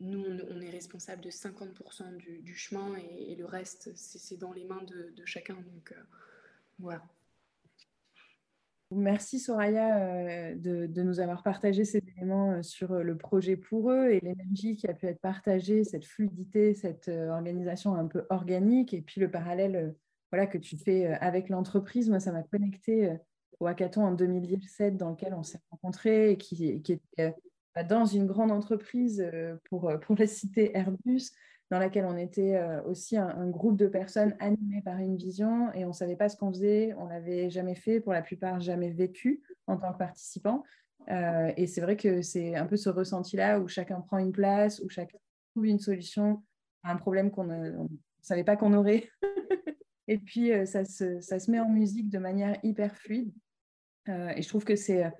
nous, 0.00 0.22
on, 0.22 0.60
est 0.60 0.70
responsable 0.70 1.22
de 1.22 1.30
50% 1.30 2.16
du, 2.16 2.54
chemin 2.54 2.96
et, 2.96 3.34
le 3.36 3.46
reste, 3.46 3.90
c'est 3.94 4.36
dans 4.36 4.52
les 4.52 4.64
mains 4.64 4.82
de, 4.82 5.24
chacun. 5.24 5.54
Donc 5.54 5.94
voilà. 6.78 7.02
Merci 8.94 9.40
Soraya 9.40 9.98
euh, 9.98 10.54
de, 10.54 11.02
nous 11.02 11.18
avoir 11.18 11.42
partagé 11.42 11.84
ces 11.84 12.02
éléments 12.16 12.52
euh, 12.52 12.62
sur 12.62 12.92
euh, 12.92 13.02
le 13.02 13.16
projet 13.16 13.56
pour 13.56 13.90
eux 13.90 14.10
et 14.10 14.20
l'énergie 14.20 14.76
qui 14.76 14.86
a 14.86 14.94
pu 14.94 15.06
être 15.06 15.20
partagée, 15.20 15.84
cette 15.84 16.04
fluidité, 16.04 16.74
cette 16.74 17.08
organisation 17.08 17.94
un 17.94 18.06
peu 18.06 18.24
organique 18.30 18.94
et 18.94 19.00
puis 19.00 19.20
le 19.20 19.30
parallèle 19.30 19.94
voilà, 20.30 20.46
que 20.46 20.58
tu 20.58 20.76
fais 20.76 21.06
avec 21.06 21.48
l'entreprise. 21.48 22.08
Moi, 22.08 22.20
ça 22.20 22.32
m'a 22.32 22.42
connecté 22.42 23.16
au 23.60 23.66
hackathon 23.66 24.04
en 24.04 24.12
2017 24.12 24.96
dans 24.96 25.10
lequel 25.10 25.34
on 25.34 25.42
s'est 25.42 25.60
rencontrés 25.70 26.32
et 26.32 26.38
qui 26.38 26.66
était 26.68 27.34
dans 27.82 28.04
une 28.04 28.26
grande 28.26 28.52
entreprise 28.52 29.24
pour, 29.64 29.92
pour 30.00 30.16
la 30.16 30.26
cité 30.26 30.76
Airbus 30.76 31.32
dans 31.70 31.78
laquelle 31.78 32.04
on 32.04 32.16
était 32.16 32.56
euh, 32.56 32.82
aussi 32.84 33.16
un, 33.16 33.48
groupe 33.48 33.76
de 33.76 33.86
personnes 33.86 34.36
animées 34.38 34.82
par 34.82 34.98
une 34.98 35.16
vision 35.16 35.72
et 35.72 35.84
on 35.84 35.88
ne 35.88 35.92
savait 35.92 36.16
pas 36.16 36.28
ce 36.28 36.36
qu'on 36.36 36.52
faisait, 36.52 36.94
on 36.98 37.08
l'avait 37.08 37.50
jamais 37.50 37.74
fait, 37.74 38.00
pour 38.00 38.12
la 38.12 38.22
plupart 38.22 38.60
jamais 38.60 38.90
vécu 38.90 39.42
en 39.66 39.76
tant 39.76 39.92
que 39.92 39.98
participant. 39.98 40.62
Euh, 41.10 41.52
et 41.56 41.66
c'est 41.66 41.80
vrai 41.80 41.96
que 41.96 42.22
c'est 42.22 42.54
un 42.54 42.66
peu 42.66 42.76
ce 42.76 42.90
ressenti-là 42.90 43.60
où 43.60 43.68
chacun 43.68 44.00
prend 44.00 44.18
une 44.18 44.32
place, 44.32 44.80
où 44.80 44.88
chacun 44.88 45.18
trouve 45.50 45.66
une 45.66 45.78
solution 45.78 46.42
à 46.82 46.92
un 46.92 46.96
problème 46.96 47.30
qu'on 47.30 47.44
ne 47.44 47.72
savait 48.22 48.44
pas 48.44 48.56
qu'on 48.56 48.74
aurait. 48.74 49.08
et 50.08 50.18
puis, 50.18 50.52
euh, 50.52 50.66
ça, 50.66 50.84
se, 50.84 51.20
ça, 51.20 51.38
se, 51.38 51.50
met 51.50 51.60
en 51.60 51.68
musique 51.68 52.10
de 52.10 52.18
manière 52.18 52.56
hyper 52.62 52.94
fluide. 52.96 53.32
et 54.06 54.42
je 54.42 54.48
trouve 54.48 54.64
que 54.64 54.76
c'est 54.76 55.10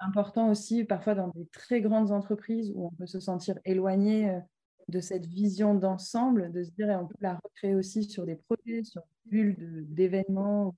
important 0.00 0.50
aussi, 0.50 0.84
parfois 0.84 1.14
dans 1.14 1.28
des 1.28 1.46
très 1.46 1.80
grandes 1.80 2.10
entreprises 2.10 2.72
où 2.74 2.86
on 2.86 2.90
peut 2.90 3.06
se 3.06 3.20
sentir 3.20 3.58
éloigné 3.64 4.40
de 4.88 5.00
cette 5.00 5.26
vision 5.26 5.74
d'ensemble, 5.74 6.52
de 6.52 6.62
se 6.62 6.70
dire, 6.70 6.90
et 6.90 6.96
on 6.96 7.06
peut 7.06 7.14
la 7.20 7.38
recréer 7.42 7.74
aussi 7.74 8.04
sur 8.04 8.26
des 8.26 8.36
projets, 8.36 8.84
sur 8.84 9.02
des 9.02 9.30
bulles 9.30 9.86
d'événements, 9.88 10.74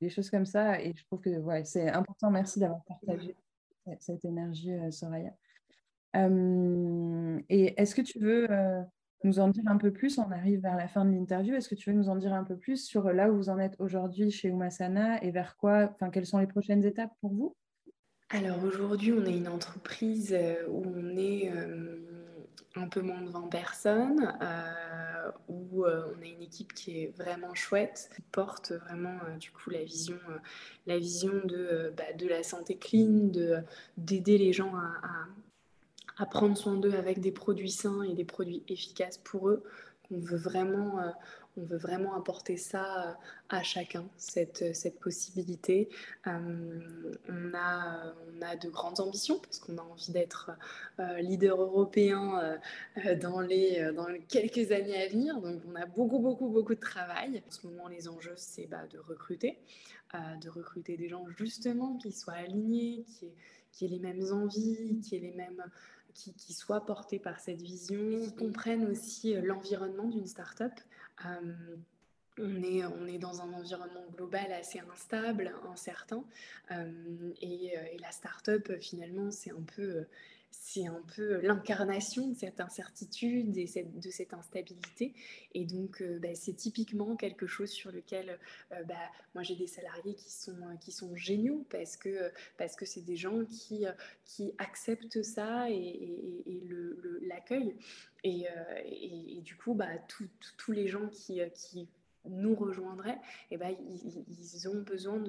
des 0.00 0.10
choses 0.10 0.30
comme 0.30 0.46
ça. 0.46 0.80
Et 0.80 0.92
je 0.96 1.04
trouve 1.04 1.20
que 1.20 1.38
ouais, 1.38 1.64
c'est 1.64 1.90
important. 1.90 2.30
Merci 2.30 2.60
d'avoir 2.60 2.82
partagé 2.84 3.36
cette 3.98 4.24
énergie, 4.24 4.72
euh, 4.72 4.90
Soraya. 4.90 5.32
Euh, 6.16 7.40
et 7.48 7.80
est-ce 7.80 7.94
que 7.94 8.02
tu 8.02 8.18
veux 8.18 8.50
euh, 8.50 8.82
nous 9.24 9.38
en 9.38 9.48
dire 9.48 9.64
un 9.66 9.76
peu 9.76 9.92
plus? 9.92 10.18
On 10.18 10.30
arrive 10.30 10.60
vers 10.60 10.76
la 10.76 10.88
fin 10.88 11.04
de 11.04 11.10
l'interview. 11.10 11.54
Est-ce 11.54 11.68
que 11.68 11.74
tu 11.74 11.90
veux 11.90 11.96
nous 11.96 12.08
en 12.08 12.16
dire 12.16 12.32
un 12.32 12.44
peu 12.44 12.56
plus 12.56 12.84
sur 12.84 13.12
là 13.12 13.30
où 13.30 13.36
vous 13.36 13.48
en 13.48 13.58
êtes 13.58 13.76
aujourd'hui 13.78 14.30
chez 14.30 14.48
Umasana 14.48 15.22
et 15.22 15.30
vers 15.30 15.56
quoi, 15.56 15.90
enfin, 15.92 16.10
quelles 16.10 16.26
sont 16.26 16.38
les 16.38 16.46
prochaines 16.46 16.84
étapes 16.84 17.12
pour 17.20 17.32
vous? 17.32 17.56
Alors 18.30 18.62
aujourd'hui, 18.64 19.12
on 19.12 19.24
est 19.24 19.36
une 19.36 19.48
entreprise 19.48 20.36
où 20.68 20.84
on 20.86 21.16
est 21.16 21.50
un 22.76 22.88
peu 22.88 23.00
moins 23.00 23.20
de 23.20 23.28
20 23.28 23.48
personnes, 23.48 24.32
euh, 24.42 25.30
où 25.48 25.84
euh, 25.84 26.12
on 26.16 26.22
a 26.22 26.26
une 26.26 26.42
équipe 26.42 26.72
qui 26.72 27.02
est 27.02 27.16
vraiment 27.16 27.54
chouette, 27.54 28.10
qui 28.14 28.22
porte 28.32 28.72
vraiment 28.72 29.18
euh, 29.28 29.36
du 29.38 29.50
coup 29.50 29.70
la 29.70 29.82
vision, 29.82 30.18
la 30.86 30.98
vision 30.98 31.32
de, 31.44 31.92
bah, 31.96 32.12
de 32.16 32.28
la 32.28 32.42
santé 32.42 32.76
clean, 32.76 33.28
de, 33.28 33.58
d'aider 33.96 34.38
les 34.38 34.52
gens 34.52 34.74
à, 34.76 36.22
à, 36.22 36.26
prendre 36.26 36.56
soin 36.56 36.76
d'eux 36.76 36.94
avec 36.94 37.20
des 37.20 37.32
produits 37.32 37.70
sains 37.70 38.02
et 38.02 38.14
des 38.14 38.24
produits 38.24 38.62
efficaces 38.68 39.18
pour 39.18 39.48
eux. 39.48 39.64
On 40.12 40.18
veut 40.18 40.38
vraiment 40.38 41.00
on 41.56 41.64
veut 41.64 41.76
vraiment 41.76 42.14
apporter 42.14 42.56
ça 42.56 43.08
euh, 43.08 43.12
à 43.48 43.62
chacun, 43.62 44.08
cette, 44.16 44.62
euh, 44.62 44.72
cette 44.72 44.98
possibilité. 45.00 45.88
Euh, 46.26 47.18
on, 47.28 47.54
a, 47.54 48.14
on 48.32 48.42
a 48.42 48.56
de 48.56 48.68
grandes 48.68 49.00
ambitions 49.00 49.38
parce 49.40 49.58
qu'on 49.58 49.76
a 49.78 49.82
envie 49.82 50.12
d'être 50.12 50.52
leader 51.18 51.60
européen 51.60 52.58
dans, 53.20 53.40
les, 53.40 53.90
dans 53.92 54.06
quelques 54.28 54.70
années 54.72 55.02
à 55.02 55.08
venir. 55.08 55.40
Donc 55.40 55.62
on 55.68 55.74
a 55.74 55.86
beaucoup, 55.86 56.18
beaucoup, 56.18 56.48
beaucoup 56.48 56.74
de 56.74 56.80
travail. 56.80 57.42
En 57.46 57.50
ce 57.50 57.66
moment, 57.66 57.88
les 57.88 58.08
enjeux, 58.08 58.34
c'est 58.36 58.66
bah, 58.66 58.86
de 58.92 58.98
recruter, 58.98 59.58
de 60.14 60.48
recruter 60.48 60.96
des 60.96 61.08
gens 61.08 61.26
justement 61.36 61.96
qui 61.96 62.12
soient 62.12 62.34
alignés, 62.34 63.04
qui 63.08 63.26
aient, 63.26 63.34
qui 63.72 63.88
les 63.88 63.98
mêmes 63.98 64.24
envies, 64.32 65.00
qui 65.00 65.18
les 65.18 65.32
mêmes... 65.32 65.62
Qui, 66.12 66.34
qui, 66.34 66.54
soient 66.54 66.84
portés 66.84 67.20
par 67.20 67.38
cette 67.38 67.62
vision, 67.62 68.20
qui 68.20 68.34
comprennent 68.34 68.84
aussi 68.90 69.32
l'environnement 69.34 70.08
d'une 70.08 70.26
start-up. 70.26 70.72
Euh, 71.26 71.76
on 72.38 72.62
est, 72.62 72.84
on 72.84 73.06
est 73.06 73.18
dans 73.18 73.42
un 73.42 73.52
environnement 73.52 74.06
global 74.16 74.52
assez 74.52 74.80
instable, 74.92 75.52
incertain. 75.70 76.24
Euh, 76.70 77.32
et, 77.40 77.76
euh, 77.76 77.82
et, 77.92 77.98
la 77.98 78.10
start-up, 78.12 78.72
finalement, 78.80 79.30
c'est 79.30 79.50
un 79.50 79.62
peu 79.76 80.06
c'est 80.50 80.86
un 80.86 81.02
peu 81.16 81.40
l'incarnation 81.40 82.28
de 82.28 82.34
cette 82.34 82.60
incertitude 82.60 83.56
et 83.56 83.66
de 83.82 84.10
cette 84.10 84.34
instabilité. 84.34 85.14
Et 85.54 85.64
donc, 85.64 86.00
euh, 86.00 86.18
bah, 86.18 86.34
c'est 86.34 86.54
typiquement 86.54 87.16
quelque 87.16 87.46
chose 87.46 87.70
sur 87.70 87.90
lequel 87.90 88.38
euh, 88.72 88.82
bah, 88.84 88.94
moi 89.34 89.42
j'ai 89.42 89.56
des 89.56 89.66
salariés 89.66 90.14
qui 90.14 90.30
sont, 90.30 90.56
qui 90.80 90.92
sont 90.92 91.14
géniaux 91.16 91.66
parce 91.70 91.96
que 91.96 92.30
parce 92.56 92.76
que 92.76 92.84
c'est 92.84 93.00
des 93.00 93.16
gens 93.16 93.44
qui, 93.44 93.84
qui 94.24 94.52
acceptent 94.58 95.22
ça 95.22 95.70
et, 95.70 96.44
l'accueillent. 97.22 97.76
Et, 98.24 98.44
et, 98.84 99.40
du 99.40 99.56
coup, 99.56 99.74
bah, 99.74 99.88
tous 100.08 100.72
les 100.72 100.88
gens 100.88 101.08
qui 101.08 101.40
nous 102.28 102.54
rejoindraient, 102.54 103.18
eh 103.50 103.56
ben, 103.56 103.74
ils, 104.28 104.68
ont 104.68 104.82
besoin 104.82 105.22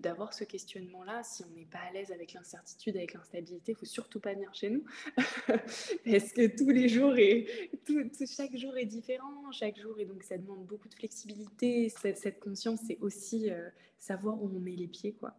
d'avoir 0.00 0.32
ce 0.32 0.44
questionnement-là. 0.44 1.22
Si 1.22 1.44
on 1.44 1.50
n'est 1.56 1.66
pas 1.66 1.80
à 1.88 1.92
l'aise 1.92 2.12
avec 2.12 2.32
l'incertitude, 2.34 2.96
avec 2.96 3.14
l'instabilité, 3.14 3.72
il 3.72 3.74
faut 3.74 3.84
surtout 3.84 4.20
pas 4.20 4.34
venir 4.34 4.54
chez 4.54 4.70
nous, 4.70 4.84
parce 5.16 6.32
que 6.32 6.56
tous 6.56 6.70
les 6.70 6.88
jours 6.88 7.16
et 7.16 7.46
tout, 7.84 8.00
chaque 8.26 8.56
jour 8.56 8.76
est 8.76 8.86
différent, 8.86 9.50
chaque 9.50 9.78
jour 9.78 9.98
et 9.98 10.04
donc 10.04 10.22
ça 10.22 10.38
demande 10.38 10.64
beaucoup 10.66 10.88
de 10.88 10.94
flexibilité. 10.94 11.88
Cette, 11.88 12.38
conscience, 12.38 12.80
c'est 12.86 12.98
aussi 13.00 13.50
euh, 13.50 13.68
savoir 13.98 14.40
où 14.42 14.50
on 14.54 14.60
met 14.60 14.76
les 14.76 14.86
pieds, 14.86 15.14
quoi. 15.14 15.36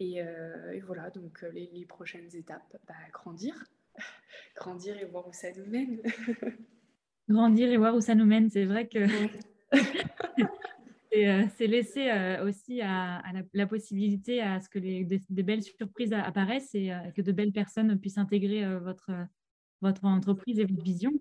Et, 0.00 0.22
euh, 0.22 0.80
voilà, 0.86 1.10
donc 1.10 1.42
euh, 1.42 1.50
les, 1.50 1.84
prochaines 1.86 2.34
étapes, 2.34 2.76
bah, 2.86 2.94
grandir, 3.12 3.54
grandir 4.56 4.98
et 4.98 5.04
voir 5.04 5.26
où 5.28 5.32
ça 5.32 5.48
nous 5.52 5.66
mène. 5.66 6.00
grandir 7.28 7.70
et 7.70 7.76
voir 7.76 7.94
où 7.94 8.00
ça 8.00 8.14
nous 8.14 8.26
mène, 8.26 8.50
c'est 8.50 8.64
vrai 8.64 8.88
que 8.88 9.06
c'est 11.10 11.66
laisser 11.66 12.10
euh, 12.10 12.46
aussi 12.46 12.80
à, 12.82 13.22
la, 13.52 13.66
possibilité 13.66 14.40
à 14.40 14.60
ce 14.60 14.68
que 14.68 14.78
les, 14.78 15.04
des, 15.04 15.42
belles 15.42 15.62
surprises 15.62 16.12
apparaissent 16.12 16.74
et 16.74 16.92
euh, 16.92 17.10
que 17.16 17.22
de 17.22 17.32
belles 17.32 17.52
personnes 17.52 17.98
puissent 17.98 18.18
intégrer 18.18 18.78
votre, 18.78 19.10
votre 19.80 20.04
entreprise 20.04 20.58
et 20.58 20.64
votre 20.64 20.82
vision. 20.82 21.12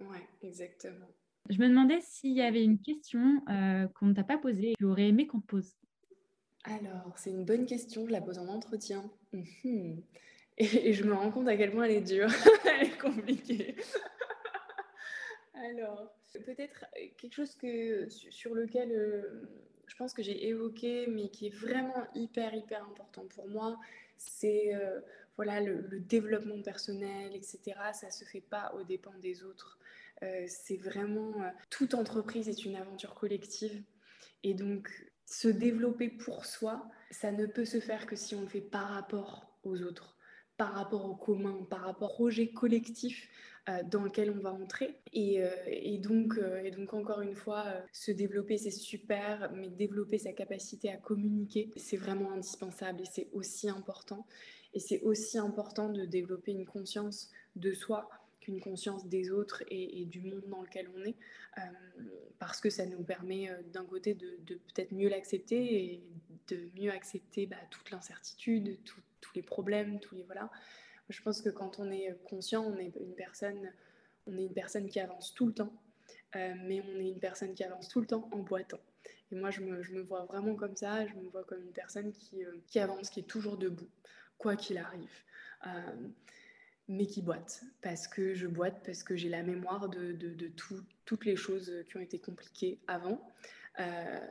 Oui, 0.00 0.18
exactement. 0.42 1.06
Je 1.48 1.58
me 1.58 1.68
demandais 1.68 2.00
s'il 2.02 2.34
y 2.34 2.42
avait 2.42 2.62
une 2.62 2.80
question 2.80 3.40
qu'on 3.94 4.06
ne 4.06 4.14
t'a 4.14 4.24
pas 4.24 4.38
posée 4.38 4.70
et 4.70 4.74
que 4.74 4.78
tu 4.78 4.84
aurais 4.84 5.08
aimé 5.08 5.26
qu'on 5.26 5.40
te 5.40 5.46
pose. 5.46 5.74
Alors, 6.64 7.16
c'est 7.16 7.30
une 7.30 7.44
bonne 7.44 7.66
question, 7.66 8.06
je 8.06 8.12
la 8.12 8.20
pose 8.20 8.38
en 8.38 8.48
entretien. 8.48 9.10
Mhm. 9.32 10.02
Et, 10.60 10.88
et, 10.88 10.92
je 10.92 11.04
me 11.04 11.14
rends 11.14 11.30
compte 11.30 11.48
à 11.48 11.56
quel 11.56 11.70
point 11.70 11.84
elle 11.84 11.92
est 11.92 12.00
dure, 12.00 12.28
elle 12.66 12.88
est 12.88 12.98
compliquée. 12.98 13.76
Alors, 15.54 16.17
peut-être 16.44 16.84
quelque 17.16 17.34
chose 17.34 17.54
que, 17.54 18.08
sur 18.08 18.54
lequel 18.54 18.92
euh, 18.92 19.48
je 19.86 19.96
pense 19.96 20.12
que 20.12 20.22
j'ai 20.22 20.48
évoqué, 20.48 21.06
mais 21.06 21.28
qui 21.28 21.46
est 21.46 21.54
vraiment 21.54 22.06
hyper, 22.14 22.54
hyper 22.54 22.84
important 22.84 23.26
pour 23.26 23.48
moi, 23.48 23.78
c'est 24.16 24.74
euh, 24.74 25.00
voilà, 25.36 25.60
le, 25.60 26.00
développement 26.00 26.60
personnel, 26.62 27.34
etc. 27.34 27.60
Ça 27.92 28.08
ne 28.08 28.12
se 28.12 28.24
fait 28.24 28.40
pas 28.40 28.74
aux 28.74 28.82
dépens 28.82 29.16
des 29.20 29.42
autres. 29.42 29.78
Euh, 30.22 30.44
c'est 30.46 30.76
vraiment, 30.76 31.34
toute 31.70 31.94
entreprise 31.94 32.48
est 32.48 32.64
une 32.64 32.76
aventure 32.76 33.14
collective. 33.14 33.82
Et 34.42 34.54
donc, 34.54 34.90
se 35.24 35.48
développer 35.48 36.08
pour 36.08 36.46
soi, 36.46 36.90
ça 37.10 37.32
ne 37.32 37.46
peut 37.46 37.64
se 37.64 37.80
faire 37.80 38.06
que 38.06 38.16
si 38.16 38.34
on 38.34 38.42
le 38.42 38.48
fait 38.48 38.60
par 38.60 38.88
rapport 38.88 39.58
aux 39.62 39.82
autres, 39.82 40.16
par 40.56 40.74
rapport 40.74 41.04
au 41.04 41.14
commun, 41.14 41.64
par 41.70 41.82
rapport 41.82 42.10
au 42.10 42.14
projet 42.14 42.48
collectif 42.48 43.28
euh, 43.28 43.57
dans 43.90 44.02
lequel 44.02 44.30
on 44.30 44.40
va 44.40 44.52
entrer. 44.52 44.94
Et, 45.12 45.42
euh, 45.42 45.48
donc, 45.98 46.38
euh, 46.38 46.62
et 46.62 46.70
donc, 46.70 46.94
encore 46.94 47.20
une 47.20 47.34
fois, 47.34 47.66
se 47.92 48.10
développer, 48.10 48.56
c'est 48.56 48.70
super, 48.70 49.50
mais 49.54 49.68
développer 49.68 50.18
sa 50.18 50.32
capacité 50.32 50.90
à 50.90 50.96
communiquer, 50.96 51.70
c'est 51.76 51.96
vraiment 51.96 52.32
indispensable 52.32 53.02
et 53.02 53.06
c'est 53.10 53.28
aussi 53.32 53.68
important. 53.68 54.26
Et 54.74 54.80
c'est 54.80 55.00
aussi 55.00 55.38
important 55.38 55.90
de 55.90 56.04
développer 56.04 56.52
une 56.52 56.66
conscience 56.66 57.30
de 57.56 57.72
soi 57.72 58.08
qu'une 58.40 58.60
conscience 58.60 59.06
des 59.06 59.30
autres 59.30 59.62
et, 59.70 60.04
du 60.06 60.20
monde 60.20 60.44
dans 60.48 60.62
lequel 60.62 60.88
on 60.96 61.04
est, 61.04 61.16
parce 62.38 62.60
que 62.60 62.70
ça 62.70 62.86
nous 62.86 63.02
permet 63.02 63.50
d'un 63.72 63.84
côté 63.84 64.14
de, 64.14 64.36
peut-être 64.46 64.92
mieux 64.92 65.08
l'accepter 65.08 65.84
et 65.84 66.02
de 66.48 66.68
mieux 66.78 66.90
accepter 66.90 67.46
bah, 67.46 67.56
toute 67.70 67.90
l'incertitude, 67.90 68.78
tous 68.84 69.34
les 69.34 69.42
problèmes, 69.42 70.00
tous 70.00 70.14
les 70.14 70.22
voilà, 70.22 70.50
je 71.08 71.22
pense 71.22 71.40
que 71.40 71.48
quand 71.48 71.78
on 71.78 71.90
est 71.90 72.16
conscient, 72.24 72.64
on 72.64 72.76
est 72.76 72.94
une 72.96 73.14
personne, 73.14 73.72
on 74.26 74.36
est 74.36 74.44
une 74.44 74.52
personne 74.52 74.88
qui 74.88 75.00
avance 75.00 75.34
tout 75.34 75.46
le 75.46 75.54
temps, 75.54 75.72
euh, 76.36 76.54
mais 76.64 76.82
on 76.82 77.00
est 77.00 77.08
une 77.08 77.20
personne 77.20 77.54
qui 77.54 77.64
avance 77.64 77.88
tout 77.88 78.00
le 78.00 78.06
temps 78.06 78.28
en 78.32 78.38
boitant. 78.38 78.80
Et 79.30 79.34
moi, 79.34 79.50
je 79.50 79.60
me, 79.60 80.00
vois 80.02 80.24
vraiment 80.24 80.54
comme 80.54 80.76
ça, 80.76 81.06
je 81.06 81.14
me 81.14 81.28
vois 81.28 81.44
comme 81.44 81.62
une 81.62 81.72
personne 81.72 82.12
qui, 82.12 82.44
euh, 82.44 82.82
avance, 82.82 83.10
qui 83.10 83.20
est 83.20 83.28
toujours 83.28 83.56
debout, 83.56 83.88
quoi 84.36 84.56
qu'il 84.56 84.78
arrive. 84.78 85.22
Euh, 85.66 86.08
mais 86.90 87.06
qui 87.06 87.20
boite, 87.20 87.62
parce 87.82 88.08
que 88.08 88.32
je 88.32 88.46
boite, 88.46 88.80
parce 88.84 89.02
que 89.02 89.14
j'ai 89.14 89.28
la 89.28 89.42
mémoire 89.42 89.90
de, 89.90 90.12
de, 90.12 90.30
de 90.30 90.48
tout, 90.48 90.82
toutes 91.04 91.26
les 91.26 91.36
choses 91.36 91.84
qui 91.86 91.96
ont 91.98 92.00
été 92.00 92.18
compliquées 92.18 92.78
avant, 92.86 93.20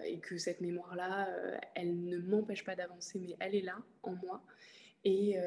et 0.04 0.20
que 0.20 0.38
cette 0.38 0.60
mémoire-là, 0.60 1.30
elle 1.74 2.04
ne 2.04 2.18
m'empêche 2.18 2.66
pas 2.66 2.76
d'avancer, 2.76 3.18
mais 3.18 3.38
elle 3.40 3.56
est 3.56 3.62
là, 3.62 3.78
en 4.04 4.12
moi. 4.12 4.44
Et, 5.06 5.38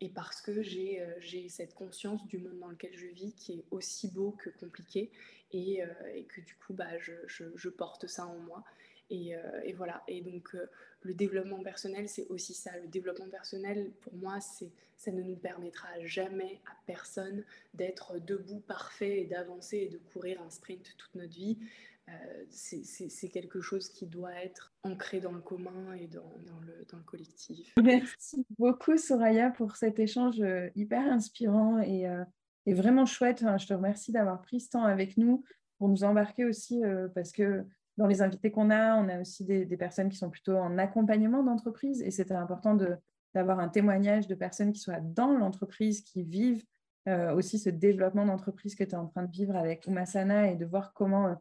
et 0.00 0.08
parce 0.08 0.40
que 0.42 0.50
euh, 0.50 1.14
j'ai 1.20 1.48
cette 1.48 1.74
conscience 1.74 2.26
du 2.26 2.38
monde 2.38 2.58
dans 2.58 2.68
lequel 2.68 2.94
je 2.94 3.06
vis 3.06 3.32
qui 3.34 3.54
est 3.54 3.64
aussi 3.70 4.08
beau 4.08 4.32
que 4.32 4.50
compliqué 4.50 5.10
et, 5.52 5.82
euh, 5.82 5.86
et 6.14 6.24
que 6.24 6.40
du 6.40 6.54
coup 6.54 6.74
bah, 6.74 6.98
je, 6.98 7.12
je, 7.26 7.68
porte 7.68 8.06
ça 8.06 8.26
en 8.26 8.38
moi. 8.40 8.64
Et, 9.08 9.36
euh, 9.36 9.60
et 9.64 9.72
voilà, 9.72 10.02
et 10.08 10.20
donc 10.20 10.56
le 11.02 11.14
développement 11.14 11.62
personnel, 11.62 12.08
c'est 12.08 12.26
aussi 12.26 12.52
ça. 12.52 12.76
Le 12.78 12.88
développement 12.88 13.28
personnel, 13.28 13.92
pour 14.00 14.14
moi, 14.14 14.40
ça 14.40 15.12
ne 15.12 15.22
nous 15.22 15.36
permettra 15.36 15.88
jamais 16.04 16.60
à 16.66 16.76
personne 16.86 17.44
d'être 17.72 18.18
debout, 18.18 18.60
parfait 18.66 19.20
et 19.20 19.24
d'avancer 19.24 19.76
et 19.78 19.88
de 19.88 19.98
courir 19.98 20.42
un 20.42 20.50
sprint 20.50 20.96
toute 20.98 21.14
notre 21.14 21.34
vie. 21.34 21.56
Euh, 22.08 22.44
c'est 22.50 23.28
quelque 23.28 23.60
chose 23.60 23.88
qui 23.88 24.06
doit 24.06 24.34
être 24.34 24.72
ancré 24.84 25.18
dans 25.18 25.32
le 25.32 25.40
commun 25.40 25.92
et 25.94 26.06
dans, 26.06 26.32
le, 26.64 27.02
collectif. 27.04 27.74
Merci 27.82 28.46
beaucoup 28.58 28.96
Soraya 28.96 29.50
pour 29.50 29.76
cet 29.76 29.98
échange 29.98 30.40
euh, 30.40 30.68
hyper 30.76 31.04
inspirant 31.12 31.80
et, 31.80 32.08
euh, 32.08 32.24
vraiment 32.66 33.06
chouette. 33.06 33.44
je 33.58 33.66
te 33.66 33.74
remercie 33.74 34.12
d'avoir 34.12 34.40
pris 34.42 34.60
ce 34.60 34.70
temps 34.70 34.84
avec 34.84 35.16
nous 35.16 35.44
pour 35.78 35.88
nous 35.88 36.04
embarquer 36.04 36.44
aussi 36.44 36.82
parce 37.14 37.30
que 37.30 37.64
dans 37.96 38.08
les 38.08 38.22
invités 38.22 38.50
qu'on 38.50 38.70
a, 38.70 38.96
on 38.96 39.08
a 39.08 39.20
aussi 39.20 39.44
des, 39.44 39.76
personnes 39.76 40.08
qui 40.08 40.16
sont 40.16 40.30
plutôt 40.30 40.56
en 40.56 40.76
accompagnement 40.76 41.44
d'entreprise 41.44 42.02
et 42.02 42.10
c'était 42.10 42.34
important 42.34 42.76
d'avoir 43.34 43.60
un 43.60 43.68
témoignage 43.68 44.26
de 44.26 44.34
personnes 44.34 44.72
qui 44.72 44.80
soient 44.80 45.00
dans 45.00 45.32
l'entreprise, 45.32 46.00
qui 46.00 46.24
vivent 46.24 46.64
aussi 47.36 47.60
ce 47.60 47.70
développement 47.70 48.26
d'entreprise 48.26 48.74
que 48.74 48.82
tu 48.82 48.90
es 48.90 48.96
en 48.96 49.06
train 49.06 49.22
de 49.22 49.30
vivre 49.30 49.54
avec 49.54 49.86
Umasana 49.86 50.50
et 50.50 50.56
de 50.56 50.64
voir 50.64 50.92
comment 50.92 51.36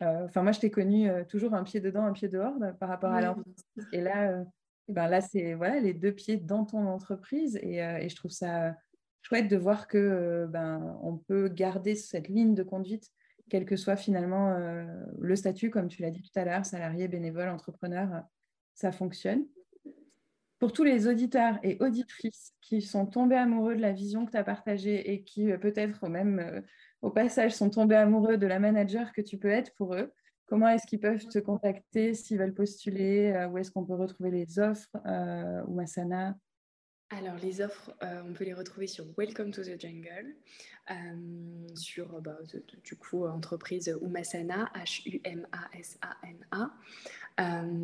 enfin, 0.00 0.42
moi, 0.42 0.52
je 0.52 0.60
t'ai 0.60 0.70
connu 0.70 1.08
euh, 1.08 1.24
toujours 1.24 1.54
un 1.54 1.62
pied 1.62 1.80
dedans, 1.80 2.04
un 2.04 2.12
pied 2.12 2.28
dehors 2.28 2.54
par 2.78 2.88
rapport 2.88 3.12
à 3.12 3.20
l'entreprise. 3.20 3.64
Et 3.92 4.00
là, 4.00 4.30
euh, 4.30 4.44
ben 4.88 5.08
là 5.08 5.20
c'est 5.20 5.54
voilà, 5.54 5.80
les 5.80 5.94
deux 5.94 6.12
pieds 6.12 6.36
dans 6.36 6.64
ton 6.64 6.86
entreprise. 6.86 7.58
Et, 7.62 7.76
et, 7.76 8.08
je 8.08 8.16
trouve 8.16 8.30
ça 8.30 8.74
chouette 9.22 9.48
de 9.48 9.56
voir 9.56 9.88
que 9.88 10.46
ben, 10.48 10.98
on 11.02 11.16
peut 11.16 11.48
garder 11.48 11.96
cette 11.96 12.28
ligne 12.28 12.54
de 12.54 12.62
conduite, 12.62 13.08
quel 13.50 13.64
que 13.64 13.76
soit 13.76 13.96
finalement 13.96 14.56
le 15.18 15.34
statut, 15.34 15.70
comme 15.70 15.88
tu 15.88 16.02
l'as 16.02 16.12
dit 16.12 16.22
tout 16.22 16.38
à 16.38 16.44
l'heure, 16.44 16.64
salarié, 16.64 17.08
bénévole, 17.08 17.48
entrepreneur, 17.48 18.22
ça 18.74 18.92
fonctionne. 18.92 19.44
Pour 20.60 20.72
tous 20.72 20.84
les 20.84 21.08
auditeurs 21.08 21.58
et 21.64 21.76
auditrices 21.80 22.54
qui 22.60 22.80
sont 22.80 23.06
tombés 23.06 23.36
amoureux 23.36 23.74
de 23.74 23.82
la 23.82 23.92
vision 23.92 24.24
que 24.24 24.30
tu 24.30 24.36
as 24.36 24.44
partagée 24.44 25.12
et 25.12 25.24
qui 25.24 25.48
peut-être 25.58 26.08
même 26.08 26.62
au 27.02 27.10
passage, 27.10 27.54
sont 27.54 27.70
tombés 27.70 27.96
amoureux 27.96 28.36
de 28.36 28.46
la 28.46 28.58
manager 28.58 29.12
que 29.12 29.20
tu 29.20 29.38
peux 29.38 29.50
être 29.50 29.74
pour 29.74 29.94
eux. 29.94 30.12
Comment 30.46 30.68
est-ce 30.68 30.86
qu'ils 30.86 31.00
peuvent 31.00 31.26
te 31.26 31.40
contacter 31.40 32.14
s'ils 32.14 32.38
veulent 32.38 32.54
postuler? 32.54 33.32
Euh, 33.32 33.48
Où 33.48 33.58
est-ce 33.58 33.72
qu'on 33.72 33.84
peut 33.84 33.96
retrouver 33.96 34.30
les 34.30 34.58
offres 34.58 34.96
euh, 35.06 35.62
ou 35.66 35.80
alors, 37.08 37.36
les 37.36 37.60
offres, 37.60 37.94
euh, 38.02 38.20
on 38.26 38.32
peut 38.32 38.42
les 38.42 38.52
retrouver 38.52 38.88
sur 38.88 39.04
Welcome 39.16 39.52
to 39.52 39.62
the 39.62 39.80
Jungle, 39.80 40.34
sur 41.76 42.20
bah, 42.20 42.36
du 42.82 42.96
coup 42.96 43.24
entreprise 43.26 43.96
Umasana, 44.02 44.68
H-U-M-A-S-A-N-A. 44.74 46.70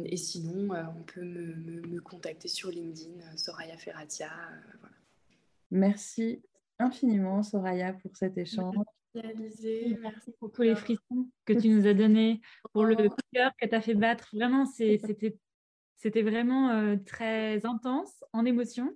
et 0.06 0.16
sinon, 0.16 0.74
on 0.74 1.04
peut 1.04 1.22
me, 1.22 2.00
contacter 2.00 2.48
sur 2.48 2.70
LinkedIn, 2.70 3.36
Soraya 3.36 3.76
Ferratia. 3.76 4.32
Merci 5.70 6.42
infiniment, 6.80 7.44
Soraya, 7.44 7.92
pour 7.92 8.16
cet 8.16 8.36
échange. 8.36 8.74
Merci 9.14 10.32
pour 10.38 10.50
tous 10.52 10.62
les 10.62 10.74
frissons 10.74 11.28
que 11.44 11.52
tu 11.52 11.68
nous 11.68 11.86
as 11.86 11.94
donnés, 11.94 12.40
pour 12.72 12.84
le 12.84 12.96
oh. 12.98 13.14
cœur 13.32 13.52
que 13.60 13.66
tu 13.66 13.74
as 13.74 13.80
fait 13.80 13.94
battre. 13.94 14.28
Vraiment, 14.32 14.64
c'était 14.64 16.22
vraiment 16.22 16.70
euh, 16.70 16.96
très 17.04 17.64
intense 17.66 18.24
en 18.32 18.44
émotion 18.44 18.90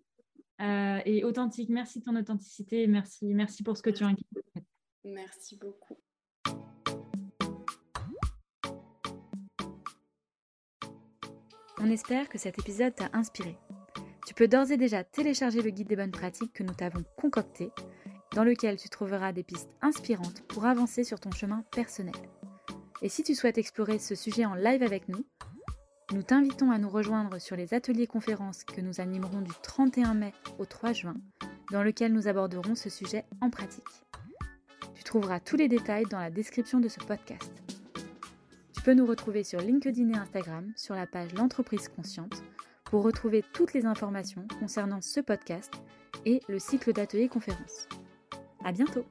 euh, 0.62 1.00
et 1.04 1.24
authentique. 1.24 1.68
Merci 1.68 2.00
de 2.00 2.04
ton 2.04 2.16
authenticité. 2.16 2.86
Merci, 2.86 3.34
merci 3.34 3.62
pour 3.62 3.76
ce 3.76 3.82
que 3.82 3.90
tu 3.90 4.04
as 4.04 4.08
inquiété. 4.08 4.42
Merci 5.04 5.58
beaucoup. 5.58 5.98
On 11.78 11.90
espère 11.90 12.28
que 12.30 12.38
cet 12.38 12.58
épisode 12.58 12.94
t'a 12.94 13.10
inspiré. 13.12 13.58
Tu 14.26 14.32
peux 14.34 14.48
d'ores 14.48 14.72
et 14.72 14.78
déjà 14.78 15.04
télécharger 15.04 15.60
le 15.60 15.70
guide 15.70 15.88
des 15.88 15.96
bonnes 15.96 16.10
pratiques 16.10 16.54
que 16.54 16.62
nous 16.62 16.74
t'avons 16.74 17.04
concocté 17.16 17.70
dans 18.36 18.44
lequel 18.44 18.76
tu 18.76 18.88
trouveras 18.88 19.32
des 19.32 19.42
pistes 19.42 19.70
inspirantes 19.82 20.42
pour 20.42 20.66
avancer 20.66 21.02
sur 21.02 21.18
ton 21.18 21.32
chemin 21.32 21.64
personnel. 21.72 22.14
Et 23.02 23.08
si 23.08 23.24
tu 23.24 23.34
souhaites 23.34 23.58
explorer 23.58 23.98
ce 23.98 24.14
sujet 24.14 24.44
en 24.44 24.54
live 24.54 24.84
avec 24.84 25.08
nous, 25.08 25.24
nous 26.12 26.22
t'invitons 26.22 26.70
à 26.70 26.78
nous 26.78 26.88
rejoindre 26.88 27.40
sur 27.40 27.56
les 27.56 27.74
ateliers 27.74 28.06
conférences 28.06 28.62
que 28.62 28.80
nous 28.80 29.00
animerons 29.00 29.40
du 29.40 29.52
31 29.62 30.14
mai 30.14 30.32
au 30.58 30.66
3 30.66 30.92
juin, 30.92 31.16
dans 31.72 31.82
lequel 31.82 32.12
nous 32.12 32.28
aborderons 32.28 32.76
ce 32.76 32.90
sujet 32.90 33.24
en 33.40 33.50
pratique. 33.50 33.82
Tu 34.94 35.02
trouveras 35.02 35.40
tous 35.40 35.56
les 35.56 35.66
détails 35.66 36.04
dans 36.04 36.20
la 36.20 36.30
description 36.30 36.78
de 36.78 36.88
ce 36.88 37.00
podcast 37.00 37.50
peux 38.86 38.94
nous 38.94 39.06
retrouver 39.06 39.42
sur 39.42 39.60
LinkedIn 39.60 40.10
et 40.10 40.16
Instagram 40.16 40.72
sur 40.76 40.94
la 40.94 41.08
page 41.08 41.34
L'entreprise 41.34 41.88
consciente 41.88 42.44
pour 42.84 43.02
retrouver 43.02 43.42
toutes 43.52 43.72
les 43.72 43.84
informations 43.84 44.46
concernant 44.60 45.00
ce 45.00 45.18
podcast 45.18 45.72
et 46.24 46.40
le 46.46 46.60
cycle 46.60 46.92
d'ateliers 46.92 47.26
conférences. 47.26 47.88
À 48.64 48.72
bientôt! 48.72 49.04